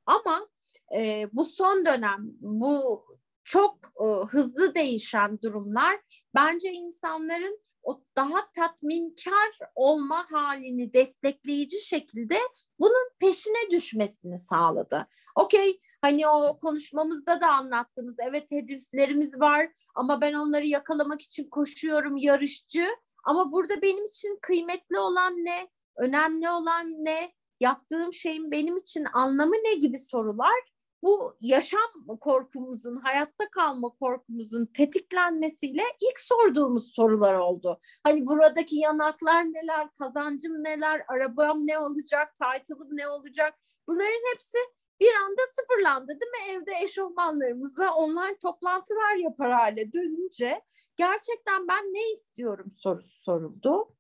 Ama 0.07 0.49
e, 0.97 1.29
bu 1.33 1.45
son 1.45 1.87
dönem, 1.87 2.19
bu 2.41 3.05
çok 3.47 3.79
e, 4.01 4.05
hızlı 4.27 4.75
değişen 4.75 5.39
durumlar 5.43 6.01
bence 6.35 6.73
insanların 6.73 7.61
o 7.83 8.03
daha 8.17 8.53
tatminkar 8.53 9.59
olma 9.75 10.27
halini 10.31 10.93
destekleyici 10.93 11.87
şekilde 11.87 12.39
bunun 12.79 13.11
peşine 13.21 13.71
düşmesini 13.71 14.39
sağladı. 14.39 15.07
Okey 15.37 15.81
hani 16.01 16.29
o 16.29 16.59
konuşmamızda 16.59 17.41
da 17.41 17.47
anlattığımız 17.47 18.17
evet 18.29 18.51
hedeflerimiz 18.51 19.41
var 19.41 19.69
ama 19.95 20.21
ben 20.21 20.35
onları 20.35 20.67
yakalamak 20.67 21.23
için 21.23 21.51
koşuyorum 21.51 22.17
yarışçı 22.17 22.87
ama 23.25 23.53
burada 23.53 23.83
benim 23.83 24.07
için 24.07 24.39
kıymetli 24.43 24.99
olan 24.99 25.33
ne? 25.37 25.69
Önemli 25.97 26.51
olan 26.51 27.05
ne? 27.05 27.33
Yaptığım 27.61 28.13
şeyin 28.13 28.51
benim 28.51 28.77
için 28.77 29.05
anlamı 29.13 29.55
ne 29.55 29.75
gibi 29.75 29.99
sorular 29.99 30.76
bu 31.03 31.37
yaşam 31.41 32.19
korkumuzun, 32.21 32.97
hayatta 32.97 33.51
kalma 33.51 33.89
korkumuzun 33.89 34.67
tetiklenmesiyle 34.67 35.83
ilk 36.11 36.21
sorduğumuz 36.21 36.95
sorular 36.95 37.35
oldu. 37.35 37.81
Hani 38.05 38.27
buradaki 38.27 38.77
yanaklar 38.77 39.45
neler, 39.45 39.89
kazancım 39.99 40.65
neler, 40.65 41.03
arabam 41.09 41.67
ne 41.67 41.79
olacak, 41.79 42.35
title'ım 42.35 42.89
ne 42.97 43.09
olacak? 43.09 43.55
Bunların 43.89 44.33
hepsi 44.33 44.59
bir 45.01 45.15
anda 45.25 45.43
sıfırlandı 45.57 46.09
değil 46.09 46.31
mi? 46.31 46.57
Evde 46.57 46.85
eşofmanlarımızla 46.85 47.95
online 47.95 48.39
toplantılar 48.43 49.17
yapar 49.17 49.53
hale 49.53 49.93
dönünce 49.93 50.63
gerçekten 50.97 51.69
ben 51.69 51.85
ne 51.85 52.13
istiyorum 52.13 52.71
sorusu 52.77 53.23
soruldu. 53.25 53.96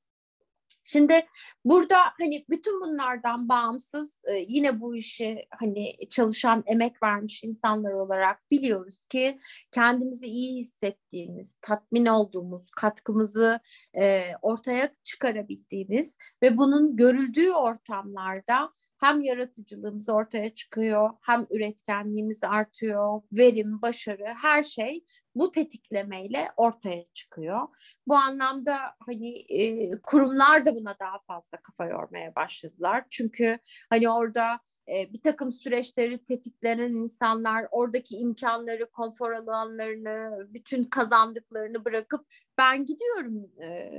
Şimdi 0.87 1.27
burada 1.65 1.97
hani 2.21 2.45
bütün 2.51 2.81
bunlardan 2.81 3.49
bağımsız 3.49 4.21
e, 4.25 4.35
yine 4.49 4.81
bu 4.81 4.97
işi 4.97 5.47
hani 5.59 6.09
çalışan 6.11 6.65
emek 6.67 7.03
vermiş 7.03 7.45
insanlar 7.45 7.93
olarak 7.93 8.51
biliyoruz 8.51 9.05
ki 9.05 9.39
kendimizi 9.73 10.27
iyi 10.27 10.57
hissettiğimiz, 10.57 11.57
tatmin 11.61 12.07
olduğumuz, 12.07 12.71
katkımızı 12.71 13.61
e, 13.97 14.23
ortaya 14.43 14.91
çıkarabildiğimiz 15.05 16.17
ve 16.43 16.57
bunun 16.57 16.97
görüldüğü 16.97 17.51
ortamlarda 17.51 18.71
hem 18.99 19.23
yaratıcılığımız 19.23 20.09
ortaya 20.09 20.55
çıkıyor, 20.55 21.11
hem 21.23 21.47
üretkenliğimiz 21.51 22.45
artıyor, 22.45 23.23
verim, 23.33 23.83
başarı, 23.83 24.25
her 24.43 24.63
şey 24.63 25.05
bu 25.35 25.53
tetiklemeyle 25.53 26.49
ortaya 26.57 27.05
çıkıyor. 27.15 27.61
Bu 28.07 28.15
anlamda 28.15 28.79
hani 29.07 29.39
e, 29.49 29.91
kurumlar 30.03 30.67
da 30.67 30.77
buna 30.77 30.99
daha 31.01 31.19
fazla 31.27 31.59
kafa 31.63 31.87
yormaya 31.87 32.35
başladılar. 32.35 33.05
Çünkü 33.11 33.59
hani 33.91 34.11
orada 34.11 34.61
e, 34.89 35.13
bir 35.13 35.23
takım 35.23 35.53
süreçleri 35.53 36.25
tetiklenen 36.25 36.93
insanlar 36.93 37.67
oradaki 37.71 38.17
imkanları, 38.17 38.91
konfor 38.91 39.33
alanlarını, 39.33 40.47
bütün 40.55 40.85
kazandıklarını 40.85 41.85
bırakıp 41.85 42.27
ben 42.59 42.87
gidiyorum 42.87 43.51
e, 43.63 43.91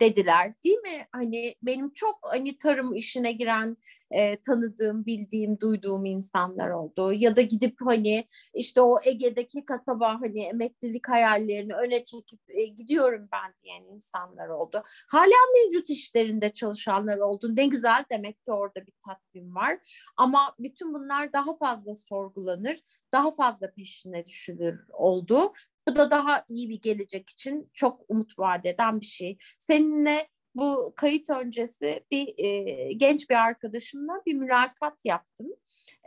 dediler 0.00 0.52
değil 0.64 0.78
mi? 0.78 1.06
Hani 1.12 1.54
benim 1.62 1.92
çok 1.92 2.18
hani 2.22 2.58
tarım 2.58 2.94
işine 2.94 3.32
giren 3.32 3.76
e, 4.10 4.40
tanıdığım, 4.40 5.06
bildiğim, 5.06 5.60
duyduğum 5.60 6.04
insanlar 6.04 6.70
oldu. 6.70 7.12
Ya 7.12 7.36
da 7.36 7.40
gidip 7.40 7.76
hani 7.84 8.28
işte 8.54 8.80
o 8.80 8.98
Ege'deki 9.04 9.64
kasaba 9.64 10.20
hani 10.20 10.42
emeklilik 10.42 11.08
hayallerini 11.08 11.74
öne 11.74 12.04
çekip 12.04 12.40
e, 12.48 12.64
gidiyorum 12.64 13.28
ben 13.32 13.54
diyen 13.62 13.82
insanlar 13.94 14.48
oldu. 14.48 14.82
Hala 15.08 15.34
mevcut 15.54 15.90
işlerinde 15.90 16.50
çalışanlar 16.52 17.18
oldu. 17.18 17.56
Ne 17.56 17.66
güzel 17.66 18.04
demek 18.10 18.44
ki 18.44 18.52
orada 18.52 18.86
bir 18.86 18.92
tatmin 19.06 19.54
var. 19.54 19.78
Ama 20.16 20.54
bütün 20.58 20.94
bunlar 20.94 21.32
daha 21.32 21.56
fazla 21.56 21.94
sorgulanır, 21.94 22.80
daha 23.12 23.30
fazla 23.30 23.70
peşine 23.70 24.26
düşülür 24.26 24.80
oldu. 24.92 25.52
Bu 25.88 25.96
da 25.96 26.10
daha 26.10 26.44
iyi 26.48 26.68
bir 26.68 26.80
gelecek 26.80 27.30
için 27.30 27.70
çok 27.72 28.00
umut 28.08 28.38
vaat 28.38 28.66
eden 28.66 29.00
bir 29.00 29.06
şey. 29.06 29.38
Seninle 29.58 30.28
bu 30.54 30.92
kayıt 30.96 31.30
öncesi 31.30 32.04
bir 32.10 32.34
e, 32.38 32.92
genç 32.92 33.30
bir 33.30 33.34
arkadaşımla 33.34 34.22
bir 34.26 34.34
mülakat 34.34 35.04
yaptım. 35.04 35.46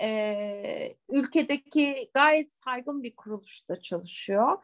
E, 0.02 0.96
ülkedeki 1.10 2.10
gayet 2.14 2.54
saygın 2.54 3.04
bir 3.04 3.16
kuruluşta 3.16 3.82
çalışıyor. 3.82 4.58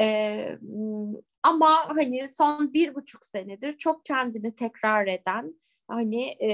E, 0.00 0.58
ama 1.46 1.88
hani 1.88 2.28
son 2.28 2.72
bir 2.72 2.94
buçuk 2.94 3.26
senedir 3.26 3.78
çok 3.78 4.04
kendini 4.04 4.54
tekrar 4.54 5.06
eden 5.06 5.54
hani 5.88 6.24
e, 6.24 6.50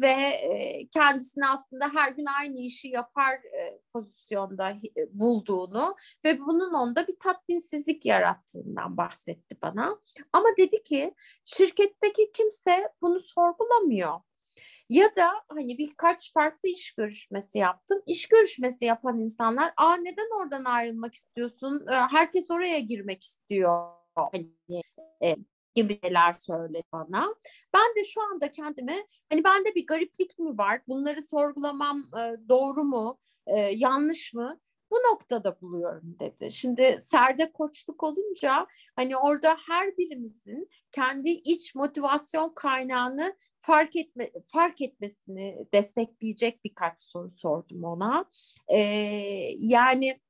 ve 0.00 0.12
e, 0.22 0.88
kendisini 0.88 1.46
aslında 1.46 1.90
her 1.94 2.12
gün 2.12 2.26
aynı 2.40 2.58
işi 2.58 2.88
yapar 2.88 3.34
e, 3.34 3.80
pozisyonda 3.92 4.70
e, 4.70 4.80
bulduğunu 5.10 5.96
ve 6.24 6.40
bunun 6.40 6.74
onda 6.74 7.06
bir 7.06 7.16
tatminsizlik 7.20 8.06
yarattığından 8.06 8.96
bahsetti 8.96 9.56
bana. 9.62 10.00
Ama 10.32 10.48
dedi 10.58 10.82
ki 10.82 11.14
şirketteki 11.44 12.30
kimse 12.32 12.88
bunu 13.02 13.20
sorgulamıyor. 13.20 14.20
Ya 14.88 15.16
da 15.16 15.28
hani 15.48 15.78
birkaç 15.78 16.32
farklı 16.32 16.68
iş 16.68 16.94
görüşmesi 16.94 17.58
yaptım. 17.58 18.02
İş 18.06 18.28
görüşmesi 18.28 18.84
yapan 18.84 19.20
insanlar, 19.20 19.72
"Aa 19.76 19.96
neden 19.96 20.40
oradan 20.40 20.64
ayrılmak 20.64 21.14
istiyorsun? 21.14 21.86
Herkes 21.90 22.50
oraya 22.50 22.78
girmek 22.78 23.22
istiyor." 23.22 24.05
Hani 24.16 24.82
e, 25.22 25.36
gibi 25.74 26.00
şeyler 26.02 26.32
söyledi 26.32 26.82
bana. 26.92 27.34
Ben 27.74 27.96
de 27.96 28.04
şu 28.04 28.22
anda 28.22 28.50
kendime 28.50 29.06
hani 29.32 29.44
bende 29.44 29.74
bir 29.74 29.86
gariplik 29.86 30.38
mi 30.38 30.58
var? 30.58 30.80
Bunları 30.88 31.22
sorgulamam 31.22 31.98
e, 31.98 32.48
doğru 32.48 32.84
mu? 32.84 33.18
E, 33.46 33.60
yanlış 33.60 34.34
mı? 34.34 34.60
bu 34.90 34.96
noktada 35.12 35.60
buluyorum 35.60 36.16
dedi. 36.20 36.52
Şimdi 36.52 36.96
serde 37.00 37.52
koçluk 37.52 38.02
olunca 38.02 38.66
hani 38.96 39.16
orada 39.16 39.56
her 39.68 39.96
birimizin 39.96 40.68
kendi 40.92 41.30
iç 41.30 41.74
motivasyon 41.74 42.52
kaynağını 42.54 43.36
fark 43.60 43.96
etme 43.96 44.30
fark 44.52 44.80
etmesini 44.80 45.66
destekleyecek 45.74 46.64
birkaç 46.64 47.02
soru 47.02 47.30
sordum 47.30 47.84
ona. 47.84 48.24
Ee, 48.68 48.78
yani 49.58 50.20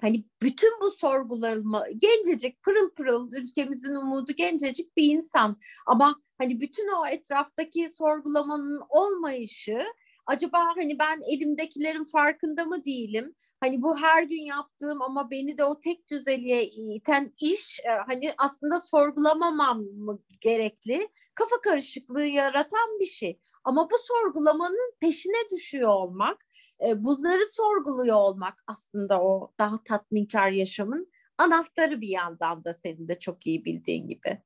hani 0.00 0.24
bütün 0.42 0.80
bu 0.80 0.90
sorgularımı 0.90 1.84
gencecik 1.96 2.62
pırıl 2.62 2.90
pırıl 2.90 3.32
ülkemizin 3.32 3.94
umudu 3.94 4.32
gencecik 4.32 4.96
bir 4.96 5.04
insan 5.12 5.60
ama 5.86 6.20
hani 6.38 6.60
bütün 6.60 6.88
o 6.88 7.06
etraftaki 7.06 7.88
sorgulamanın 7.90 8.82
olmayışı 8.88 9.80
acaba 10.26 10.58
hani 10.76 10.98
ben 10.98 11.20
elimdekilerin 11.32 12.04
farkında 12.04 12.64
mı 12.64 12.84
değilim? 12.84 13.34
Hani 13.60 13.82
bu 13.82 13.98
her 13.98 14.22
gün 14.22 14.42
yaptığım 14.44 15.02
ama 15.02 15.30
beni 15.30 15.58
de 15.58 15.64
o 15.64 15.80
tek 15.80 16.10
düzeliğe 16.10 16.64
iten 16.70 17.34
iş 17.40 17.80
e, 17.80 17.88
hani 18.06 18.32
aslında 18.38 18.80
sorgulamamam 18.80 19.82
mı 19.82 20.18
gerekli? 20.40 21.08
Kafa 21.34 21.60
karışıklığı 21.60 22.26
yaratan 22.26 22.98
bir 23.00 23.06
şey. 23.06 23.40
Ama 23.64 23.90
bu 23.90 23.94
sorgulamanın 24.04 24.94
peşine 25.00 25.50
düşüyor 25.52 25.88
olmak, 25.88 26.46
e, 26.86 27.04
bunları 27.04 27.46
sorguluyor 27.52 28.16
olmak 28.16 28.54
aslında 28.66 29.22
o 29.22 29.52
daha 29.58 29.84
tatminkar 29.84 30.50
yaşamın 30.50 31.12
anahtarı 31.38 32.00
bir 32.00 32.08
yandan 32.08 32.64
da 32.64 32.74
senin 32.74 33.08
de 33.08 33.18
çok 33.18 33.46
iyi 33.46 33.64
bildiğin 33.64 34.08
gibi. 34.08 34.42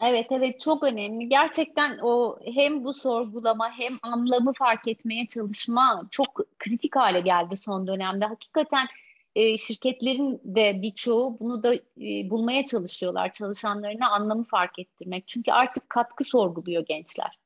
Evet 0.00 0.26
evet 0.30 0.60
çok 0.60 0.82
önemli. 0.82 1.28
Gerçekten 1.28 1.98
o 2.02 2.38
hem 2.54 2.84
bu 2.84 2.94
sorgulama 2.94 3.70
hem 3.78 3.98
anlamı 4.02 4.52
fark 4.52 4.88
etmeye 4.88 5.26
çalışma 5.26 6.08
çok 6.10 6.40
kritik 6.58 6.96
hale 6.96 7.20
geldi 7.20 7.56
son 7.56 7.86
dönemde. 7.86 8.24
Hakikaten 8.24 8.86
e, 9.34 9.58
şirketlerin 9.58 10.40
de 10.44 10.82
birçoğu 10.82 11.40
bunu 11.40 11.62
da 11.62 11.74
e, 11.74 12.30
bulmaya 12.30 12.64
çalışıyorlar. 12.64 13.32
Çalışanlarına 13.32 14.10
anlamı 14.10 14.44
fark 14.44 14.78
ettirmek. 14.78 15.28
Çünkü 15.28 15.52
artık 15.52 15.90
katkı 15.90 16.24
sorguluyor 16.24 16.86
gençler. 16.86 17.38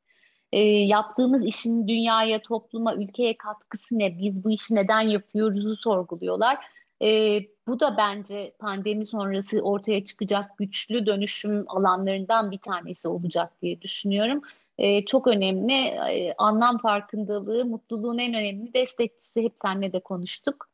E, 0.52 0.60
yaptığımız 0.62 1.46
işin 1.46 1.88
dünyaya, 1.88 2.42
topluma, 2.42 2.94
ülkeye 2.94 3.36
katkısı 3.36 3.98
ne? 3.98 4.18
Biz 4.18 4.44
bu 4.44 4.50
işi 4.50 4.74
neden 4.74 5.00
yapıyoruzu 5.00 5.76
sorguluyorlar 5.76 6.58
e, 7.02 7.40
bu 7.66 7.80
da 7.80 7.96
bence 7.96 8.52
pandemi 8.58 9.06
sonrası 9.06 9.60
ortaya 9.60 10.04
çıkacak 10.04 10.58
güçlü 10.58 11.06
dönüşüm 11.06 11.64
alanlarından 11.68 12.50
bir 12.50 12.58
tanesi 12.58 13.08
olacak 13.08 13.62
diye 13.62 13.82
düşünüyorum. 13.82 14.42
E, 14.78 15.04
çok 15.04 15.26
önemli. 15.26 15.72
E, 15.72 16.34
anlam 16.38 16.78
farkındalığı, 16.78 17.64
mutluluğun 17.64 18.18
en 18.18 18.34
önemli 18.34 18.74
destekçisi. 18.74 19.42
Hep 19.42 19.52
seninle 19.62 19.92
de 19.92 20.00
konuştuk. 20.00 20.68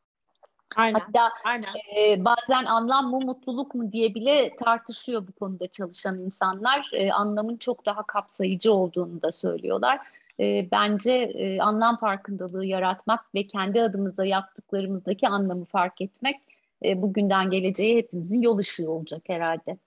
Aynen, 0.75 0.99
Hatta 0.99 1.29
aynen. 1.43 1.67
E, 1.97 2.25
bazen 2.25 2.65
anlam 2.65 3.11
mı 3.11 3.19
mutluluk 3.25 3.75
mu 3.75 3.91
diye 3.91 4.15
bile 4.15 4.55
tartışıyor 4.55 5.27
bu 5.27 5.31
konuda 5.31 5.67
çalışan 5.67 6.19
insanlar. 6.19 6.89
E, 6.93 7.11
anlamın 7.11 7.57
çok 7.57 7.85
daha 7.85 8.03
kapsayıcı 8.03 8.73
olduğunu 8.73 9.21
da 9.21 9.31
söylüyorlar 9.31 9.99
e, 10.39 10.67
bence 10.71 11.13
e, 11.13 11.59
anlam 11.59 11.97
farkındalığı 11.97 12.65
yaratmak 12.65 13.35
ve 13.35 13.47
kendi 13.47 13.81
adımıza 13.81 14.25
yaptıklarımızdaki 14.25 15.27
anlamı 15.27 15.65
fark 15.65 16.01
etmek 16.01 16.35
e, 16.85 17.01
bugünden 17.01 17.49
geleceğe 17.49 17.97
hepimizin 17.97 18.41
yol 18.41 18.57
ışığı 18.57 18.91
olacak 18.91 19.21
herhalde. 19.27 19.77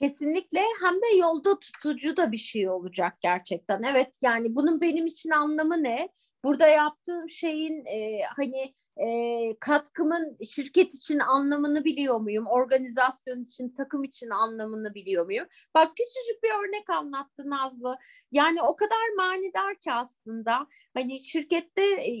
Kesinlikle 0.00 0.60
hem 0.84 0.94
de 0.94 1.16
yolda 1.18 1.58
tutucu 1.58 2.16
da 2.16 2.32
bir 2.32 2.36
şey 2.36 2.68
olacak 2.68 3.16
gerçekten. 3.20 3.82
Evet 3.92 4.18
yani 4.22 4.54
bunun 4.54 4.80
benim 4.80 5.06
için 5.06 5.30
anlamı 5.30 5.82
ne? 5.82 6.08
Burada 6.44 6.68
yaptığım 6.68 7.28
şeyin 7.28 7.84
e, 7.84 8.22
hani 8.36 8.74
e, 8.96 9.56
katkımın 9.60 10.38
şirket 10.44 10.94
için 10.94 11.18
anlamını 11.18 11.84
biliyor 11.84 12.20
muyum? 12.20 12.46
Organizasyon 12.46 13.44
için, 13.44 13.74
takım 13.74 14.04
için 14.04 14.30
anlamını 14.30 14.94
biliyor 14.94 15.24
muyum? 15.26 15.46
Bak 15.74 15.92
küçücük 15.96 16.42
bir 16.42 16.48
örnek 16.48 16.90
anlattı 16.90 17.50
Nazlı. 17.50 17.96
Yani 18.32 18.62
o 18.62 18.76
kadar 18.76 19.16
manidar 19.16 19.74
ki 19.74 19.92
aslında 19.92 20.66
hani 20.94 21.20
şirkette 21.20 21.82
e, 21.82 22.12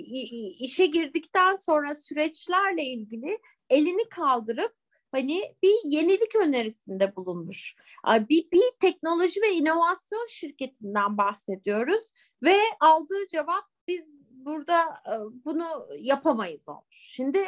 işe 0.58 0.86
girdikten 0.86 1.56
sonra 1.56 1.94
süreçlerle 1.94 2.82
ilgili 2.84 3.38
elini 3.70 4.08
kaldırıp 4.08 4.74
hani 5.12 5.54
bir 5.62 5.74
yenilik 5.84 6.36
önerisinde 6.36 7.16
bulunmuş. 7.16 7.74
Bir, 8.08 8.50
bir 8.50 8.70
teknoloji 8.80 9.40
ve 9.42 9.52
inovasyon 9.52 10.26
şirketinden 10.30 11.18
bahsediyoruz 11.18 12.12
ve 12.42 12.56
aldığı 12.80 13.26
cevap 13.30 13.64
biz 13.88 14.21
burada 14.44 14.80
e, 14.82 15.14
bunu 15.44 15.88
yapamayız 15.98 16.68
olmuş. 16.68 16.96
Şimdi 17.14 17.38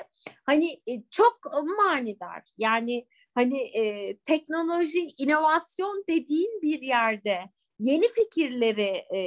hani 0.46 0.72
e, 0.72 1.02
çok 1.10 1.40
manidar 1.78 2.42
yani 2.58 3.06
hani 3.34 3.60
e, 3.60 4.16
teknoloji 4.16 5.14
inovasyon 5.18 6.04
dediğin 6.08 6.62
bir 6.62 6.82
yerde 6.82 7.38
yeni 7.78 8.08
fikirleri 8.08 9.04
e, 9.16 9.20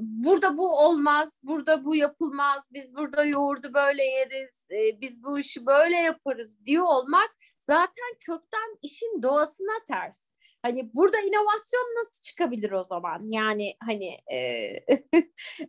burada 0.00 0.56
bu 0.56 0.78
olmaz, 0.78 1.40
burada 1.42 1.84
bu 1.84 1.96
yapılmaz, 1.96 2.68
biz 2.72 2.94
burada 2.94 3.24
yoğurdu 3.24 3.74
böyle 3.74 4.02
yeriz, 4.02 4.66
e, 4.70 5.00
biz 5.00 5.24
bu 5.24 5.38
işi 5.38 5.66
böyle 5.66 5.96
yaparız 5.96 6.66
diyor 6.66 6.84
olmak 6.84 7.36
zaten 7.58 8.14
kökten 8.20 8.78
işin 8.82 9.22
doğasına 9.22 9.84
ters. 9.88 10.31
Hani 10.62 10.94
burada 10.94 11.20
inovasyon 11.20 11.94
nasıl 12.00 12.22
çıkabilir 12.22 12.72
o 12.72 12.84
zaman? 12.84 13.30
Yani 13.30 13.74
hani 13.80 14.16
e, 14.32 14.38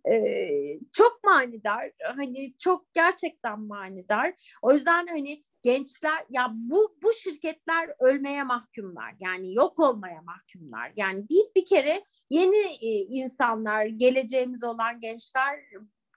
e, 0.13 0.79
çok 0.93 1.23
manidar, 1.23 1.91
hani 2.17 2.57
çok 2.57 2.93
gerçekten 2.93 3.59
manidar. 3.59 4.33
O 4.61 4.73
yüzden 4.73 5.07
hani 5.07 5.43
gençler 5.63 6.25
ya 6.29 6.51
bu 6.53 6.97
bu 7.03 7.13
şirketler 7.13 7.89
ölmeye 7.99 8.43
mahkumlar. 8.43 9.15
Yani 9.19 9.53
yok 9.53 9.79
olmaya 9.79 10.21
mahkumlar. 10.21 10.91
Yani 10.95 11.29
bir 11.29 11.43
bir 11.55 11.65
kere 11.65 12.03
yeni 12.29 12.75
insanlar, 13.09 13.85
geleceğimiz 13.85 14.63
olan 14.63 14.99
gençler 14.99 15.59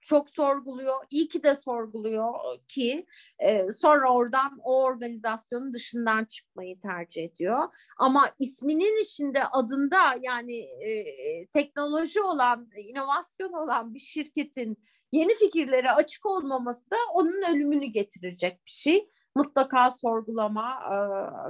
çok 0.06 0.30
sorguluyor. 0.30 0.94
İyi 1.10 1.28
ki 1.28 1.42
de 1.42 1.54
sorguluyor 1.54 2.34
ki 2.68 3.06
e, 3.38 3.72
sonra 3.72 4.12
oradan 4.12 4.60
o 4.62 4.82
organizasyonun 4.82 5.72
dışından 5.72 6.24
çıkmayı 6.24 6.80
tercih 6.80 7.24
ediyor. 7.24 7.62
Ama 7.98 8.30
isminin 8.38 9.02
içinde 9.02 9.44
adında 9.44 9.98
yani 10.22 10.56
e, 10.58 11.46
teknoloji 11.46 12.22
olan, 12.22 12.70
inovasyon 12.76 13.52
olan 13.52 13.94
bir 13.94 14.00
şirketin 14.00 14.78
yeni 15.12 15.34
fikirlere 15.34 15.90
açık 15.90 16.26
olmaması 16.26 16.90
da 16.90 16.96
onun 17.14 17.54
ölümünü 17.54 17.86
getirecek 17.86 18.66
bir 18.66 18.70
şey. 18.70 19.08
Mutlaka 19.36 19.90
sorgulama 19.90 20.80
e, 20.84 20.96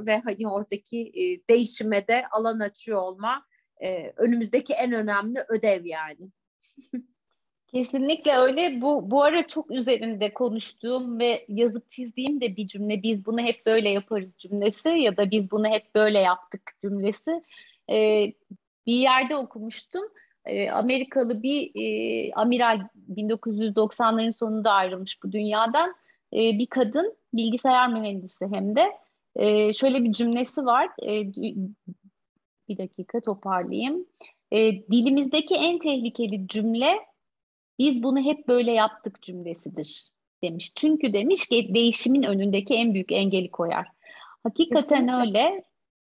ve 0.06 0.18
hani 0.24 0.48
oradaki 0.48 1.00
e, 1.00 1.48
değişime 1.50 2.08
de 2.08 2.24
alan 2.30 2.60
açıyor 2.60 3.02
olma 3.02 3.46
e, 3.82 4.12
önümüzdeki 4.16 4.72
en 4.72 4.92
önemli 4.92 5.44
ödev 5.48 5.84
yani. 5.84 6.30
Kesinlikle 7.66 8.36
öyle. 8.36 8.80
Bu 8.80 9.10
bu 9.10 9.22
ara 9.22 9.46
çok 9.46 9.70
üzerinde 9.70 10.32
konuştuğum 10.32 11.18
ve 11.18 11.44
yazıp 11.48 11.90
çizdiğim 11.90 12.40
de 12.40 12.56
bir 12.56 12.66
cümle. 12.66 13.02
Biz 13.02 13.26
bunu 13.26 13.40
hep 13.40 13.66
böyle 13.66 13.88
yaparız 13.88 14.34
cümlesi 14.38 14.88
ya 14.88 15.16
da 15.16 15.30
biz 15.30 15.50
bunu 15.50 15.68
hep 15.68 15.94
böyle 15.94 16.18
yaptık 16.18 16.72
cümlesi. 16.82 17.42
Ee, 17.90 18.32
bir 18.86 18.94
yerde 18.94 19.36
okumuştum. 19.36 20.02
Ee, 20.44 20.70
Amerikalı 20.70 21.42
bir 21.42 21.70
e, 21.74 22.32
amiral 22.32 22.80
1990'ların 23.14 24.32
sonunda 24.32 24.72
ayrılmış 24.72 25.22
bu 25.22 25.32
dünyadan. 25.32 25.94
Ee, 26.32 26.58
bir 26.58 26.66
kadın 26.66 27.16
bilgisayar 27.34 27.92
mühendisi 27.92 28.46
hem 28.46 28.76
de. 28.76 28.92
Ee, 29.36 29.72
şöyle 29.72 30.04
bir 30.04 30.12
cümlesi 30.12 30.66
var. 30.66 30.88
Ee, 31.02 31.32
bir 32.68 32.78
dakika 32.78 33.20
toparlayayım. 33.20 34.06
Ee, 34.52 34.72
dilimizdeki 34.90 35.54
en 35.54 35.78
tehlikeli 35.78 36.48
cümle 36.48 36.98
biz 37.78 38.02
bunu 38.02 38.20
hep 38.20 38.48
böyle 38.48 38.72
yaptık 38.72 39.22
cümlesidir 39.22 40.08
demiş. 40.42 40.72
Çünkü 40.74 41.12
demiş 41.12 41.48
ki 41.48 41.70
değişimin 41.74 42.22
önündeki 42.22 42.74
en 42.74 42.94
büyük 42.94 43.12
engeli 43.12 43.50
koyar. 43.50 43.86
Hakikaten 44.42 45.08
öyle. 45.20 45.62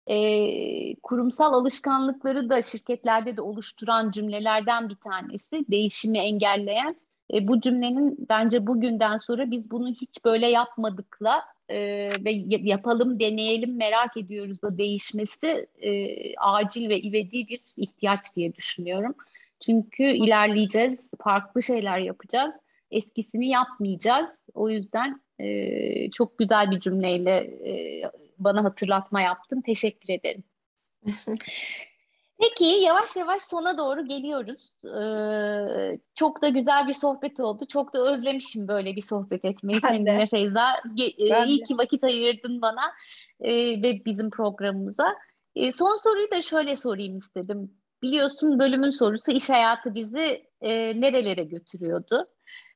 E, 0.08 0.96
kurumsal 0.96 1.54
alışkanlıkları 1.54 2.50
da 2.50 2.62
şirketlerde 2.62 3.38
de 3.38 3.42
oluşturan 3.42 4.12
cümlelerden 4.12 4.90
bir 4.90 4.96
tanesi. 4.96 5.66
Değişimi 5.72 6.18
engelleyen. 6.18 6.96
E, 7.34 7.48
bu 7.48 7.62
cümlenin 7.62 8.26
bence 8.30 8.68
bugünden 8.68 9.18
sonra 9.18 9.52
biz 9.52 9.72
bunu 9.72 9.90
hiç 9.90 10.26
böyle 10.26 10.48
yapmadıkla 10.48 11.44
e, 11.70 11.78
ve 12.26 12.32
yapalım, 12.48 13.20
deneyelim, 13.20 13.78
merak 13.78 14.18
ediyoruz 14.18 14.62
da 14.62 14.78
değişmesi 14.78 15.68
e, 15.82 16.36
acil 16.38 16.90
ve 16.90 17.02
ivedi 17.02 17.48
bir 17.48 17.62
ihtiyaç 17.78 18.36
diye 18.36 18.56
düşünüyorum. 18.56 19.16
Çünkü 19.66 20.04
ilerleyeceğiz, 20.04 21.12
farklı 21.24 21.64
şeyler 21.64 22.00
yapacağız. 22.00 22.54
Eskisini 22.92 23.48
yapmayacağız. 23.48 24.30
O 24.54 24.70
yüzden 24.70 25.22
e, 25.40 26.12
çok 26.12 26.38
güzel 26.38 26.72
bir 26.72 26.80
cümleyle 26.80 27.38
e, 27.70 28.02
bana 28.38 28.64
hatırlatma 28.64 29.22
yaptın. 29.22 29.62
Teşekkür 29.62 30.14
ederim. 30.14 30.44
Peki 32.40 32.66
yavaş 32.66 33.16
yavaş 33.16 33.42
sona 33.42 33.78
doğru 33.78 34.08
geliyoruz. 34.08 34.86
Ee, 34.86 36.00
çok 36.16 36.42
da 36.42 36.50
güzel 36.50 36.88
bir 36.88 36.94
sohbet 36.94 37.40
oldu. 37.40 37.66
Çok 37.70 37.94
da 37.94 38.14
özlemişim 38.14 38.68
böyle 38.68 38.96
bir 38.96 39.02
sohbet 39.02 39.46
etmeyi 39.46 39.80
ben 39.84 39.88
seninle 39.88 40.18
de. 40.18 40.28
Feyza. 40.28 40.72
Ge- 40.96 41.30
ben 41.30 41.48
iyi 41.48 41.60
de. 41.60 41.64
ki 41.64 41.78
vakit 41.78 42.04
ayırdın 42.04 42.62
bana 42.62 42.82
e, 43.40 43.52
ve 43.82 44.06
bizim 44.06 44.30
programımıza. 44.30 45.16
E, 45.56 45.72
son 45.72 45.96
soruyu 46.04 46.32
da 46.32 46.42
şöyle 46.42 46.76
sorayım 46.76 47.18
istedim. 47.18 47.72
Biliyorsun 48.04 48.60
bölümün 48.60 48.90
sorusu 48.90 49.32
iş 49.32 49.50
hayatı 49.50 49.96
bizi 49.96 50.44
e, 50.62 51.02
nerelere 51.02 51.44
götürüyordu? 51.44 52.28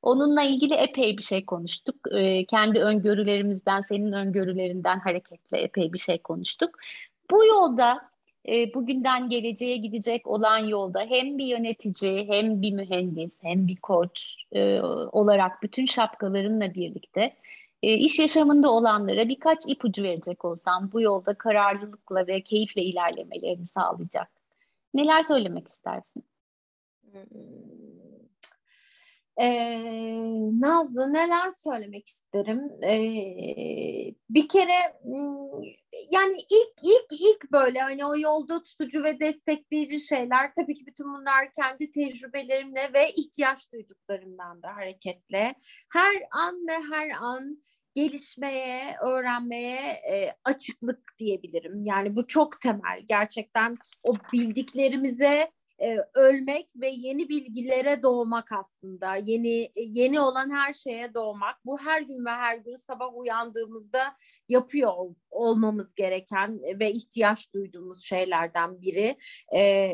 Onunla 0.02 0.44
ilgili 0.44 0.74
epey 0.74 1.18
bir 1.18 1.24
şey 1.24 1.46
konuştuk. 1.46 1.96
E, 2.12 2.46
kendi 2.46 2.80
öngörülerimizden, 2.80 3.82
senin 3.82 4.12
öngörülerinden 4.12 5.00
hareketle 5.00 5.58
epey 5.58 5.94
bir 5.94 5.98
şey 5.98 6.18
konuştuk. 6.18 6.70
Bu 7.32 7.46
yolda 7.46 8.10
e, 8.48 8.74
bugünden 8.74 9.30
geleceğe 9.30 9.78
gidecek 9.78 10.28
olan 10.28 10.58
yolda 10.58 11.00
hem 11.10 11.38
bir 11.38 11.46
yönetici, 11.46 12.28
hem 12.28 12.62
bir 12.62 12.72
mühendis, 12.72 13.40
hem 13.44 13.68
bir 13.68 13.76
koç 13.76 14.36
e, 14.52 14.82
olarak 15.12 15.64
bütün 15.64 15.86
şapkalarınla 15.86 16.74
birlikte 16.74 17.34
e, 17.84 17.94
iş 17.94 18.20
yaşamında 18.20 18.72
olanlara 18.72 19.30
birkaç 19.30 19.60
ipucu 19.68 20.04
verecek 20.04 20.46
olsam 20.46 20.90
bu 20.94 21.02
yolda 21.02 21.34
kararlılıkla 21.34 22.28
ve 22.28 22.42
keyifle 22.42 22.82
ilerlemelerini 22.82 23.66
sağlayacak 23.66 24.37
Neler 24.94 25.24
söylemek 25.24 25.68
istersin? 25.68 26.24
Ee, 29.42 29.80
Nazlı 30.60 31.14
neler 31.14 31.50
söylemek 31.52 32.08
isterim? 32.08 32.62
Ee, 32.84 34.16
bir 34.30 34.48
kere 34.48 35.00
yani 36.12 36.38
ilk 36.38 36.74
ilk 36.84 37.22
ilk 37.22 37.52
böyle 37.52 37.80
hani 37.80 38.06
o 38.06 38.18
yolda 38.18 38.64
tutucu 38.64 39.04
ve 39.04 39.20
destekleyici 39.20 40.00
şeyler 40.00 40.54
tabii 40.54 40.74
ki 40.74 40.86
bütün 40.86 41.14
bunlar 41.14 41.52
kendi 41.52 41.92
tecrübelerimle 41.92 42.94
ve 42.94 43.12
ihtiyaç 43.12 43.72
duyduklarımdan 43.74 44.64
da 44.64 44.76
hareketle 44.76 45.56
her 45.94 46.16
an 46.32 46.68
ve 46.68 46.96
her 46.96 47.10
an 47.22 47.62
gelişmeye, 47.98 48.98
öğrenmeye 49.02 49.92
e, 49.92 50.36
açıklık 50.44 51.14
diyebilirim. 51.20 51.86
Yani 51.86 52.16
bu 52.16 52.28
çok 52.28 52.62
temel. 52.62 53.02
Gerçekten 53.08 53.78
o 54.04 54.14
bildiklerimize 54.34 55.52
e, 55.82 55.98
ölmek 56.14 56.70
ve 56.76 56.88
yeni 56.88 57.30
bilgilere 57.30 58.04
doğmak 58.04 58.52
aslında. 58.52 59.16
Yeni 59.16 59.72
yeni 59.76 60.20
olan 60.20 60.52
her 60.52 60.74
şeye 60.74 61.14
doğmak. 61.14 61.66
Bu 61.66 61.80
her 61.80 62.02
gün 62.02 62.26
ve 62.26 62.30
her 62.30 62.58
gün 62.58 62.76
sabah 62.76 63.18
uyandığımızda 63.18 64.16
yapıyor 64.50 64.94
olmamız 65.38 65.96
gereken 65.96 66.60
ve 66.80 66.92
ihtiyaç 66.92 67.54
duyduğumuz 67.54 68.06
şeylerden 68.06 68.82
biri. 68.82 69.18
E, 69.56 69.92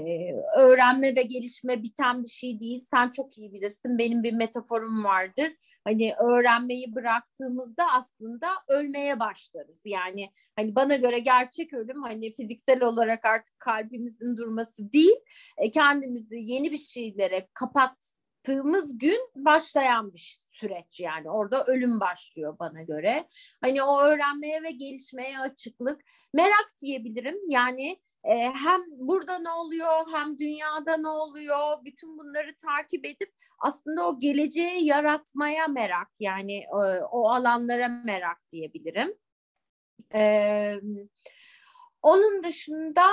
öğrenme 0.57 1.15
ve 1.15 1.21
gelişme 1.21 1.83
biten 1.83 2.23
bir 2.23 2.29
şey 2.29 2.59
değil. 2.59 2.79
Sen 2.79 3.11
çok 3.11 3.37
iyi 3.37 3.53
bilirsin. 3.53 3.97
Benim 3.97 4.23
bir 4.23 4.33
metaforum 4.33 5.03
vardır. 5.03 5.51
Hani 5.83 6.13
öğrenmeyi 6.13 6.95
bıraktığımızda 6.95 7.83
aslında 7.93 8.47
ölmeye 8.67 9.19
başlarız. 9.19 9.81
Yani 9.85 10.29
hani 10.55 10.75
bana 10.75 10.95
göre 10.95 11.19
gerçek 11.19 11.73
ölüm 11.73 12.03
hani 12.03 12.33
fiziksel 12.33 12.83
olarak 12.83 13.25
artık 13.25 13.59
kalbimizin 13.59 14.37
durması 14.37 14.91
değil. 14.93 15.15
E, 15.57 15.71
kendimizi 15.71 16.35
yeni 16.39 16.71
bir 16.71 16.77
şeylere 16.77 17.47
kapattığımız 18.43 18.97
gün 18.97 19.29
başlayan 19.35 20.13
bir 20.13 20.39
süreç 20.51 20.99
yani 20.99 21.29
orada 21.29 21.65
ölüm 21.65 21.99
başlıyor 21.99 22.59
bana 22.59 22.81
göre. 22.81 23.27
Hani 23.61 23.83
o 23.83 24.01
öğrenmeye 24.01 24.63
ve 24.63 24.71
gelişmeye 24.71 25.39
açıklık, 25.39 26.01
merak 26.33 26.67
diyebilirim. 26.81 27.37
Yani 27.49 27.99
e, 28.23 28.33
hem 28.35 28.81
burada 28.89 29.39
ne 29.39 29.49
oluyor 29.49 30.07
hem 30.13 30.37
dünyada 30.37 30.97
ne 30.97 31.07
oluyor 31.07 31.85
bütün 31.85 32.17
bunları 32.17 32.55
takip 32.55 33.05
edip 33.05 33.33
aslında 33.59 34.07
o 34.07 34.19
geleceği 34.19 34.85
yaratmaya 34.85 35.67
merak 35.67 36.09
yani 36.19 36.57
e, 36.57 37.01
o 37.11 37.29
alanlara 37.29 37.87
merak 37.87 38.37
diyebilirim. 38.51 39.13
E, 40.15 40.75
onun 42.01 42.43
dışında 42.43 43.09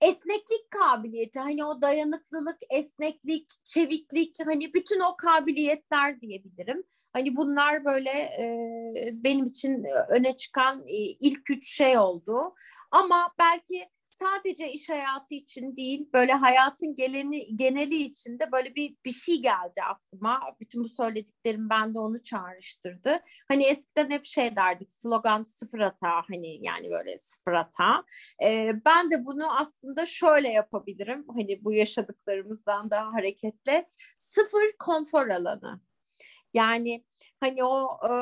esneklik 0.00 0.70
kabiliyeti 0.70 1.38
hani 1.38 1.64
o 1.64 1.82
dayanıklılık, 1.82 2.58
esneklik, 2.70 3.64
çeviklik 3.64 4.36
hani 4.46 4.74
bütün 4.74 5.00
o 5.00 5.16
kabiliyetler 5.16 6.20
diyebilirim. 6.20 6.84
Hani 7.12 7.36
bunlar 7.36 7.84
böyle 7.84 8.10
e, 8.10 8.46
benim 9.12 9.46
için 9.46 9.84
öne 10.08 10.36
çıkan 10.36 10.84
e, 10.86 10.96
ilk 10.96 11.50
üç 11.50 11.76
şey 11.76 11.98
oldu. 11.98 12.54
Ama 12.90 13.32
belki 13.38 13.88
sadece 14.14 14.72
iş 14.72 14.90
hayatı 14.90 15.34
için 15.34 15.76
değil 15.76 16.08
böyle 16.14 16.32
hayatın 16.32 16.94
geleni, 16.94 17.56
geneli 17.56 17.94
için 17.94 18.38
de 18.38 18.52
böyle 18.52 18.74
bir 18.74 18.96
bir 19.04 19.10
şey 19.12 19.42
geldi 19.42 19.82
aklıma. 19.90 20.40
Bütün 20.60 20.84
bu 20.84 20.88
söylediklerim 20.88 21.70
bende 21.70 21.98
onu 21.98 22.22
çağrıştırdı. 22.22 23.20
Hani 23.48 23.64
eskiden 23.64 24.10
hep 24.10 24.26
şey 24.26 24.56
derdik 24.56 24.92
slogan 24.92 25.44
sıfır 25.44 25.78
hata 25.78 26.10
hani 26.28 26.66
yani 26.66 26.90
böyle 26.90 27.18
sıfır 27.18 27.52
hata. 27.52 28.04
Ee, 28.44 28.70
ben 28.86 29.10
de 29.10 29.24
bunu 29.24 29.60
aslında 29.60 30.06
şöyle 30.06 30.48
yapabilirim. 30.48 31.24
Hani 31.28 31.64
bu 31.64 31.72
yaşadıklarımızdan 31.72 32.90
daha 32.90 33.12
hareketle 33.12 33.90
sıfır 34.18 34.72
konfor 34.78 35.28
alanı. 35.28 35.80
Yani 36.54 37.04
hani 37.40 37.64
o 37.64 37.88
e, 38.04 38.12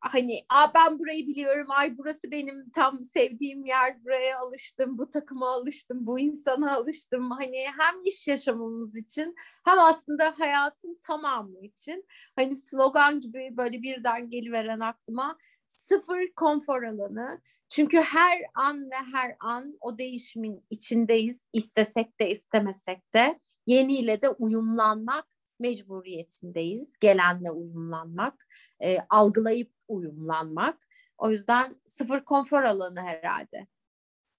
hani 0.00 0.44
a 0.48 0.74
ben 0.74 0.98
burayı 0.98 1.26
biliyorum 1.26 1.66
ay 1.70 1.98
burası 1.98 2.30
benim 2.30 2.70
tam 2.70 3.04
sevdiğim 3.04 3.64
yer 3.64 4.04
buraya 4.04 4.38
alıştım 4.38 4.98
bu 4.98 5.10
takıma 5.10 5.50
alıştım 5.50 6.06
bu 6.06 6.18
insana 6.18 6.76
alıştım. 6.76 7.30
Hani 7.30 7.64
hem 7.78 8.04
iş 8.04 8.28
yaşamımız 8.28 8.96
için 8.96 9.34
hem 9.64 9.78
aslında 9.78 10.34
hayatın 10.38 10.98
tamamı 11.02 11.60
için 11.60 12.04
hani 12.36 12.56
slogan 12.56 13.20
gibi 13.20 13.54
böyle 13.56 13.82
birden 13.82 14.30
geliveren 14.30 14.80
aklıma 14.80 15.38
sıfır 15.66 16.32
konfor 16.36 16.82
alanı. 16.82 17.40
Çünkü 17.68 17.96
her 17.96 18.42
an 18.54 18.90
ve 18.90 18.96
her 19.12 19.36
an 19.40 19.74
o 19.80 19.98
değişimin 19.98 20.64
içindeyiz 20.70 21.44
istesek 21.52 22.20
de 22.20 22.30
istemesek 22.30 23.14
de. 23.14 23.40
Yeniyle 23.66 24.22
de 24.22 24.28
uyumlanmak 24.28 25.35
mecburiyetindeyiz. 25.58 26.92
Gelenle 27.00 27.50
uyumlanmak, 27.50 28.46
e, 28.82 28.98
algılayıp 29.10 29.72
uyumlanmak. 29.88 30.88
O 31.18 31.30
yüzden 31.30 31.76
sıfır 31.86 32.24
konfor 32.24 32.62
alanı 32.62 33.00
herhalde. 33.00 33.66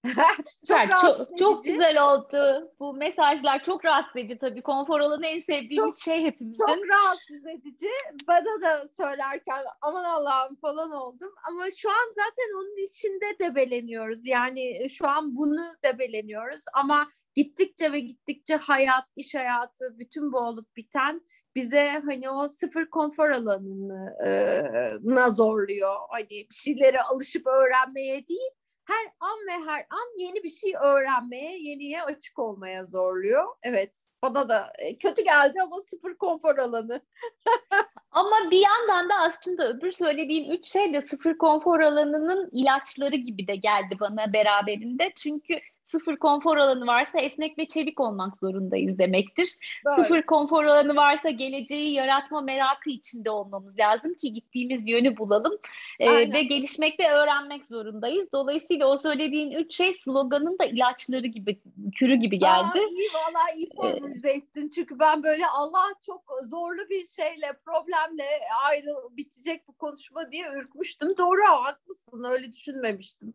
çok, 0.68 0.90
çok, 1.00 1.38
çok 1.38 1.64
güzel 1.64 2.04
oldu. 2.04 2.72
Bu 2.80 2.94
mesajlar 2.94 3.62
çok 3.62 3.84
rahatsız 3.84 4.16
edici 4.16 4.38
tabii. 4.38 4.62
Konfor 4.62 5.00
alanı 5.00 5.26
en 5.26 5.38
sevdiğimiz 5.38 5.90
çok, 5.90 5.98
şey 5.98 6.24
hepimizin. 6.24 6.66
Çok 6.66 6.88
rahatsız 6.88 7.46
edici. 7.46 7.88
Bana 8.28 8.62
da 8.62 8.88
söylerken 8.96 9.64
aman 9.82 10.04
Allah'ım 10.04 10.56
falan 10.56 10.90
oldum. 10.90 11.34
Ama 11.48 11.64
şu 11.76 11.90
an 11.90 12.12
zaten 12.14 12.56
onun 12.56 12.86
içinde 12.86 13.38
debeleniyoruz. 13.38 14.26
Yani 14.26 14.84
e, 14.84 14.88
şu 14.88 15.08
an 15.08 15.36
bunu 15.36 15.60
debeleniyoruz. 15.84 16.64
Ama 16.74 17.08
gittikçe 17.34 17.92
ve 17.92 18.00
gittikçe 18.00 18.56
hayat, 18.56 19.04
iş 19.16 19.34
hayatı, 19.34 19.98
bütün 19.98 20.32
bu 20.32 20.38
olup 20.38 20.76
biten 20.76 21.20
bize 21.54 22.02
hani 22.06 22.30
o 22.30 22.48
sıfır 22.48 22.90
konfor 22.90 23.30
alanını 23.30 24.16
e, 24.26 25.30
zorluyor. 25.30 25.96
Hani 26.10 26.28
bir 26.30 26.54
şeylere 26.54 27.02
alışıp 27.02 27.46
öğrenmeye 27.46 28.28
değil 28.28 28.50
her 28.88 29.12
an 29.20 29.38
ve 29.48 29.70
her 29.70 29.80
an 29.80 30.18
yeni 30.18 30.42
bir 30.44 30.48
şey 30.48 30.74
öğrenmeye, 30.82 31.58
yeniye 31.58 32.02
açık 32.02 32.38
olmaya 32.38 32.86
zorluyor. 32.86 33.44
Evet, 33.62 34.08
bana 34.22 34.48
da 34.48 34.72
e, 34.78 34.98
kötü 34.98 35.24
geldi 35.24 35.62
ama 35.62 35.80
sıfır 35.80 36.14
konfor 36.14 36.58
alanı. 36.58 37.00
ama 38.10 38.50
bir 38.50 38.60
yandan 38.60 39.10
da 39.10 39.14
aslında 39.14 39.68
öbür 39.68 39.92
söylediğin 39.92 40.50
üç 40.50 40.66
şey 40.66 40.94
de 40.94 41.00
sıfır 41.00 41.38
konfor 41.38 41.80
alanının 41.80 42.48
ilaçları 42.52 43.16
gibi 43.16 43.46
de 43.48 43.56
geldi 43.56 43.96
bana 44.00 44.32
beraberinde. 44.32 45.12
Çünkü 45.16 45.60
sıfır 45.88 46.16
konfor 46.16 46.56
alanı 46.56 46.86
varsa 46.86 47.18
esnek 47.18 47.58
ve 47.58 47.68
çevik 47.68 48.00
olmak 48.00 48.36
zorundayız 48.36 48.98
demektir. 48.98 49.58
Doğru. 49.84 49.94
Sıfır 49.94 50.22
konfor 50.22 50.64
alanı 50.64 50.96
varsa 50.96 51.30
geleceği 51.30 51.92
yaratma 51.92 52.40
merakı 52.40 52.90
içinde 52.90 53.30
olmamız 53.30 53.78
lazım 53.78 54.14
ki 54.14 54.32
gittiğimiz 54.32 54.88
yönü 54.88 55.16
bulalım 55.16 55.58
ee, 56.00 56.32
ve 56.32 56.42
gelişmek 56.42 57.00
ve 57.00 57.10
öğrenmek 57.10 57.66
zorundayız. 57.66 58.32
Dolayısıyla 58.32 58.86
o 58.86 58.96
söylediğin 58.96 59.50
üç 59.50 59.74
şey 59.74 59.92
sloganın 59.92 60.58
da 60.58 60.64
ilaçları 60.64 61.26
gibi, 61.26 61.60
kürü 61.98 62.14
gibi 62.14 62.38
geldi. 62.38 62.78
Aa, 62.78 62.88
iyi 62.90 63.08
valla 63.14 63.56
iyi 63.56 63.68
formülize 63.76 64.30
ettin 64.30 64.68
çünkü 64.68 64.98
ben 64.98 65.22
böyle 65.22 65.46
Allah 65.46 65.86
çok 66.06 66.22
zorlu 66.48 66.88
bir 66.90 67.06
şeyle, 67.06 67.52
problemle 67.66 68.24
ayrı 68.68 68.94
bitecek 69.16 69.68
bu 69.68 69.72
konuşma 69.72 70.32
diye 70.32 70.48
ürkmüştüm. 70.48 71.18
Doğru 71.18 71.40
haklısın 71.42 72.24
öyle 72.24 72.52
düşünmemiştim. 72.52 73.34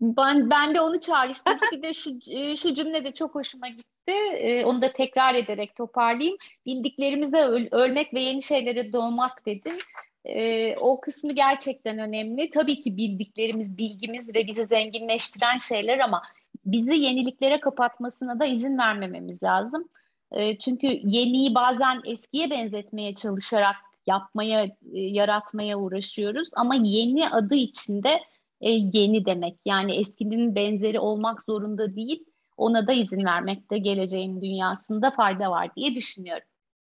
Ben, 0.00 0.50
ben 0.50 0.74
de 0.74 0.80
onu 0.80 1.00
çağrıştırdı. 1.00 1.64
bir 1.72 1.82
de 1.82 1.94
şu, 1.94 2.10
e, 2.30 2.56
şu 2.56 2.74
cümle 2.74 3.04
de 3.04 3.12
çok 3.14 3.34
hoşuma 3.34 3.68
gitti. 3.68 4.12
Ee, 4.38 4.64
onu 4.64 4.82
da 4.82 4.92
tekrar 4.92 5.34
ederek 5.34 5.76
toparlayayım. 5.76 6.36
Bildiklerimize 6.66 7.38
öl, 7.38 7.68
ölmek 7.70 8.14
ve 8.14 8.20
yeni 8.20 8.42
şeylere 8.42 8.92
doğmak 8.92 9.46
dedin. 9.46 9.78
Ee, 10.24 10.76
o 10.76 11.00
kısmı 11.00 11.32
gerçekten 11.32 11.98
önemli. 11.98 12.50
Tabii 12.50 12.80
ki 12.80 12.96
bildiklerimiz, 12.96 13.78
bilgimiz 13.78 14.34
ve 14.34 14.46
bizi 14.46 14.66
zenginleştiren 14.66 15.58
şeyler 15.58 15.98
ama 15.98 16.22
bizi 16.66 16.94
yeniliklere 16.94 17.60
kapatmasına 17.60 18.40
da 18.40 18.46
izin 18.46 18.78
vermememiz 18.78 19.42
lazım. 19.42 19.88
Ee, 20.32 20.58
çünkü 20.58 20.86
yeniyi 20.86 21.54
bazen 21.54 22.00
eskiye 22.04 22.50
benzetmeye 22.50 23.14
çalışarak 23.14 23.76
yapmaya, 24.06 24.64
e, 24.64 24.70
yaratmaya 24.92 25.78
uğraşıyoruz. 25.78 26.48
Ama 26.52 26.74
yeni 26.74 27.28
adı 27.28 27.54
içinde 27.54 28.20
e, 28.60 28.70
yeni 28.70 29.26
demek. 29.26 29.58
Yani 29.64 29.96
eskinin 29.96 30.54
benzeri 30.54 31.00
olmak 31.00 31.42
zorunda 31.42 31.96
değil. 31.96 32.24
Ona 32.56 32.86
da 32.86 32.92
izin 32.92 33.24
vermekte 33.24 33.78
geleceğin 33.78 34.42
dünyasında 34.42 35.10
fayda 35.10 35.50
var 35.50 35.74
diye 35.76 35.94
düşünüyorum. 35.94 36.48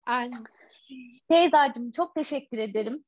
Aynen. 0.05 0.43
Teyzacığım 1.30 1.91
çok 1.91 2.16
teşekkür 2.16 2.57
ederim. 2.57 3.03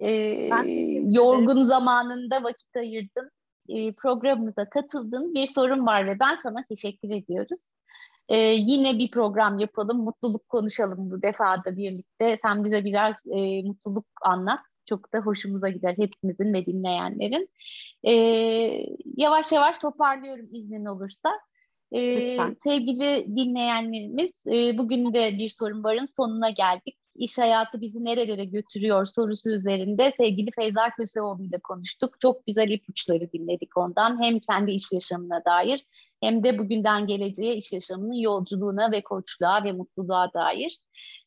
Ee, 0.00 0.48
ben 0.52 0.64
teşekkür 0.64 1.14
yorgun 1.14 1.52
ederim. 1.52 1.64
zamanında 1.64 2.42
vakit 2.42 2.76
ayırdın. 2.76 3.30
Ee, 3.68 3.92
programımıza 3.92 4.70
katıldın. 4.70 5.34
Bir 5.34 5.46
sorun 5.46 5.86
var 5.86 6.06
ve 6.06 6.20
ben 6.20 6.38
sana 6.42 6.64
teşekkür 6.68 7.10
ediyoruz. 7.10 7.74
Ee, 8.28 8.36
yine 8.38 8.98
bir 8.98 9.10
program 9.10 9.58
yapalım, 9.58 9.98
mutluluk 9.98 10.48
konuşalım 10.48 11.10
bu 11.10 11.22
defada 11.22 11.76
birlikte. 11.76 12.38
Sen 12.42 12.64
bize 12.64 12.84
biraz 12.84 13.16
e, 13.26 13.62
mutluluk 13.62 14.06
anlat 14.22 14.60
çok 14.88 15.12
da 15.12 15.18
hoşumuza 15.18 15.68
gider 15.68 15.94
hepimizin 15.98 16.54
ve 16.54 16.66
dinleyenlerin. 16.66 17.48
E, 18.06 18.12
yavaş 19.16 19.52
yavaş 19.52 19.78
toparlıyorum 19.78 20.48
iznin 20.52 20.84
olursa. 20.84 21.30
E, 21.92 22.18
sevgili 22.64 23.34
dinleyenlerimiz, 23.34 24.30
e, 24.46 24.78
bugün 24.78 25.14
de 25.14 25.38
bir 25.38 25.50
sorun 25.50 25.84
varın 25.84 26.06
sonuna 26.06 26.50
geldik 26.50 26.98
iş 27.18 27.38
hayatı 27.38 27.80
bizi 27.80 28.04
nerelere 28.04 28.44
götürüyor 28.44 29.06
sorusu 29.06 29.50
üzerinde 29.50 30.12
sevgili 30.16 30.50
Feyza 30.50 30.90
Köseoğlu 30.90 31.42
ile 31.42 31.58
konuştuk. 31.58 32.20
Çok 32.20 32.46
güzel 32.46 32.70
ipuçları 32.70 33.32
dinledik 33.32 33.76
ondan. 33.76 34.22
Hem 34.22 34.38
kendi 34.38 34.70
iş 34.70 34.92
yaşamına 34.92 35.44
dair 35.44 35.84
hem 36.20 36.44
de 36.44 36.58
bugünden 36.58 37.06
geleceğe 37.06 37.56
iş 37.56 37.72
yaşamının 37.72 38.12
yolculuğuna 38.12 38.92
ve 38.92 39.02
koçluğa 39.02 39.64
ve 39.64 39.72
mutluluğa 39.72 40.32
dair. 40.34 40.80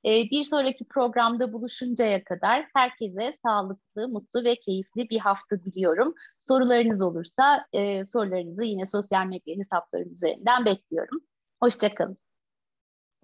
Ee, 0.05 0.09
bir 0.31 0.43
sonraki 0.43 0.85
programda 0.85 1.53
buluşuncaya 1.53 2.23
kadar 2.23 2.65
herkese 2.75 3.37
sağlıklı, 3.45 4.09
mutlu 4.09 4.43
ve 4.43 4.55
keyifli 4.55 5.09
bir 5.09 5.19
hafta 5.19 5.63
diliyorum. 5.63 6.13
Sorularınız 6.39 7.01
olursa 7.01 7.65
e, 7.73 8.05
sorularınızı 8.05 8.63
yine 8.63 8.85
sosyal 8.85 9.25
medya 9.25 9.57
hesaplarım 9.57 10.13
üzerinden 10.13 10.65
bekliyorum. 10.65 11.19
Hoşçakalın. 11.59 12.30